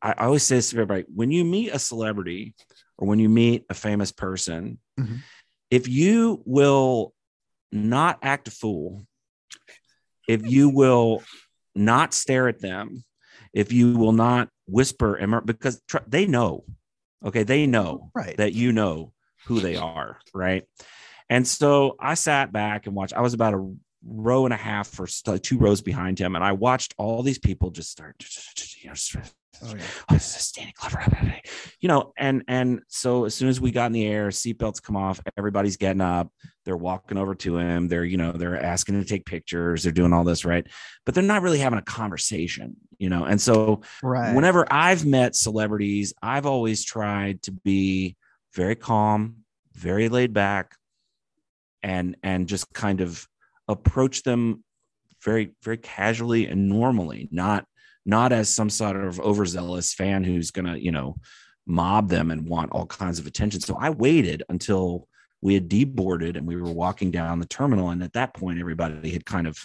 I, 0.00 0.12
I 0.12 0.24
always 0.26 0.44
say 0.44 0.56
this 0.56 0.70
to 0.70 0.76
everybody 0.76 1.04
when 1.12 1.32
you 1.32 1.44
meet 1.44 1.70
a 1.74 1.78
celebrity 1.80 2.54
or 2.98 3.06
when 3.08 3.18
you 3.18 3.28
meet 3.28 3.64
a 3.70 3.74
famous 3.74 4.12
person, 4.12 4.78
Mhm. 4.98 5.20
if 5.70 5.88
you 5.88 6.42
will 6.44 7.14
not 7.70 8.18
act 8.22 8.48
a 8.48 8.50
fool, 8.50 9.06
if 10.26 10.46
you 10.46 10.68
will 10.68 11.22
not 11.74 12.12
stare 12.12 12.48
at 12.48 12.60
them, 12.60 13.04
if 13.52 13.72
you 13.72 13.96
will 13.96 14.12
not 14.12 14.50
whisper, 14.66 15.40
because 15.44 15.80
tr- 15.88 15.98
they 16.06 16.26
know, 16.26 16.64
okay, 17.24 17.44
they 17.44 17.66
know 17.66 18.10
Right. 18.14 18.36
that 18.36 18.52
you 18.52 18.72
know 18.72 19.12
who 19.46 19.60
they 19.60 19.76
are, 19.76 20.18
right? 20.34 20.64
And 21.30 21.46
so 21.46 21.96
I 21.98 22.14
sat 22.14 22.52
back 22.52 22.86
and 22.86 22.94
watched. 22.94 23.14
I 23.14 23.20
was 23.20 23.34
about 23.34 23.54
a 23.54 23.74
row 24.08 24.44
and 24.44 24.54
a 24.54 24.56
half 24.56 24.98
or 24.98 25.06
two 25.38 25.58
rows 25.58 25.80
behind 25.80 26.18
him, 26.18 26.34
and 26.34 26.44
I 26.44 26.52
watched 26.52 26.94
all 26.98 27.22
these 27.22 27.38
people 27.38 27.70
just 27.70 27.90
start, 27.90 28.16
you 28.82 28.88
know, 28.90 29.22
Oh, 29.60 29.74
yeah. 29.74 29.82
oh, 30.08 30.14
this 30.14 30.36
is 30.36 30.52
Danny 30.52 30.72
Glover, 30.78 31.04
you 31.80 31.88
know, 31.88 32.12
and 32.16 32.44
and 32.46 32.80
so 32.88 33.24
as 33.24 33.34
soon 33.34 33.48
as 33.48 33.60
we 33.60 33.72
got 33.72 33.86
in 33.86 33.92
the 33.92 34.06
air, 34.06 34.28
seatbelts 34.28 34.80
come 34.80 34.96
off, 34.96 35.20
everybody's 35.36 35.76
getting 35.76 36.00
up, 36.00 36.32
they're 36.64 36.76
walking 36.76 37.18
over 37.18 37.34
to 37.34 37.58
him, 37.58 37.88
they're 37.88 38.04
you 38.04 38.16
know 38.18 38.30
they're 38.32 38.62
asking 38.62 39.00
to 39.00 39.08
take 39.08 39.24
pictures, 39.24 39.82
they're 39.82 39.92
doing 39.92 40.12
all 40.12 40.22
this 40.22 40.44
right, 40.44 40.64
but 41.04 41.14
they're 41.14 41.24
not 41.24 41.42
really 41.42 41.58
having 41.58 41.78
a 41.78 41.82
conversation, 41.82 42.76
you 42.98 43.08
know, 43.08 43.24
and 43.24 43.40
so 43.40 43.80
Right. 44.02 44.32
whenever 44.34 44.64
I've 44.70 45.04
met 45.04 45.34
celebrities, 45.34 46.14
I've 46.22 46.46
always 46.46 46.84
tried 46.84 47.42
to 47.42 47.52
be 47.52 48.16
very 48.54 48.76
calm, 48.76 49.38
very 49.72 50.08
laid 50.08 50.32
back, 50.32 50.76
and 51.82 52.16
and 52.22 52.46
just 52.48 52.72
kind 52.72 53.00
of 53.00 53.26
approach 53.68 54.22
them 54.22 54.64
very 55.22 55.52
very 55.62 55.76
casually 55.78 56.46
and 56.46 56.68
normally, 56.68 57.28
not 57.30 57.66
not 58.04 58.32
as 58.32 58.48
some 58.52 58.70
sort 58.70 58.96
of 58.96 59.20
overzealous 59.20 59.92
fan 59.92 60.24
who's 60.24 60.50
gonna 60.50 60.76
you 60.76 60.92
know 60.92 61.16
mob 61.66 62.08
them 62.08 62.30
and 62.30 62.48
want 62.48 62.72
all 62.72 62.86
kinds 62.86 63.18
of 63.18 63.26
attention. 63.26 63.60
So 63.60 63.76
I 63.78 63.90
waited 63.90 64.42
until 64.48 65.06
we 65.42 65.54
had 65.54 65.68
deboarded 65.68 66.36
and 66.36 66.46
we 66.46 66.56
were 66.56 66.72
walking 66.72 67.10
down 67.10 67.38
the 67.38 67.46
terminal, 67.46 67.90
and 67.90 68.02
at 68.02 68.14
that 68.14 68.34
point, 68.34 68.58
everybody 68.58 69.10
had 69.10 69.26
kind 69.26 69.46
of 69.46 69.58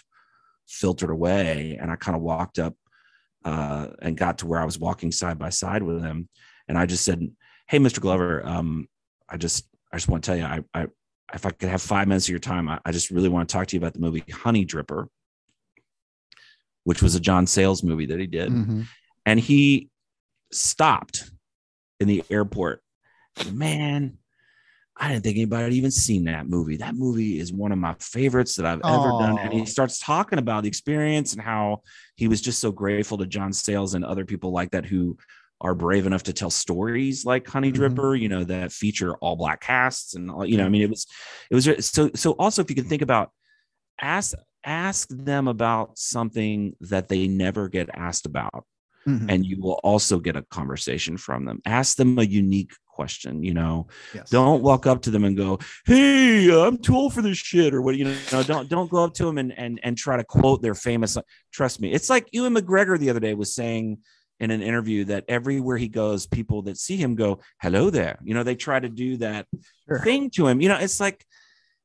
filtered 0.67 1.09
away, 1.09 1.77
and 1.81 1.91
I 1.91 1.95
kind 1.95 2.15
of 2.15 2.21
walked 2.21 2.59
up 2.59 2.75
uh, 3.45 3.87
and 4.01 4.17
got 4.17 4.39
to 4.39 4.47
where 4.47 4.59
I 4.59 4.65
was 4.65 4.79
walking 4.79 5.11
side 5.11 5.39
by 5.39 5.49
side 5.49 5.83
with 5.83 6.01
him, 6.01 6.29
and 6.67 6.77
I 6.77 6.85
just 6.85 7.03
said, 7.03 7.27
"Hey, 7.67 7.79
Mr. 7.79 7.99
Glover, 7.99 8.45
um, 8.45 8.87
I 9.27 9.37
just 9.37 9.67
I 9.91 9.97
just 9.97 10.07
want 10.07 10.23
to 10.23 10.27
tell 10.27 10.37
you, 10.37 10.45
I, 10.45 10.63
I 10.73 10.87
if 11.33 11.45
I 11.45 11.51
could 11.51 11.69
have 11.69 11.81
five 11.81 12.07
minutes 12.07 12.25
of 12.25 12.29
your 12.31 12.39
time, 12.39 12.67
I, 12.69 12.79
I 12.85 12.91
just 12.91 13.11
really 13.11 13.29
want 13.29 13.47
to 13.47 13.53
talk 13.53 13.67
to 13.67 13.75
you 13.75 13.79
about 13.79 13.93
the 13.93 13.99
movie 13.99 14.21
Honeydripper." 14.21 15.07
which 16.85 17.01
was 17.01 17.15
a 17.15 17.19
John 17.19 17.47
Sayles 17.47 17.81
movie 17.81 18.07
that 18.07 18.19
he 18.19 18.27
did, 18.27 18.51
Mhm. 18.51 18.85
and 19.25 19.39
he 19.39 19.89
stopped 20.51 21.31
in 22.01 22.09
the 22.09 22.21
airport. 22.29 22.81
Man, 23.53 24.17
I 24.97 25.07
didn't 25.07 25.23
think 25.23 25.37
anybody 25.37 25.63
had 25.63 25.73
even 25.73 25.91
seen 25.91 26.25
that 26.25 26.49
movie. 26.49 26.75
That 26.77 26.95
movie 26.95 27.39
is 27.39 27.53
one 27.53 27.71
of 27.71 27.77
my 27.79 27.95
favorites 28.01 28.57
that 28.57 28.65
I've 28.65 28.81
ever 28.83 29.09
done. 29.17 29.39
And 29.39 29.53
he 29.53 29.65
starts 29.65 29.97
talking 29.97 30.39
about 30.39 30.63
the 30.63 30.67
experience 30.67 31.31
and 31.31 31.41
how 31.41 31.83
he 32.17 32.27
was 32.27 32.41
just 32.41 32.59
so 32.59 32.71
grateful 32.71 33.17
to 33.19 33.25
John 33.25 33.53
Sayles 33.53 33.93
and 33.93 34.03
other 34.03 34.25
people 34.25 34.51
like 34.51 34.71
that 34.71 34.85
who 34.85 35.17
are 35.63 35.73
brave 35.73 36.05
enough 36.05 36.23
to 36.23 36.33
tell 36.33 36.49
stories 36.49 37.25
like 37.25 37.47
Honey 37.47 37.71
Mhm. 37.71 37.75
Dripper, 37.95 38.19
you 38.19 38.29
know, 38.29 38.43
that 38.43 38.71
feature 38.71 39.15
all 39.15 39.35
black 39.37 39.61
casts 39.61 40.13
and 40.13 40.29
all, 40.29 40.45
you 40.45 40.57
know, 40.57 40.65
I 40.65 40.69
mean, 40.69 40.81
it 40.81 40.89
was, 40.89 41.07
it 41.49 41.55
was 41.55 41.85
so, 41.87 42.11
so 42.13 42.31
also 42.33 42.61
if 42.61 42.69
you 42.69 42.75
can 42.75 42.85
think 42.85 43.01
about 43.01 43.31
ask, 44.01 44.35
ask 44.65 45.07
them 45.09 45.47
about 45.47 45.97
something 45.97 46.75
that 46.81 47.07
they 47.07 47.27
never 47.27 47.69
get 47.69 47.89
asked 47.93 48.25
about 48.25 48.65
Mhm. 49.07 49.25
and 49.29 49.45
you 49.45 49.61
will 49.61 49.79
also 49.83 50.19
get 50.19 50.35
a 50.35 50.41
conversation 50.43 51.17
from 51.17 51.45
them. 51.45 51.61
Ask 51.65 51.97
them 51.97 52.17
a 52.19 52.23
unique 52.23 52.73
question, 52.87 53.43
you 53.43 53.53
know. 53.53 53.87
Yes. 54.13 54.29
Don't 54.29 54.61
walk 54.63 54.85
up 54.85 55.01
to 55.03 55.11
them 55.11 55.23
and 55.23 55.35
go, 55.35 55.59
"Hey, 55.85 56.49
I'm 56.51 56.77
too 56.77 56.95
old 56.95 57.13
for 57.13 57.21
this 57.21 57.37
shit," 57.37 57.73
or 57.73 57.81
what 57.81 57.97
you 57.97 58.05
know. 58.05 58.43
don't 58.43 58.69
don't 58.69 58.89
go 58.89 59.03
up 59.03 59.13
to 59.15 59.25
them 59.25 59.37
and 59.39 59.51
and 59.57 59.79
and 59.83 59.97
try 59.97 60.15
to 60.15 60.23
quote 60.23 60.61
their 60.61 60.75
famous. 60.75 61.17
Trust 61.51 61.81
me, 61.81 61.91
it's 61.91 62.09
like 62.09 62.27
Ewan 62.31 62.53
McGregor 62.53 62.97
the 62.99 63.09
other 63.09 63.19
day 63.19 63.33
was 63.33 63.53
saying 63.55 63.97
in 64.39 64.51
an 64.51 64.61
interview 64.61 65.05
that 65.05 65.25
everywhere 65.27 65.77
he 65.77 65.87
goes, 65.87 66.25
people 66.27 66.63
that 66.63 66.77
see 66.77 66.97
him 66.97 67.15
go, 67.15 67.39
"Hello 67.61 67.89
there." 67.89 68.19
You 68.23 68.33
know, 68.33 68.43
they 68.43 68.55
try 68.55 68.79
to 68.79 68.89
do 68.89 69.17
that 69.17 69.47
Sure. 69.87 69.99
thing 69.99 70.29
to 70.31 70.47
him. 70.47 70.59
You 70.61 70.69
know, 70.69 70.77
it's 70.77 70.99
like 70.99 71.25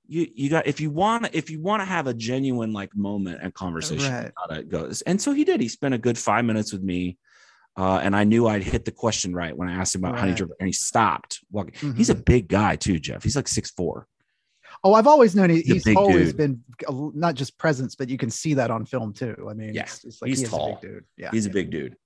you 0.06 0.26
you 0.34 0.48
got 0.50 0.66
if 0.66 0.80
you 0.80 0.90
want 0.90 1.28
if 1.34 1.50
you 1.50 1.60
want 1.60 1.80
to 1.82 1.84
have 1.84 2.06
a 2.06 2.14
genuine 2.14 2.72
like 2.72 2.96
moment 2.96 3.40
and 3.42 3.52
conversation, 3.52 4.10
Right. 4.12 4.24
you 4.26 4.32
gotta 4.48 4.62
go. 4.62 4.90
And 5.06 5.20
so 5.20 5.32
he 5.32 5.44
did. 5.44 5.60
He 5.60 5.68
spent 5.68 5.94
a 5.94 5.98
good 5.98 6.16
five 6.18 6.44
minutes 6.44 6.72
with 6.72 6.82
me. 6.82 7.18
Uh, 7.76 8.00
and 8.02 8.16
I 8.16 8.24
knew 8.24 8.48
I'd 8.48 8.64
hit 8.64 8.84
the 8.84 8.90
question 8.90 9.32
right 9.32 9.56
when 9.56 9.68
I 9.68 9.74
asked 9.74 9.94
him 9.94 10.02
about 10.04 10.18
honey 10.18 10.32
Right. 10.32 10.40
dripper, 10.40 10.56
and 10.58 10.66
he 10.66 10.72
stopped 10.72 11.40
walking. 11.52 11.94
He's 11.94 12.10
a 12.10 12.14
big 12.16 12.48
guy 12.48 12.74
too, 12.74 12.98
Jeff. 12.98 13.22
He's 13.22 13.36
like 13.36 13.46
six 13.46 13.70
four. 13.70 14.08
Oh, 14.82 14.94
I've 14.94 15.06
always 15.06 15.36
known 15.36 15.50
he, 15.50 15.60
He's 15.60 15.84
he's 15.86 15.96
always 15.96 16.32
dude. 16.32 16.36
been 16.36 16.64
not 17.14 17.34
just 17.36 17.56
presence, 17.56 17.94
but 17.94 18.08
you 18.08 18.18
can 18.18 18.30
see 18.30 18.54
that 18.54 18.70
on 18.72 18.84
film 18.84 19.12
too. 19.12 19.46
I 19.48 19.54
mean, 19.54 19.74
Yeah, 19.74 19.82
it's, 19.82 20.04
it's 20.04 20.20
like 20.22 20.28
he's 20.30 20.40
he 20.40 20.46
tall. 20.46 20.78
big 20.80 20.90
dude. 20.90 21.04
Yeah, 21.16 21.30
He's 21.30 21.46
a 21.46 21.50
big 21.50 21.70
dude. 21.70 21.96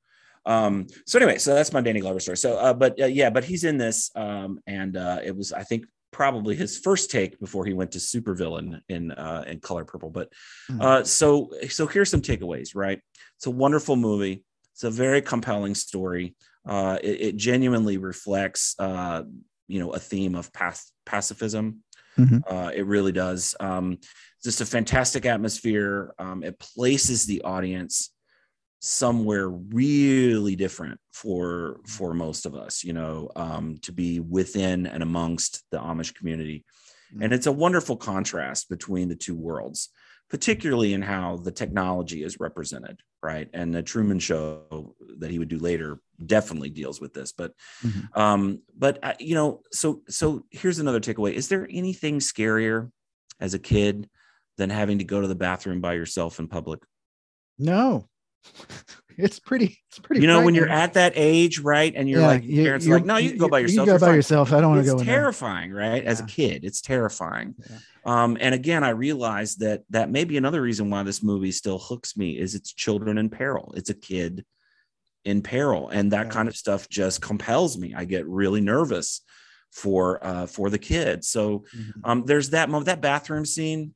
Um, 0.45 0.87
so 1.07 1.19
anyway, 1.19 1.39
so 1.39 1.55
that's 1.55 1.73
my 1.73 1.81
Danny 1.81 2.01
Glover 2.01 2.21
story. 2.21 2.37
So, 2.37 2.57
uh, 2.59 2.75
but 2.75 3.01
uh, 3.01 3.07
yeah, 3.07 3.31
but 3.31 3.45
he's 3.45 3.65
in 3.65 3.79
this, 3.79 4.11
um, 4.17 4.59
and 4.67 4.97
uh, 4.97 5.21
it 5.25 5.37
was 5.37 5.53
I 5.53 5.63
think 5.63 5.87
probably 6.11 6.55
his 6.55 6.79
first 6.79 7.11
take 7.11 7.39
before 7.41 7.65
he 7.65 7.73
went 7.73 7.93
to 7.93 7.99
supervillain 7.99 8.81
in 8.89 9.13
uh, 9.13 9.45
in 9.47 9.61
Color 9.61 9.85
Purple. 9.85 10.11
But 10.11 10.29
Mhm. 10.71 10.83
uh, 10.83 11.05
so 11.05 11.51
so 11.69 11.87
here's 11.87 12.11
some 12.11 12.23
takeaways. 12.23 12.71
Right, 12.75 13.01
it's 13.37 13.47
a 13.47 13.51
wonderful 13.51 13.97
movie. 13.97 14.45
It's 14.75 14.85
a 14.85 14.91
very 14.91 15.23
compelling 15.23 15.75
story. 15.75 16.35
Uh, 16.67 16.99
it, 17.03 17.21
it 17.21 17.37
genuinely 17.37 17.99
reflects, 17.99 18.75
uh, 18.79 19.23
you 19.69 19.81
know, 19.81 19.91
a 19.91 19.99
theme 19.99 20.35
of 20.35 20.53
pac- 20.53 20.79
pacifism. 21.05 21.83
Mhm. 22.19 22.43
Uh, 22.47 22.71
it 22.75 22.87
really 22.87 23.13
does. 23.13 23.55
Um, 23.61 23.99
just 24.45 24.61
a 24.61 24.67
fantastic 24.67 25.25
atmosphere. 25.27 26.15
Um, 26.19 26.43
it 26.43 26.59
places 26.59 27.27
the 27.27 27.43
audience 27.43 28.11
somewhere 28.85 29.49
really 29.49 30.57
different 30.57 30.99
for 31.13 31.79
for 31.87 32.13
most 32.13 32.47
of 32.47 32.57
us 32.57 32.83
you 32.83 32.93
know 32.93 33.31
um 33.37 33.79
to 33.81 33.93
be 33.93 34.19
within 34.19 34.87
and 34.87 35.05
amongst 35.05 35.63
the 35.71 35.79
amish 35.79 36.13
community. 36.15 36.65
And 37.21 37.33
it's 37.33 37.47
a 37.47 37.53
wonderful 37.53 37.97
contrast 37.97 38.69
between 38.69 39.09
the 39.09 39.15
two 39.15 39.37
worlds 39.37 39.91
particularly 40.31 40.95
in 40.95 41.03
how 41.03 41.37
the 41.37 41.53
technology 41.53 42.25
is 42.25 42.41
represented 42.41 42.99
right? 43.23 43.49
And 43.53 43.73
the 43.73 43.85
truman 43.85 44.19
show 44.19 44.97
that 45.19 45.31
he 45.31 45.39
would 45.39 45.49
do 45.49 45.59
later 45.59 46.01
definitely 46.27 46.71
deals 46.71 47.01
with 47.01 47.15
this 47.15 47.31
but 47.31 47.53
Mhm. 47.85 48.17
um 48.19 48.63
but 48.77 48.99
uh, 49.05 49.15
you 49.21 49.37
know 49.37 49.63
so 49.71 50.03
so 50.09 50.45
here's 50.51 50.81
another 50.81 51.01
takeaway. 51.01 51.35
Is 51.35 51.47
there 51.47 51.69
anything 51.71 52.19
scarier 52.19 52.91
as 53.39 53.55
a 53.55 53.61
kid 53.61 54.11
than 54.59 54.71
having 54.71 54.99
to 54.99 55.05
go 55.05 55.21
to 55.21 55.29
the 55.29 55.37
bathroom 55.37 55.81
by 55.81 55.93
yourself 55.95 56.41
in 56.41 56.49
public? 56.49 56.81
No, 57.59 58.09
it's 59.19 59.39
pretty. 59.39 59.79
It's 59.89 59.99
pretty. 59.99 60.23
you 60.23 60.27
know 60.27 60.43
when 60.43 60.55
you're 60.55 60.69
at 60.69 60.95
that 60.95 61.13
age 61.17 61.59
right 61.61 61.93
and 61.95 62.09
you're 62.09 62.21
Yeah, 62.21 62.27
like 62.27 62.45
you- 62.45 62.63
parents 62.63 62.87
are 62.87 62.89
you're- 62.91 62.99
like 63.01 63.07
no 63.07 63.17
you 63.19 63.31
can 63.31 63.39
go 63.39 63.49
by 63.49 63.59
you 63.59 63.63
yourself 63.67 63.87
go 63.87 63.93
you're 63.93 63.99
by 64.01 64.07
fine." 64.07 64.15
yourself. 64.17 64.53
I 64.53 64.61
don't 64.61 64.71
want 64.73 64.85
to 64.85 64.91
go 64.93 64.99
in 64.99 65.07
there. 65.07 65.15
terrifying 65.17 65.71
right 65.73 66.05
as 66.05 66.21
a 66.21 66.25
kid 66.27 66.65
it's 66.65 66.81
terrifying 66.81 67.55
Yeah. 67.69 67.77
um 68.07 68.37
and 68.41 68.55
again 68.55 68.83
i 68.85 68.89
realized 68.91 69.61
that 69.61 69.83
that 69.91 70.11
may 70.11 70.25
be 70.25 70.37
another 70.39 70.63
reason 70.63 70.89
why 70.91 71.03
this 71.03 71.23
movie 71.23 71.53
still 71.53 71.79
hooks 71.79 72.17
me 72.17 72.39
is 72.39 72.55
it's 72.55 72.73
children 72.73 73.19
in 73.19 73.29
peril 73.29 73.73
it's 73.77 73.91
a 73.91 73.95
kid 73.95 74.45
in 75.25 75.43
peril 75.43 75.89
and 75.91 76.13
that 76.13 76.27
Yeah. 76.27 76.33
kind 76.33 76.49
of 76.49 76.57
stuff 76.57 76.89
just 76.89 77.21
compels 77.21 77.77
me 77.79 77.95
i 77.95 78.05
get 78.05 78.27
really 78.27 78.61
nervous 78.63 79.21
for 79.71 80.25
uh 80.27 80.47
for 80.47 80.69
the 80.71 80.79
kids 80.79 81.29
so 81.29 81.65
Mhm. 81.77 81.91
um 82.05 82.25
there's 82.27 82.51
that 82.51 82.69
moment 82.71 82.87
that 82.87 83.01
bathroom 83.03 83.45
scene 83.47 83.95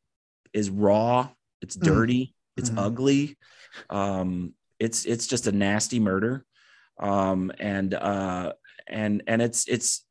is 0.52 0.68
raw 0.70 1.28
it's 1.62 1.76
Mhm. 1.76 1.82
dirty 1.84 2.34
it's 2.56 2.70
Mhm. 2.70 2.78
ugly 2.78 3.36
um 3.90 4.52
it's 4.78 5.04
it's 5.06 5.26
just 5.26 5.46
a 5.46 5.52
nasty 5.52 6.00
murder. 6.00 6.44
Um 7.00 7.52
and 7.58 7.92
uh 7.94 8.52
and 8.88 9.22
and 9.26 9.40
it's 9.42 9.66
it's 9.68 10.04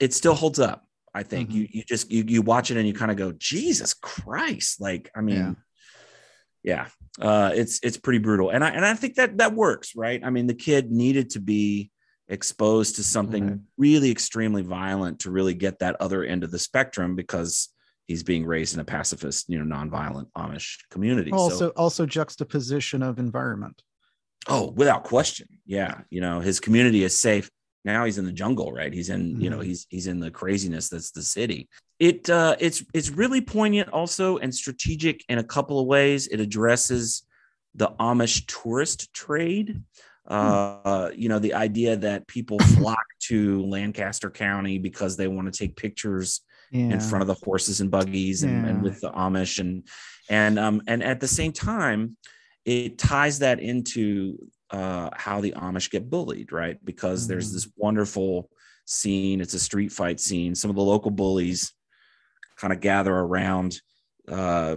it 0.00 0.12
still 0.12 0.34
holds 0.34 0.58
up 0.60 0.86
i 1.14 1.22
think. 1.22 1.50
Mhm. 1.50 1.54
you 1.54 1.68
you 1.70 1.82
just 1.84 2.10
you 2.10 2.24
you 2.26 2.42
watch 2.42 2.70
it 2.70 2.76
and 2.76 2.86
you 2.86 2.94
kind 2.94 3.10
of 3.10 3.16
go 3.16 3.32
jesus 3.32 3.94
christ. 3.94 4.80
Like 4.80 5.10
i 5.14 5.20
mean 5.20 5.56
Yeah. 6.62 6.86
yeah, 7.20 7.24
uh 7.26 7.52
it's 7.54 7.80
it's 7.82 7.96
pretty 7.96 8.18
brutal. 8.18 8.50
And 8.50 8.64
i 8.64 8.70
and 8.70 8.84
i 8.84 8.94
think 8.94 9.14
that 9.16 9.38
that 9.38 9.54
works 9.54 9.94
right? 9.96 10.20
I 10.24 10.30
mean 10.30 10.46
the 10.46 10.54
kid 10.54 10.90
needed 10.90 11.30
to 11.30 11.40
be 11.40 11.90
exposed 12.28 12.96
to 12.96 13.02
something 13.04 13.66
really 13.76 14.10
extremely 14.10 14.62
violent 14.62 15.20
to 15.20 15.30
really 15.30 15.54
get 15.54 15.78
that 15.80 15.96
other 16.00 16.24
end 16.24 16.42
of 16.42 16.50
the 16.50 16.58
spectrum 16.58 17.14
because 17.16 17.68
he's 18.06 18.22
being 18.22 18.44
raised 18.44 18.74
in 18.74 18.80
a 18.80 18.84
pacifist 18.84 19.48
you 19.48 19.58
know 19.62 19.76
nonviolent 19.76 20.26
amish 20.36 20.78
community. 20.90 21.30
Also, 21.32 21.56
so 21.56 21.68
also 21.70 22.06
juxtaposition 22.06 23.02
of 23.02 23.18
environment. 23.18 23.82
oh 24.48 24.70
without 24.72 25.04
question. 25.04 25.48
Yeah. 25.66 26.00
You 26.10 26.20
know 26.20 26.40
his 26.40 26.60
community 26.60 27.02
is 27.04 27.18
safe. 27.18 27.50
Now 27.84 28.04
he's 28.06 28.18
in 28.18 28.24
the 28.24 28.32
jungle 28.32 28.72
right? 28.72 28.92
He's 28.92 29.10
in 29.10 29.40
you 29.40 29.50
know 29.50 29.58
Mhm. 29.58 29.64
he's 29.64 29.86
he's 29.88 30.06
in 30.06 30.20
the 30.20 30.30
craziness 30.30 30.88
that's 30.88 31.10
the 31.12 31.22
city. 31.22 31.68
It 31.98 32.28
uh 32.30 32.56
it's 32.58 32.82
it's 32.92 33.10
really 33.10 33.40
poignant 33.40 33.88
also 33.90 34.38
and 34.38 34.54
strategic 34.54 35.24
in 35.28 35.38
a 35.38 35.44
couple 35.44 35.78
of 35.80 35.86
ways. 35.86 36.26
It 36.26 36.40
addresses 36.40 37.22
the 37.74 37.88
amish 37.98 38.44
tourist 38.46 39.12
trade. 39.14 39.82
Uh 40.26 41.10
you 41.14 41.28
know 41.28 41.38
the 41.38 41.54
idea 41.54 41.96
that 41.96 42.26
people 42.26 42.58
flock 42.76 43.04
to 43.28 43.62
lancaster 43.66 44.30
county 44.30 44.78
because 44.78 45.16
they 45.16 45.28
want 45.28 45.52
to 45.52 45.58
take 45.58 45.76
pictures 45.76 46.40
Yeah. 46.74 46.90
in 46.92 46.98
front 46.98 47.22
of 47.22 47.28
the 47.28 47.34
horses 47.44 47.80
and 47.80 47.88
buggies 47.88 48.42
and, 48.42 48.66
and 48.66 48.82
with 48.82 49.00
the 49.00 49.10
Amish 49.12 49.60
and 49.60 49.86
and 50.28 50.58
um 50.58 50.82
and 50.88 51.04
at 51.04 51.20
the 51.20 51.28
same 51.28 51.52
time 51.52 52.16
it 52.64 52.98
ties 52.98 53.38
that 53.38 53.60
into 53.60 54.36
uh 54.70 55.08
how 55.14 55.40
the 55.40 55.52
Amish 55.52 55.88
get 55.88 56.10
bullied 56.10 56.50
right 56.50 56.84
because 56.84 57.28
there's 57.28 57.50
Mhm. 57.50 57.52
this 57.52 57.68
wonderful 57.76 58.50
scene 58.86 59.40
it's 59.40 59.54
a 59.54 59.60
street 59.60 59.92
fight 59.92 60.18
scene 60.18 60.56
some 60.56 60.68
of 60.68 60.74
the 60.74 60.82
local 60.82 61.12
bullies 61.12 61.72
kind 62.56 62.72
of 62.72 62.80
gather 62.80 63.14
around 63.14 63.80
uh, 64.28 64.76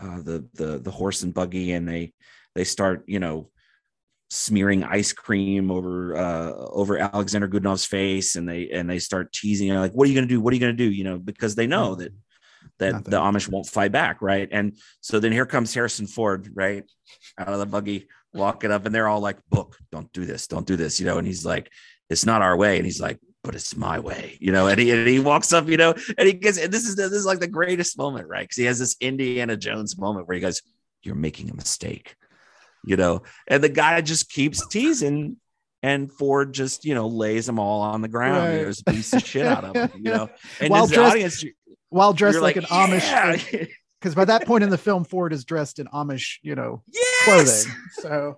uh 0.00 0.20
the 0.22 0.48
the 0.54 0.78
the 0.78 0.90
horse 0.90 1.22
and 1.22 1.34
buggy 1.34 1.72
and 1.72 1.86
they 1.86 2.14
they 2.54 2.64
start 2.64 3.04
you 3.06 3.18
know 3.20 3.50
smearing 4.28 4.82
ice 4.82 5.12
cream 5.12 5.70
over 5.70 6.16
uh 6.16 6.52
over 6.52 6.98
Alexander 6.98 7.46
Godunov's 7.46 7.84
face 7.84 8.34
and 8.34 8.48
they 8.48 8.70
and 8.70 8.90
they 8.90 8.98
start 8.98 9.32
teasing 9.32 9.72
like 9.74 9.92
what 9.92 10.06
are 10.06 10.08
you 10.08 10.14
going 10.14 10.26
to 10.26 10.34
do? 10.34 10.40
What 10.40 10.52
are 10.52 10.56
you 10.56 10.60
going 10.60 10.76
to 10.76 10.84
do? 10.84 10.90
You 10.90 11.04
know 11.04 11.18
because 11.18 11.54
they 11.54 11.66
know 11.66 11.94
that 11.94 12.12
that 12.78 12.92
Nothing. 12.92 13.10
the 13.10 13.18
Amish 13.18 13.48
won't 13.48 13.68
fight 13.68 13.92
back 13.92 14.20
right? 14.20 14.48
And 14.50 14.76
so 15.00 15.20
then 15.20 15.30
here 15.30 15.46
comes 15.46 15.72
Harrison 15.72 16.06
Ford 16.08 16.50
right 16.54 16.84
out 17.38 17.48
of 17.48 17.60
the 17.60 17.66
buggy 17.66 18.08
walking 18.34 18.72
up 18.72 18.84
and 18.84 18.94
they're 18.94 19.08
all 19.08 19.20
like 19.20 19.38
book 19.48 19.78
don't 19.92 20.12
do 20.12 20.24
this 20.24 20.46
don't 20.48 20.66
do 20.66 20.76
this 20.76 20.98
you 20.98 21.06
know? 21.06 21.18
And 21.18 21.26
he's 21.26 21.46
like 21.46 21.70
it's 22.10 22.26
not 22.26 22.42
our 22.42 22.56
way 22.56 22.76
and 22.76 22.84
he's 22.84 23.00
like 23.00 23.20
but 23.44 23.54
it's 23.54 23.76
my 23.76 24.00
way 24.00 24.38
you 24.40 24.50
know? 24.50 24.66
And 24.66 24.80
he, 24.80 24.90
and 24.90 25.06
he 25.06 25.20
walks 25.20 25.52
up 25.52 25.68
you 25.68 25.76
know? 25.76 25.94
And 26.18 26.26
he 26.26 26.32
gets 26.32 26.58
and 26.58 26.72
this 26.72 26.84
is 26.84 26.96
this 26.96 27.12
is 27.12 27.26
like 27.26 27.38
the 27.38 27.46
greatest 27.46 27.96
moment 27.96 28.26
right? 28.26 28.42
Because 28.42 28.56
he 28.56 28.64
has 28.64 28.80
this 28.80 28.96
Indiana 29.00 29.56
Jones 29.56 29.96
moment 29.96 30.26
where 30.26 30.34
he 30.34 30.40
goes 30.40 30.62
you're 31.04 31.14
making 31.14 31.48
a 31.48 31.54
mistake 31.54 32.16
you 32.86 32.96
know, 32.96 33.22
and 33.46 33.62
the 33.62 33.68
guy 33.68 34.00
just 34.00 34.30
keeps 34.30 34.66
teasing, 34.66 35.36
and 35.82 36.10
Ford 36.10 36.54
just 36.54 36.84
you 36.84 36.94
know 36.94 37.08
lays 37.08 37.44
them 37.46 37.58
all 37.58 37.82
on 37.82 38.00
the 38.00 38.08
ground, 38.08 38.56
Right. 38.56 38.66
just 38.66 38.84
beats 38.86 39.10
the 39.10 39.20
shit 39.20 39.44
out 39.46 39.64
of 39.64 39.74
them, 39.74 39.90
you 39.96 40.12
know, 40.12 40.30
and 40.60 40.70
While 40.70 40.86
dressed- 40.86 41.12
audience, 41.12 41.44
While 41.90 42.12
dressed 42.12 42.40
like, 42.40 42.56
like, 42.56 42.64
an 42.64 42.70
Amish, 42.70 43.68
because 44.00 44.14
by 44.14 44.24
that 44.24 44.46
point 44.46 44.64
in 44.64 44.70
the 44.70 44.78
film, 44.78 45.04
Ford 45.04 45.32
is 45.32 45.44
dressed 45.44 45.78
in 45.78 45.86
Amish, 45.88 46.38
you 46.42 46.54
know, 46.54 46.82
yes! 46.92 47.24
clothing. 47.24 47.82
So 47.98 48.36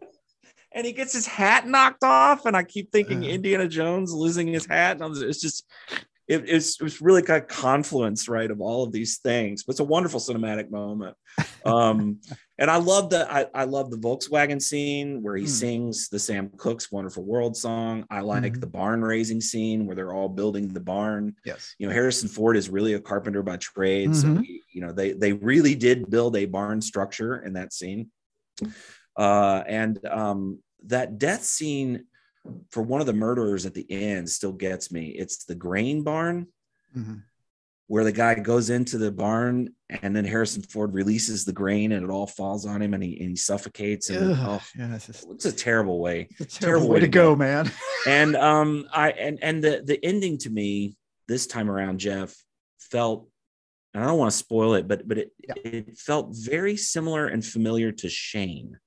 and 0.72 0.84
he 0.86 0.92
gets 0.92 1.12
his 1.14 1.26
hat 1.26 1.66
knocked 1.66 2.04
off, 2.04 2.44
and 2.44 2.56
I 2.56 2.62
keep 2.62 2.92
thinking 2.92 3.24
Uh. 3.24 3.28
Indiana 3.28 3.66
Jones 3.68 4.12
losing 4.12 4.46
his 4.48 4.66
hat, 4.66 5.00
and 5.00 5.16
it's 5.22 5.40
just. 5.40 5.64
It, 6.28 6.44
it's, 6.46 6.80
it's 6.80 7.00
really 7.00 7.22
kind 7.22 7.42
of 7.42 7.48
confluence, 7.48 8.28
right, 8.28 8.50
of 8.50 8.60
all 8.60 8.84
of 8.84 8.92
these 8.92 9.16
things. 9.18 9.64
But 9.64 9.72
it's 9.72 9.80
a 9.80 9.84
wonderful 9.84 10.20
cinematic 10.20 10.70
moment. 10.70 11.16
um, 11.64 12.20
and 12.58 12.70
I 12.70 12.76
love 12.76 13.08
the 13.08 13.32
I, 13.32 13.46
I 13.54 13.64
love 13.64 13.90
the 13.90 13.96
Volkswagen 13.96 14.60
scene 14.60 15.22
where 15.22 15.36
he 15.36 15.44
Hmm. 15.44 15.48
sings 15.48 16.08
the 16.08 16.18
Sam 16.18 16.50
Cooke's 16.58 16.92
"Wonderful 16.92 17.24
World" 17.24 17.56
song. 17.56 18.04
I 18.10 18.20
like 18.20 18.54
Mhm. 18.54 18.60
the 18.60 18.66
barn 18.66 19.00
raising 19.02 19.40
scene 19.40 19.86
where 19.86 19.96
they're 19.96 20.12
all 20.12 20.28
building 20.28 20.68
the 20.68 20.80
barn. 20.80 21.36
Yes. 21.44 21.74
You 21.78 21.86
know, 21.86 21.94
Harrison 21.94 22.28
Ford 22.28 22.56
is 22.56 22.68
really 22.68 22.94
a 22.94 23.00
carpenter 23.00 23.42
by 23.42 23.56
trade, 23.56 24.14
so 24.14 24.28
Mhm. 24.28 24.44
he, 24.44 24.62
you 24.72 24.80
know 24.82 24.92
they 24.92 25.12
they 25.12 25.32
really 25.32 25.74
did 25.74 26.10
build 26.10 26.36
a 26.36 26.44
barn 26.44 26.82
structure 26.82 27.36
in 27.42 27.54
that 27.54 27.72
scene. 27.72 28.10
Uh, 29.16 29.62
and 29.66 30.04
um, 30.06 30.62
that 30.86 31.18
death 31.18 31.42
scene 31.42 32.04
for 32.70 32.82
one 32.82 33.00
of 33.00 33.06
the 33.06 33.12
murderers 33.12 33.66
at 33.66 33.74
the 33.74 33.86
end 33.90 34.28
still 34.30 34.52
gets 34.52 34.90
me. 34.92 35.08
It's 35.10 35.44
the 35.44 35.54
grain 35.54 36.02
barn 36.02 36.46
Mhm. 36.96 37.22
where 37.86 38.04
the 38.04 38.12
guy 38.12 38.34
goes 38.34 38.70
into 38.70 38.98
the 38.98 39.10
barn 39.12 39.74
and 39.88 40.14
then 40.14 40.24
Harrison 40.24 40.62
Ford 40.62 40.94
releases 40.94 41.44
the 41.44 41.52
grain 41.52 41.92
and 41.92 42.04
it 42.04 42.10
all 42.10 42.26
falls 42.26 42.66
on 42.66 42.80
him 42.82 42.94
and 42.94 43.02
he, 43.02 43.18
and 43.20 43.30
he 43.30 43.36
suffocates. 43.36 44.10
And 44.10 44.32
Ugh, 44.32 44.38
oh, 44.40 44.62
yeah, 44.78 44.94
it's, 44.94 45.06
just, 45.06 45.26
it's 45.30 45.44
a 45.46 45.52
terrible 45.52 46.00
way. 46.00 46.28
it's 46.38 46.56
a 46.56 46.60
terrible, 46.60 46.60
terrible 46.60 46.88
way 46.88 46.94
way 46.94 47.00
to 47.00 47.06
to 47.06 47.10
go, 47.10 47.32
go. 47.32 47.36
man. 47.36 47.70
And 48.06 48.36
um, 48.36 48.86
I 48.92 49.10
and 49.10 49.38
and 49.42 49.62
the 49.62 49.82
the 49.84 50.02
ending 50.04 50.38
to 50.38 50.50
me 50.50 50.96
this 51.26 51.46
time 51.46 51.68
around, 51.70 51.98
Jeff, 51.98 52.34
felt 52.78 53.28
and 53.92 54.02
I 54.02 54.06
don't 54.06 54.18
want 54.18 54.30
to 54.30 54.36
spoil 54.36 54.74
it, 54.74 54.86
but 54.88 55.06
but 55.06 55.18
it 55.18 55.32
Yeah. 55.46 55.54
it 55.64 55.98
felt 55.98 56.28
very 56.34 56.76
similar 56.76 57.26
and 57.26 57.44
familiar 57.44 57.90
to 57.92 58.08
Shane, 58.08 58.78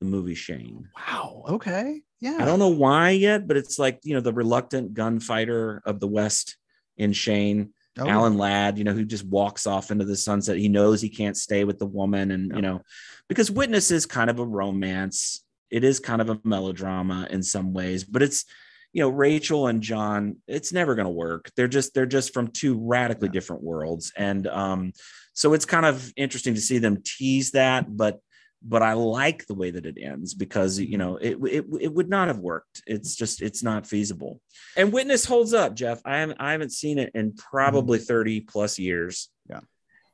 the 0.00 0.06
movie 0.06 0.34
Shane. 0.34 0.88
Wow. 0.96 1.44
Okay. 1.48 2.02
Yeah. 2.20 2.38
I 2.40 2.44
don't 2.44 2.58
know 2.58 2.68
why 2.68 3.10
yet, 3.10 3.46
but 3.46 3.56
it's 3.56 3.78
like 3.78 4.00
you 4.04 4.14
know 4.14 4.20
the 4.20 4.32
reluctant 4.32 4.94
gunfighter 4.94 5.82
of 5.84 6.00
the 6.00 6.08
West 6.08 6.56
in 6.96 7.12
Shane. 7.12 7.72
Oh, 7.98 8.06
Alan 8.08 8.36
Ladd, 8.36 8.76
you 8.76 8.84
know, 8.84 8.92
who 8.92 9.06
just 9.06 9.24
walks 9.24 9.66
off 9.66 9.90
into 9.90 10.04
the 10.04 10.16
sunset. 10.16 10.58
He 10.58 10.68
knows 10.68 11.00
he 11.00 11.08
can't 11.08 11.36
stay 11.36 11.64
with 11.64 11.78
the 11.78 11.86
woman, 11.86 12.30
and 12.30 12.50
Yeah. 12.50 12.56
you 12.56 12.62
know, 12.62 12.82
because 13.28 13.50
Witness 13.50 13.90
is 13.90 14.04
kind 14.06 14.28
of 14.30 14.38
a 14.38 14.44
romance. 14.44 15.42
It 15.70 15.82
is 15.82 15.98
kind 15.98 16.20
of 16.20 16.28
a 16.30 16.38
melodrama 16.44 17.26
in 17.30 17.42
some 17.42 17.72
ways, 17.72 18.04
but 18.04 18.22
it's 18.22 18.44
you 18.92 19.02
know 19.02 19.08
Rachel 19.08 19.66
and 19.66 19.82
John. 19.82 20.36
It's 20.46 20.72
never 20.72 20.94
going 20.94 21.06
to 21.06 21.10
work. 21.12 21.50
They're 21.56 21.68
just 21.68 21.92
they're 21.94 22.06
just 22.06 22.32
from 22.34 22.48
two 22.48 22.78
radically 22.78 23.28
Yeah. 23.28 23.32
different 23.32 23.62
worlds, 23.62 24.12
and 24.16 24.46
um, 24.46 24.92
so 25.32 25.52
it's 25.54 25.64
kind 25.66 25.84
of 25.86 26.12
interesting 26.16 26.54
to 26.54 26.60
see 26.60 26.78
them 26.78 27.02
tease 27.04 27.50
that, 27.52 27.94
but 27.94 28.20
but 28.68 28.82
I 28.82 28.94
like 28.94 29.46
the 29.46 29.54
way 29.54 29.70
that 29.70 29.86
it 29.86 29.96
ends 30.00 30.34
because 30.34 30.78
you 30.78 30.98
know 30.98 31.16
it, 31.16 31.38
it 31.44 31.64
it 31.80 31.94
would 31.94 32.08
not 32.08 32.28
have 32.28 32.38
worked. 32.38 32.82
It's 32.86 33.14
just 33.14 33.40
it's 33.40 33.62
not 33.62 33.86
feasible. 33.86 34.40
And 34.76 34.92
Witness 34.92 35.24
holds 35.24 35.54
up, 35.54 35.74
Jeff. 35.74 36.02
I 36.04 36.18
haven't 36.18 36.40
I 36.40 36.52
haven't 36.52 36.72
seen 36.72 36.98
it 36.98 37.12
in 37.14 37.34
probably 37.34 37.98
30 37.98 38.40
plus 38.40 38.78
years. 38.78 39.28
Yeah. 39.48 39.60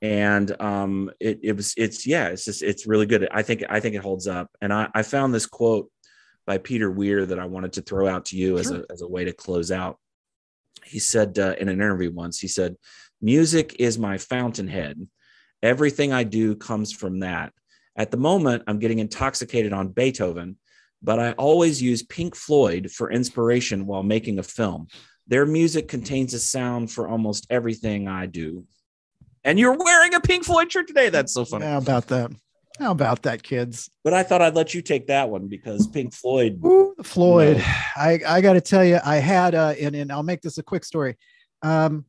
And 0.02 0.60
um 0.60 1.10
it, 1.18 1.40
it 1.42 1.56
was 1.56 1.72
it's 1.76 2.06
yeah, 2.06 2.28
it's 2.28 2.44
just 2.44 2.62
it's 2.62 2.86
really 2.86 3.06
good. 3.06 3.26
I 3.30 3.42
think 3.42 3.64
I 3.70 3.80
think 3.80 3.94
it 3.94 4.02
holds 4.02 4.26
up. 4.26 4.50
And 4.60 4.72
I, 4.72 4.88
I 4.94 5.02
found 5.02 5.32
this 5.32 5.46
quote 5.46 5.90
by 6.46 6.58
Peter 6.58 6.90
Weir 6.90 7.24
that 7.24 7.38
I 7.38 7.46
wanted 7.46 7.74
to 7.74 7.82
throw 7.82 8.06
out 8.06 8.26
to 8.26 8.36
you 8.36 8.58
as 8.58 8.70
a 8.70 8.84
as 8.90 9.00
a 9.00 9.08
way 9.08 9.24
to 9.24 9.32
close 9.32 9.70
out. 9.70 9.98
He 10.84 10.98
said 10.98 11.38
uh, 11.38 11.54
in 11.58 11.68
an 11.68 11.76
interview 11.76 12.12
once, 12.12 12.38
he 12.38 12.48
said, 12.48 12.76
Music 13.20 13.76
is 13.78 13.98
my 13.98 14.18
fountainhead. 14.18 15.06
Everything 15.62 16.12
I 16.12 16.24
do 16.24 16.56
comes 16.56 16.92
from 16.92 17.20
that. 17.20 17.52
At 17.96 18.10
the 18.10 18.16
moment, 18.16 18.62
I'm 18.66 18.78
getting 18.78 18.98
intoxicated 18.98 19.72
on 19.72 19.88
Beethoven, 19.88 20.56
but 21.02 21.18
I 21.18 21.32
always 21.32 21.82
use 21.82 22.02
Pink 22.02 22.34
Floyd 22.34 22.90
for 22.90 23.10
inspiration 23.10 23.86
while 23.86 24.02
making 24.02 24.38
a 24.38 24.42
film. 24.42 24.88
Their 25.26 25.46
music 25.46 25.88
contains 25.88 26.34
a 26.34 26.38
sound 26.38 26.90
for 26.90 27.08
almost 27.08 27.46
everything 27.50 28.08
I 28.08 28.26
do. 28.26 28.64
And 29.44 29.58
you're 29.58 29.76
wearing 29.76 30.14
a 30.14 30.20
Pink 30.20 30.44
Floyd 30.44 30.70
shirt 30.70 30.86
today. 30.86 31.08
That's 31.10 31.34
so 31.34 31.44
funny. 31.44 31.66
How 31.66 31.78
about 31.78 32.06
that? 32.08 32.30
How 32.78 32.92
about 32.92 33.22
that, 33.22 33.42
kids? 33.42 33.90
But 34.02 34.14
I 34.14 34.22
thought 34.22 34.40
I'd 34.40 34.54
let 34.54 34.72
you 34.72 34.80
take 34.80 35.08
that 35.08 35.28
one 35.28 35.48
because 35.48 35.86
Pink 35.86 36.14
Floyd. 36.14 36.60
Ooh, 36.64 36.94
Floyd. 37.02 37.58
No. 37.58 37.64
I, 37.96 38.20
I 38.26 38.40
got 38.40 38.54
to 38.54 38.60
tell 38.60 38.84
you, 38.84 38.98
I 39.04 39.16
had, 39.16 39.54
uh, 39.54 39.74
and, 39.78 39.94
and 39.94 40.10
I'll 40.10 40.22
make 40.22 40.40
this 40.40 40.58
a 40.58 40.62
quick 40.62 40.84
story. 40.84 41.16
Um, 41.60 42.06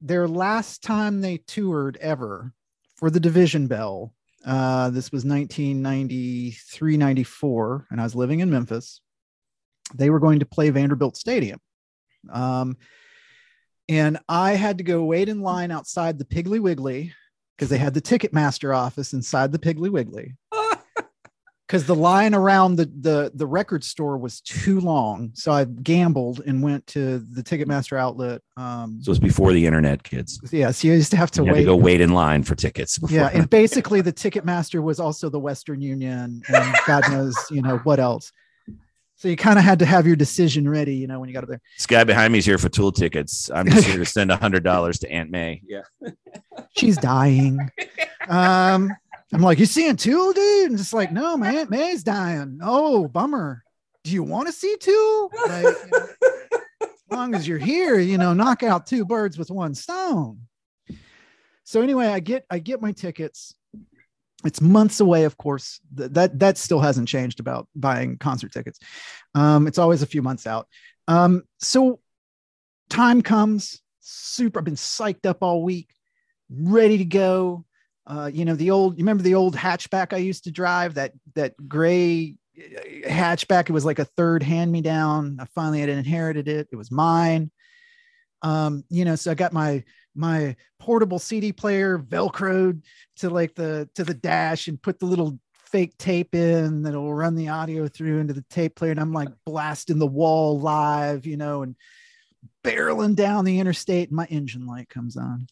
their 0.00 0.26
last 0.26 0.82
time 0.82 1.20
they 1.20 1.38
toured 1.38 1.98
ever 2.00 2.52
for 2.96 3.10
the 3.10 3.20
Division 3.20 3.66
Bell, 3.66 4.14
uh, 4.44 4.90
this 4.90 5.10
was 5.10 5.24
1993 5.24 6.96
94, 6.96 7.86
and 7.90 8.00
I 8.00 8.04
was 8.04 8.14
living 8.14 8.40
in 8.40 8.50
Memphis. 8.50 9.00
They 9.94 10.10
were 10.10 10.20
going 10.20 10.40
to 10.40 10.46
play 10.46 10.70
Vanderbilt 10.70 11.16
Stadium. 11.16 11.60
Um, 12.30 12.76
and 13.88 14.18
I 14.28 14.52
had 14.52 14.78
to 14.78 14.84
go 14.84 15.04
wait 15.04 15.28
in 15.28 15.40
line 15.40 15.70
outside 15.70 16.18
the 16.18 16.24
Piggly 16.24 16.60
Wiggly 16.60 17.14
because 17.56 17.70
they 17.70 17.78
had 17.78 17.94
the 17.94 18.02
Ticketmaster 18.02 18.76
office 18.76 19.12
inside 19.12 19.50
the 19.50 19.58
Piggly 19.58 19.90
Wiggly 19.90 20.36
because 21.68 21.84
the 21.84 21.94
line 21.94 22.34
around 22.34 22.76
the, 22.76 22.86
the 23.00 23.30
the 23.34 23.46
record 23.46 23.84
store 23.84 24.16
was 24.16 24.40
too 24.40 24.80
long. 24.80 25.30
So 25.34 25.52
I 25.52 25.64
gambled 25.64 26.40
and 26.46 26.62
went 26.62 26.86
to 26.88 27.18
the 27.18 27.42
Ticketmaster 27.42 27.98
outlet. 27.98 28.40
Um, 28.56 29.00
So 29.02 29.10
it's 29.12 29.20
before 29.20 29.52
the 29.52 29.66
internet, 29.66 30.02
kids. 30.02 30.40
yeah, 30.50 30.70
so 30.70 30.88
you 30.88 30.94
used 30.94 31.10
to 31.10 31.18
have 31.18 31.30
to 31.32 31.42
You 31.42 31.46
had 31.48 31.54
wait. 31.54 31.60
to 31.60 31.66
go 31.66 31.76
wait 31.76 32.00
in 32.00 32.12
line 32.14 32.42
for 32.42 32.54
tickets. 32.54 32.98
Before. 32.98 33.14
yeah, 33.18 33.28
and 33.34 33.48
basically 33.50 34.00
the 34.00 34.12
Ticketmaster 34.14 34.82
was 34.82 34.98
also 34.98 35.28
the 35.28 35.38
Western 35.38 35.82
Union, 35.82 36.42
and 36.48 36.74
God 36.86 37.04
knows 37.10 37.36
you 37.50 37.60
know 37.62 37.76
what 37.84 38.00
else. 38.00 38.32
So 39.16 39.26
you 39.28 39.36
kind 39.36 39.58
of 39.58 39.64
had 39.64 39.80
to 39.80 39.84
have 39.84 40.06
your 40.06 40.14
decision 40.16 40.68
ready, 40.68 40.94
you 40.94 41.08
know, 41.08 41.18
when 41.20 41.28
you 41.28 41.34
got 41.34 41.42
up 41.42 41.48
there. 41.50 41.60
this 41.76 41.86
guy 41.86 42.04
behind 42.04 42.32
me 42.32 42.38
is 42.38 42.46
here 42.46 42.56
for 42.56 42.68
tool 42.68 42.92
tickets. 42.92 43.50
I'm 43.52 43.68
just 43.68 43.84
here 43.88 43.98
to 43.98 44.04
send 44.18 44.30
a 44.30 44.36
hundred 44.36 44.62
dollars 44.62 45.00
to 45.00 45.10
Aunt 45.10 45.28
May. 45.30 45.60
Yeah. 45.66 45.82
She's 46.76 46.96
dying. 46.96 47.58
Um, 48.30 48.90
I'm 49.32 49.42
like, 49.42 49.58
you 49.58 49.66
seeing 49.66 49.96
Tool, 49.96 50.32
dude? 50.32 50.70
And 50.70 50.78
just 50.78 50.94
like, 50.94 51.12
no, 51.12 51.36
man, 51.36 51.56
Aunt 51.56 51.70
May's 51.70 52.02
dying. 52.02 52.60
Oh, 52.62 53.08
bummer. 53.08 53.62
Do 54.04 54.12
you 54.12 54.22
want 54.22 54.46
to 54.48 54.52
see 54.52 54.76
Tool? 54.80 55.30
Like, 55.46 55.64
you 55.64 55.90
know, 55.90 56.06
as 56.82 56.88
long 57.10 57.34
as 57.34 57.46
you're 57.46 57.58
here, 57.58 57.98
you 57.98 58.16
know, 58.16 58.32
knock 58.32 58.62
out 58.62 58.86
two 58.86 59.04
birds 59.04 59.36
with 59.36 59.50
one 59.50 59.74
stone. 59.74 60.40
So 61.64 61.82
anyway, 61.82 62.06
I 62.06 62.20
get 62.20 62.46
I 62.48 62.58
get 62.60 62.80
my 62.80 62.92
tickets. 62.92 63.54
It's 64.44 64.62
months 64.62 65.00
away, 65.00 65.24
of 65.24 65.36
course. 65.36 65.80
Th- 65.94 66.10
that 66.12 66.38
that 66.38 66.56
still 66.56 66.80
hasn't 66.80 67.08
changed 67.08 67.40
about 67.40 67.68
buying 67.74 68.16
concert 68.16 68.52
tickets. 68.52 68.78
Um, 69.34 69.66
it's 69.66 69.76
always 69.76 70.00
a 70.00 70.06
few 70.06 70.22
months 70.22 70.46
out. 70.46 70.66
Um, 71.08 71.42
so 71.58 72.00
time 72.88 73.20
comes, 73.20 73.82
super. 74.00 74.60
I've 74.60 74.64
been 74.64 74.76
psyched 74.76 75.26
up 75.26 75.38
all 75.42 75.62
week, 75.62 75.90
ready 76.48 76.96
to 76.96 77.04
go. 77.04 77.66
Uh, 78.08 78.30
you 78.32 78.44
know 78.46 78.54
the 78.54 78.70
old. 78.70 78.96
You 78.96 79.04
remember 79.04 79.22
the 79.22 79.34
old 79.34 79.54
hatchback 79.54 80.14
I 80.14 80.18
used 80.18 80.44
to 80.44 80.50
drive? 80.50 80.94
That 80.94 81.12
that 81.34 81.54
gray 81.68 82.36
uh, 82.58 83.08
hatchback. 83.08 83.68
It 83.68 83.72
was 83.72 83.84
like 83.84 83.98
a 83.98 84.06
third 84.06 84.42
hand 84.42 84.72
me 84.72 84.80
down. 84.80 85.36
I 85.38 85.44
finally 85.54 85.80
had 85.80 85.90
inherited 85.90 86.48
it. 86.48 86.68
It 86.72 86.76
was 86.76 86.90
mine. 86.90 87.50
Um, 88.40 88.84
you 88.88 89.04
know, 89.04 89.14
so 89.14 89.30
I 89.30 89.34
got 89.34 89.52
my 89.52 89.84
my 90.14 90.56
portable 90.80 91.18
CD 91.18 91.52
player 91.52 91.98
velcroed 91.98 92.82
to 93.16 93.28
like 93.28 93.54
the 93.54 93.90
to 93.94 94.04
the 94.04 94.14
dash 94.14 94.68
and 94.68 94.80
put 94.80 94.98
the 94.98 95.06
little 95.06 95.38
fake 95.70 95.98
tape 95.98 96.34
in 96.34 96.82
that'll 96.82 97.12
run 97.12 97.34
the 97.34 97.48
audio 97.48 97.88
through 97.88 98.20
into 98.20 98.32
the 98.32 98.44
tape 98.48 98.74
player. 98.74 98.90
And 98.90 99.00
I'm 99.00 99.12
like 99.12 99.28
blasting 99.44 99.98
the 99.98 100.06
wall 100.06 100.58
live, 100.58 101.26
you 101.26 101.36
know, 101.36 101.62
and 101.62 101.76
barreling 102.64 103.14
down 103.14 103.44
the 103.44 103.60
interstate. 103.60 104.08
And 104.08 104.16
my 104.16 104.24
engine 104.26 104.66
light 104.66 104.88
comes 104.88 105.16
on. 105.18 105.46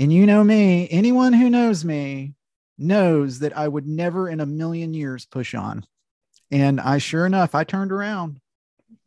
And 0.00 0.10
you 0.12 0.24
know 0.26 0.42
me, 0.42 0.88
anyone 0.90 1.34
who 1.34 1.50
knows 1.50 1.84
me 1.84 2.32
knows 2.78 3.40
that 3.40 3.56
I 3.56 3.68
would 3.68 3.86
never 3.86 4.30
in 4.30 4.40
a 4.40 4.46
million 4.46 4.94
years 4.94 5.26
push 5.26 5.54
on. 5.54 5.84
And 6.50 6.80
I 6.80 6.96
sure 6.98 7.26
enough, 7.26 7.54
I 7.54 7.64
turned 7.64 7.92
around 7.92 8.40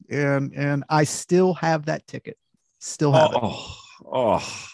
and 0.09 0.53
and 0.53 0.83
I 0.87 1.03
still 1.05 1.55
have 1.55 1.85
that 1.85 2.05
ticket. 2.05 2.37
Still 2.79 3.11
have 3.11 3.31
it. 3.31 3.39
Oh, 3.41 3.75
oh. 4.05 4.67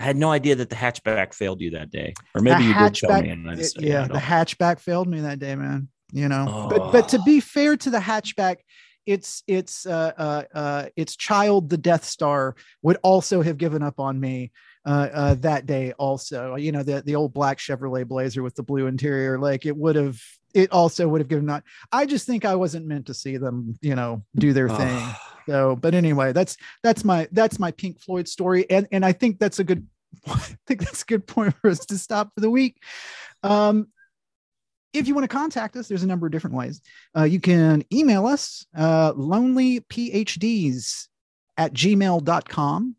I 0.00 0.02
had 0.02 0.16
no 0.16 0.30
idea 0.30 0.56
that 0.56 0.70
the 0.70 0.76
hatchback 0.76 1.34
failed 1.34 1.60
you 1.60 1.72
that 1.72 1.90
day, 1.90 2.14
or 2.34 2.40
maybe 2.40 2.62
The 2.64 2.68
you 2.68 2.74
did 2.74 2.94
tell 2.94 3.22
me. 3.22 3.28
And 3.28 3.48
I 3.50 3.54
just, 3.56 3.76
It- 3.76 3.84
yeah, 3.84 4.04
I 4.04 4.08
the 4.08 4.18
hatchback 4.18 4.80
failed 4.80 5.08
me 5.08 5.20
that 5.20 5.38
day, 5.38 5.54
man. 5.54 5.88
You 6.12 6.28
know, 6.28 6.68
but 6.70 6.90
but 6.90 7.04
oh. 7.04 7.08
to 7.08 7.18
Oh. 7.18 7.24
be 7.24 7.40
fair 7.40 7.76
to 7.76 7.90
the 7.90 7.98
hatchback, 7.98 8.56
it's 9.06 9.42
it's 9.46 9.86
uh, 9.86 10.12
uh, 10.16 10.42
uh, 10.54 10.86
its 10.96 11.16
child, 11.16 11.70
the 11.70 11.78
Death 11.78 12.04
Star, 12.04 12.56
would 12.82 12.98
also 13.02 13.42
have 13.42 13.58
given 13.58 13.82
up 13.82 14.00
on 14.00 14.18
me 14.18 14.52
uh, 14.86 15.08
uh, 15.12 15.34
that 15.36 15.66
day. 15.66 15.92
Also, 15.92 16.56
you 16.56 16.72
know, 16.72 16.82
the 16.82 17.02
the 17.02 17.14
old 17.14 17.32
black 17.32 17.58
Chevrolet 17.58 18.06
Blazer 18.06 18.42
with 18.42 18.54
the 18.54 18.62
blue 18.62 18.86
interior, 18.86 19.38
like 19.38 19.66
it 19.66 19.76
would 19.76 19.96
have. 19.96 20.20
It 20.54 20.70
also 20.70 21.08
would 21.08 21.20
have 21.20 21.26
given 21.26 21.50
up. 21.50 21.64
I 21.90 22.06
just 22.06 22.28
think 22.28 22.44
I 22.44 22.54
wasn't 22.54 22.86
meant 22.86 23.06
to 23.06 23.14
see 23.14 23.38
them, 23.38 23.76
you 23.82 23.96
know, 23.96 24.22
do 24.36 24.52
their 24.52 24.68
thing. 24.68 25.04
So, 25.48 25.74
but 25.74 25.94
anyway, 25.94 26.32
that's 26.32 26.56
that's 26.82 27.04
my 27.04 27.26
that's 27.32 27.58
my 27.58 27.72
Pink 27.72 28.00
Floyd 28.00 28.28
story, 28.28 28.64
and 28.70 28.86
and 28.92 29.04
I 29.04 29.12
think 29.12 29.40
that's 29.40 29.58
a 29.58 29.64
good 29.64 29.86
I 30.26 30.56
think 30.66 30.80
that's 30.80 31.02
a 31.02 31.06
good 31.06 31.26
point 31.26 31.54
for 31.60 31.70
us 31.70 31.84
to 31.86 31.98
stop 31.98 32.32
for 32.34 32.40
the 32.40 32.50
week. 32.50 32.80
Um, 33.42 33.88
if 34.94 35.06
you 35.08 35.14
want 35.14 35.24
to 35.24 35.28
contact 35.36 35.76
us, 35.76 35.88
there's 35.88 36.02
a 36.02 36.06
number 36.06 36.26
of 36.26 36.32
different 36.32 36.56
ways. 36.56 36.80
Uh, 37.16 37.24
you 37.24 37.40
can 37.40 37.84
email 37.92 38.26
us 38.26 38.64
uh, 38.76 39.12
lonelyphds 39.14 41.08
at 41.56 41.72
gmail.com. 41.72 42.96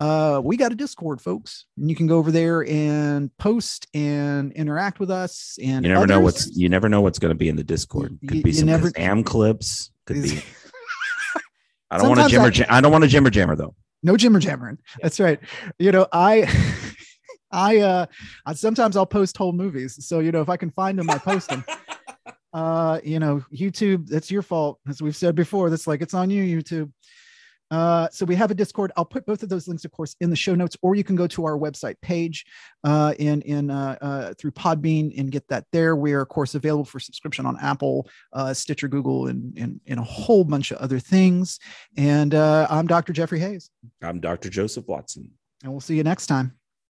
uh, 0.00 0.40
we 0.44 0.56
got 0.56 0.72
a 0.72 0.74
Discord, 0.74 1.20
folks. 1.20 1.64
And 1.78 1.88
you 1.88 1.96
can 1.96 2.06
go 2.06 2.18
over 2.18 2.30
there 2.30 2.64
and 2.68 3.34
post 3.38 3.86
and 3.94 4.52
interact 4.52 5.00
with 5.00 5.10
us. 5.10 5.58
And 5.62 5.84
You 5.84 5.92
never 5.94 6.06
know 6.06 6.20
what's 6.20 6.54
you 6.56 6.68
never 6.68 6.88
know 6.88 7.00
what's 7.00 7.18
going 7.18 7.30
to 7.30 7.38
be 7.38 7.48
in 7.48 7.56
the 7.56 7.64
Discord. 7.64 8.18
You- 8.20 8.28
Could 8.28 8.42
be 8.42 8.50
you 8.50 8.56
some 8.56 8.66
never- 8.66 8.92
am 8.96 9.24
clips. 9.24 9.90
Could 10.06 10.22
be. 10.22 10.42
I 11.90 11.98
don't 11.98 12.08
want 12.08 12.28
to 12.28 12.36
jimmer. 12.36 12.46
I- 12.46 12.50
jam- 12.50 12.66
I 12.68 12.80
don't 12.80 12.92
want 12.92 13.04
to 13.04 13.10
jimmer 13.10 13.30
jammer 13.30 13.54
though. 13.56 13.74
no 14.02 14.14
jimmer 14.14 14.40
jammering. 14.40 14.78
That's 15.00 15.18
right. 15.20 15.38
You 15.78 15.92
know, 15.92 16.06
I. 16.12 16.46
I 17.56 17.78
uh 17.78 18.06
I, 18.44 18.54
sometimes 18.54 18.96
I'll 18.96 19.06
post 19.06 19.36
whole 19.36 19.52
movies. 19.52 20.06
So 20.06 20.20
you 20.20 20.30
know 20.30 20.42
if 20.42 20.48
I 20.48 20.56
can 20.56 20.70
find 20.70 20.98
them, 20.98 21.10
I 21.10 21.18
post 21.18 21.48
them. 21.48 21.64
uh, 22.52 23.00
you 23.02 23.18
know, 23.18 23.44
YouTube, 23.52 24.06
that's 24.08 24.30
your 24.30 24.42
fault. 24.42 24.78
As 24.88 25.02
we've 25.02 25.16
said 25.16 25.34
before, 25.34 25.70
that's 25.70 25.86
like 25.86 26.02
it's 26.02 26.14
on 26.14 26.30
you, 26.30 26.44
YouTube. 26.62 26.92
Uh, 27.70 28.08
so 28.12 28.24
we 28.24 28.36
have 28.36 28.50
a 28.50 28.54
Discord. 28.54 28.92
I'll 28.96 29.04
put 29.04 29.26
both 29.26 29.42
of 29.42 29.48
those 29.48 29.66
links, 29.66 29.84
of 29.84 29.90
course, 29.90 30.14
in 30.20 30.30
the 30.30 30.36
show 30.36 30.54
notes, 30.54 30.76
or 30.82 30.94
you 30.94 31.02
can 31.02 31.16
go 31.16 31.26
to 31.26 31.44
our 31.44 31.58
website 31.58 31.96
page 32.00 32.46
uh, 32.84 33.14
in 33.18 33.42
in 33.42 33.70
uh, 33.70 33.96
uh, 34.00 34.34
through 34.38 34.52
Podbean 34.52 35.18
and 35.18 35.32
get 35.32 35.46
that 35.48 35.64
there. 35.72 35.96
We 35.96 36.12
are, 36.12 36.20
of 36.20 36.28
course, 36.28 36.54
available 36.54 36.84
for 36.84 37.00
subscription 37.00 37.44
on 37.44 37.58
Apple, 37.60 38.08
uh, 38.32 38.54
Stitcher, 38.54 38.88
Google, 38.88 39.26
and, 39.26 39.56
and 39.58 39.80
and 39.86 39.98
a 39.98 40.04
whole 40.04 40.44
bunch 40.44 40.70
of 40.70 40.78
other 40.78 41.00
things. 41.00 41.58
And 41.96 42.34
uh, 42.34 42.68
I'm 42.70 42.86
Dr. 42.86 43.12
Jeffrey 43.12 43.40
Hayes, 43.40 43.68
I'm 44.00 44.20
Dr. 44.20 44.48
Joseph 44.48 44.86
Watson. 44.86 45.32
and 45.64 45.72
we'll 45.72 45.80
see 45.80 45.96
you 45.96 46.04
next 46.04 46.28
time. 46.28 46.56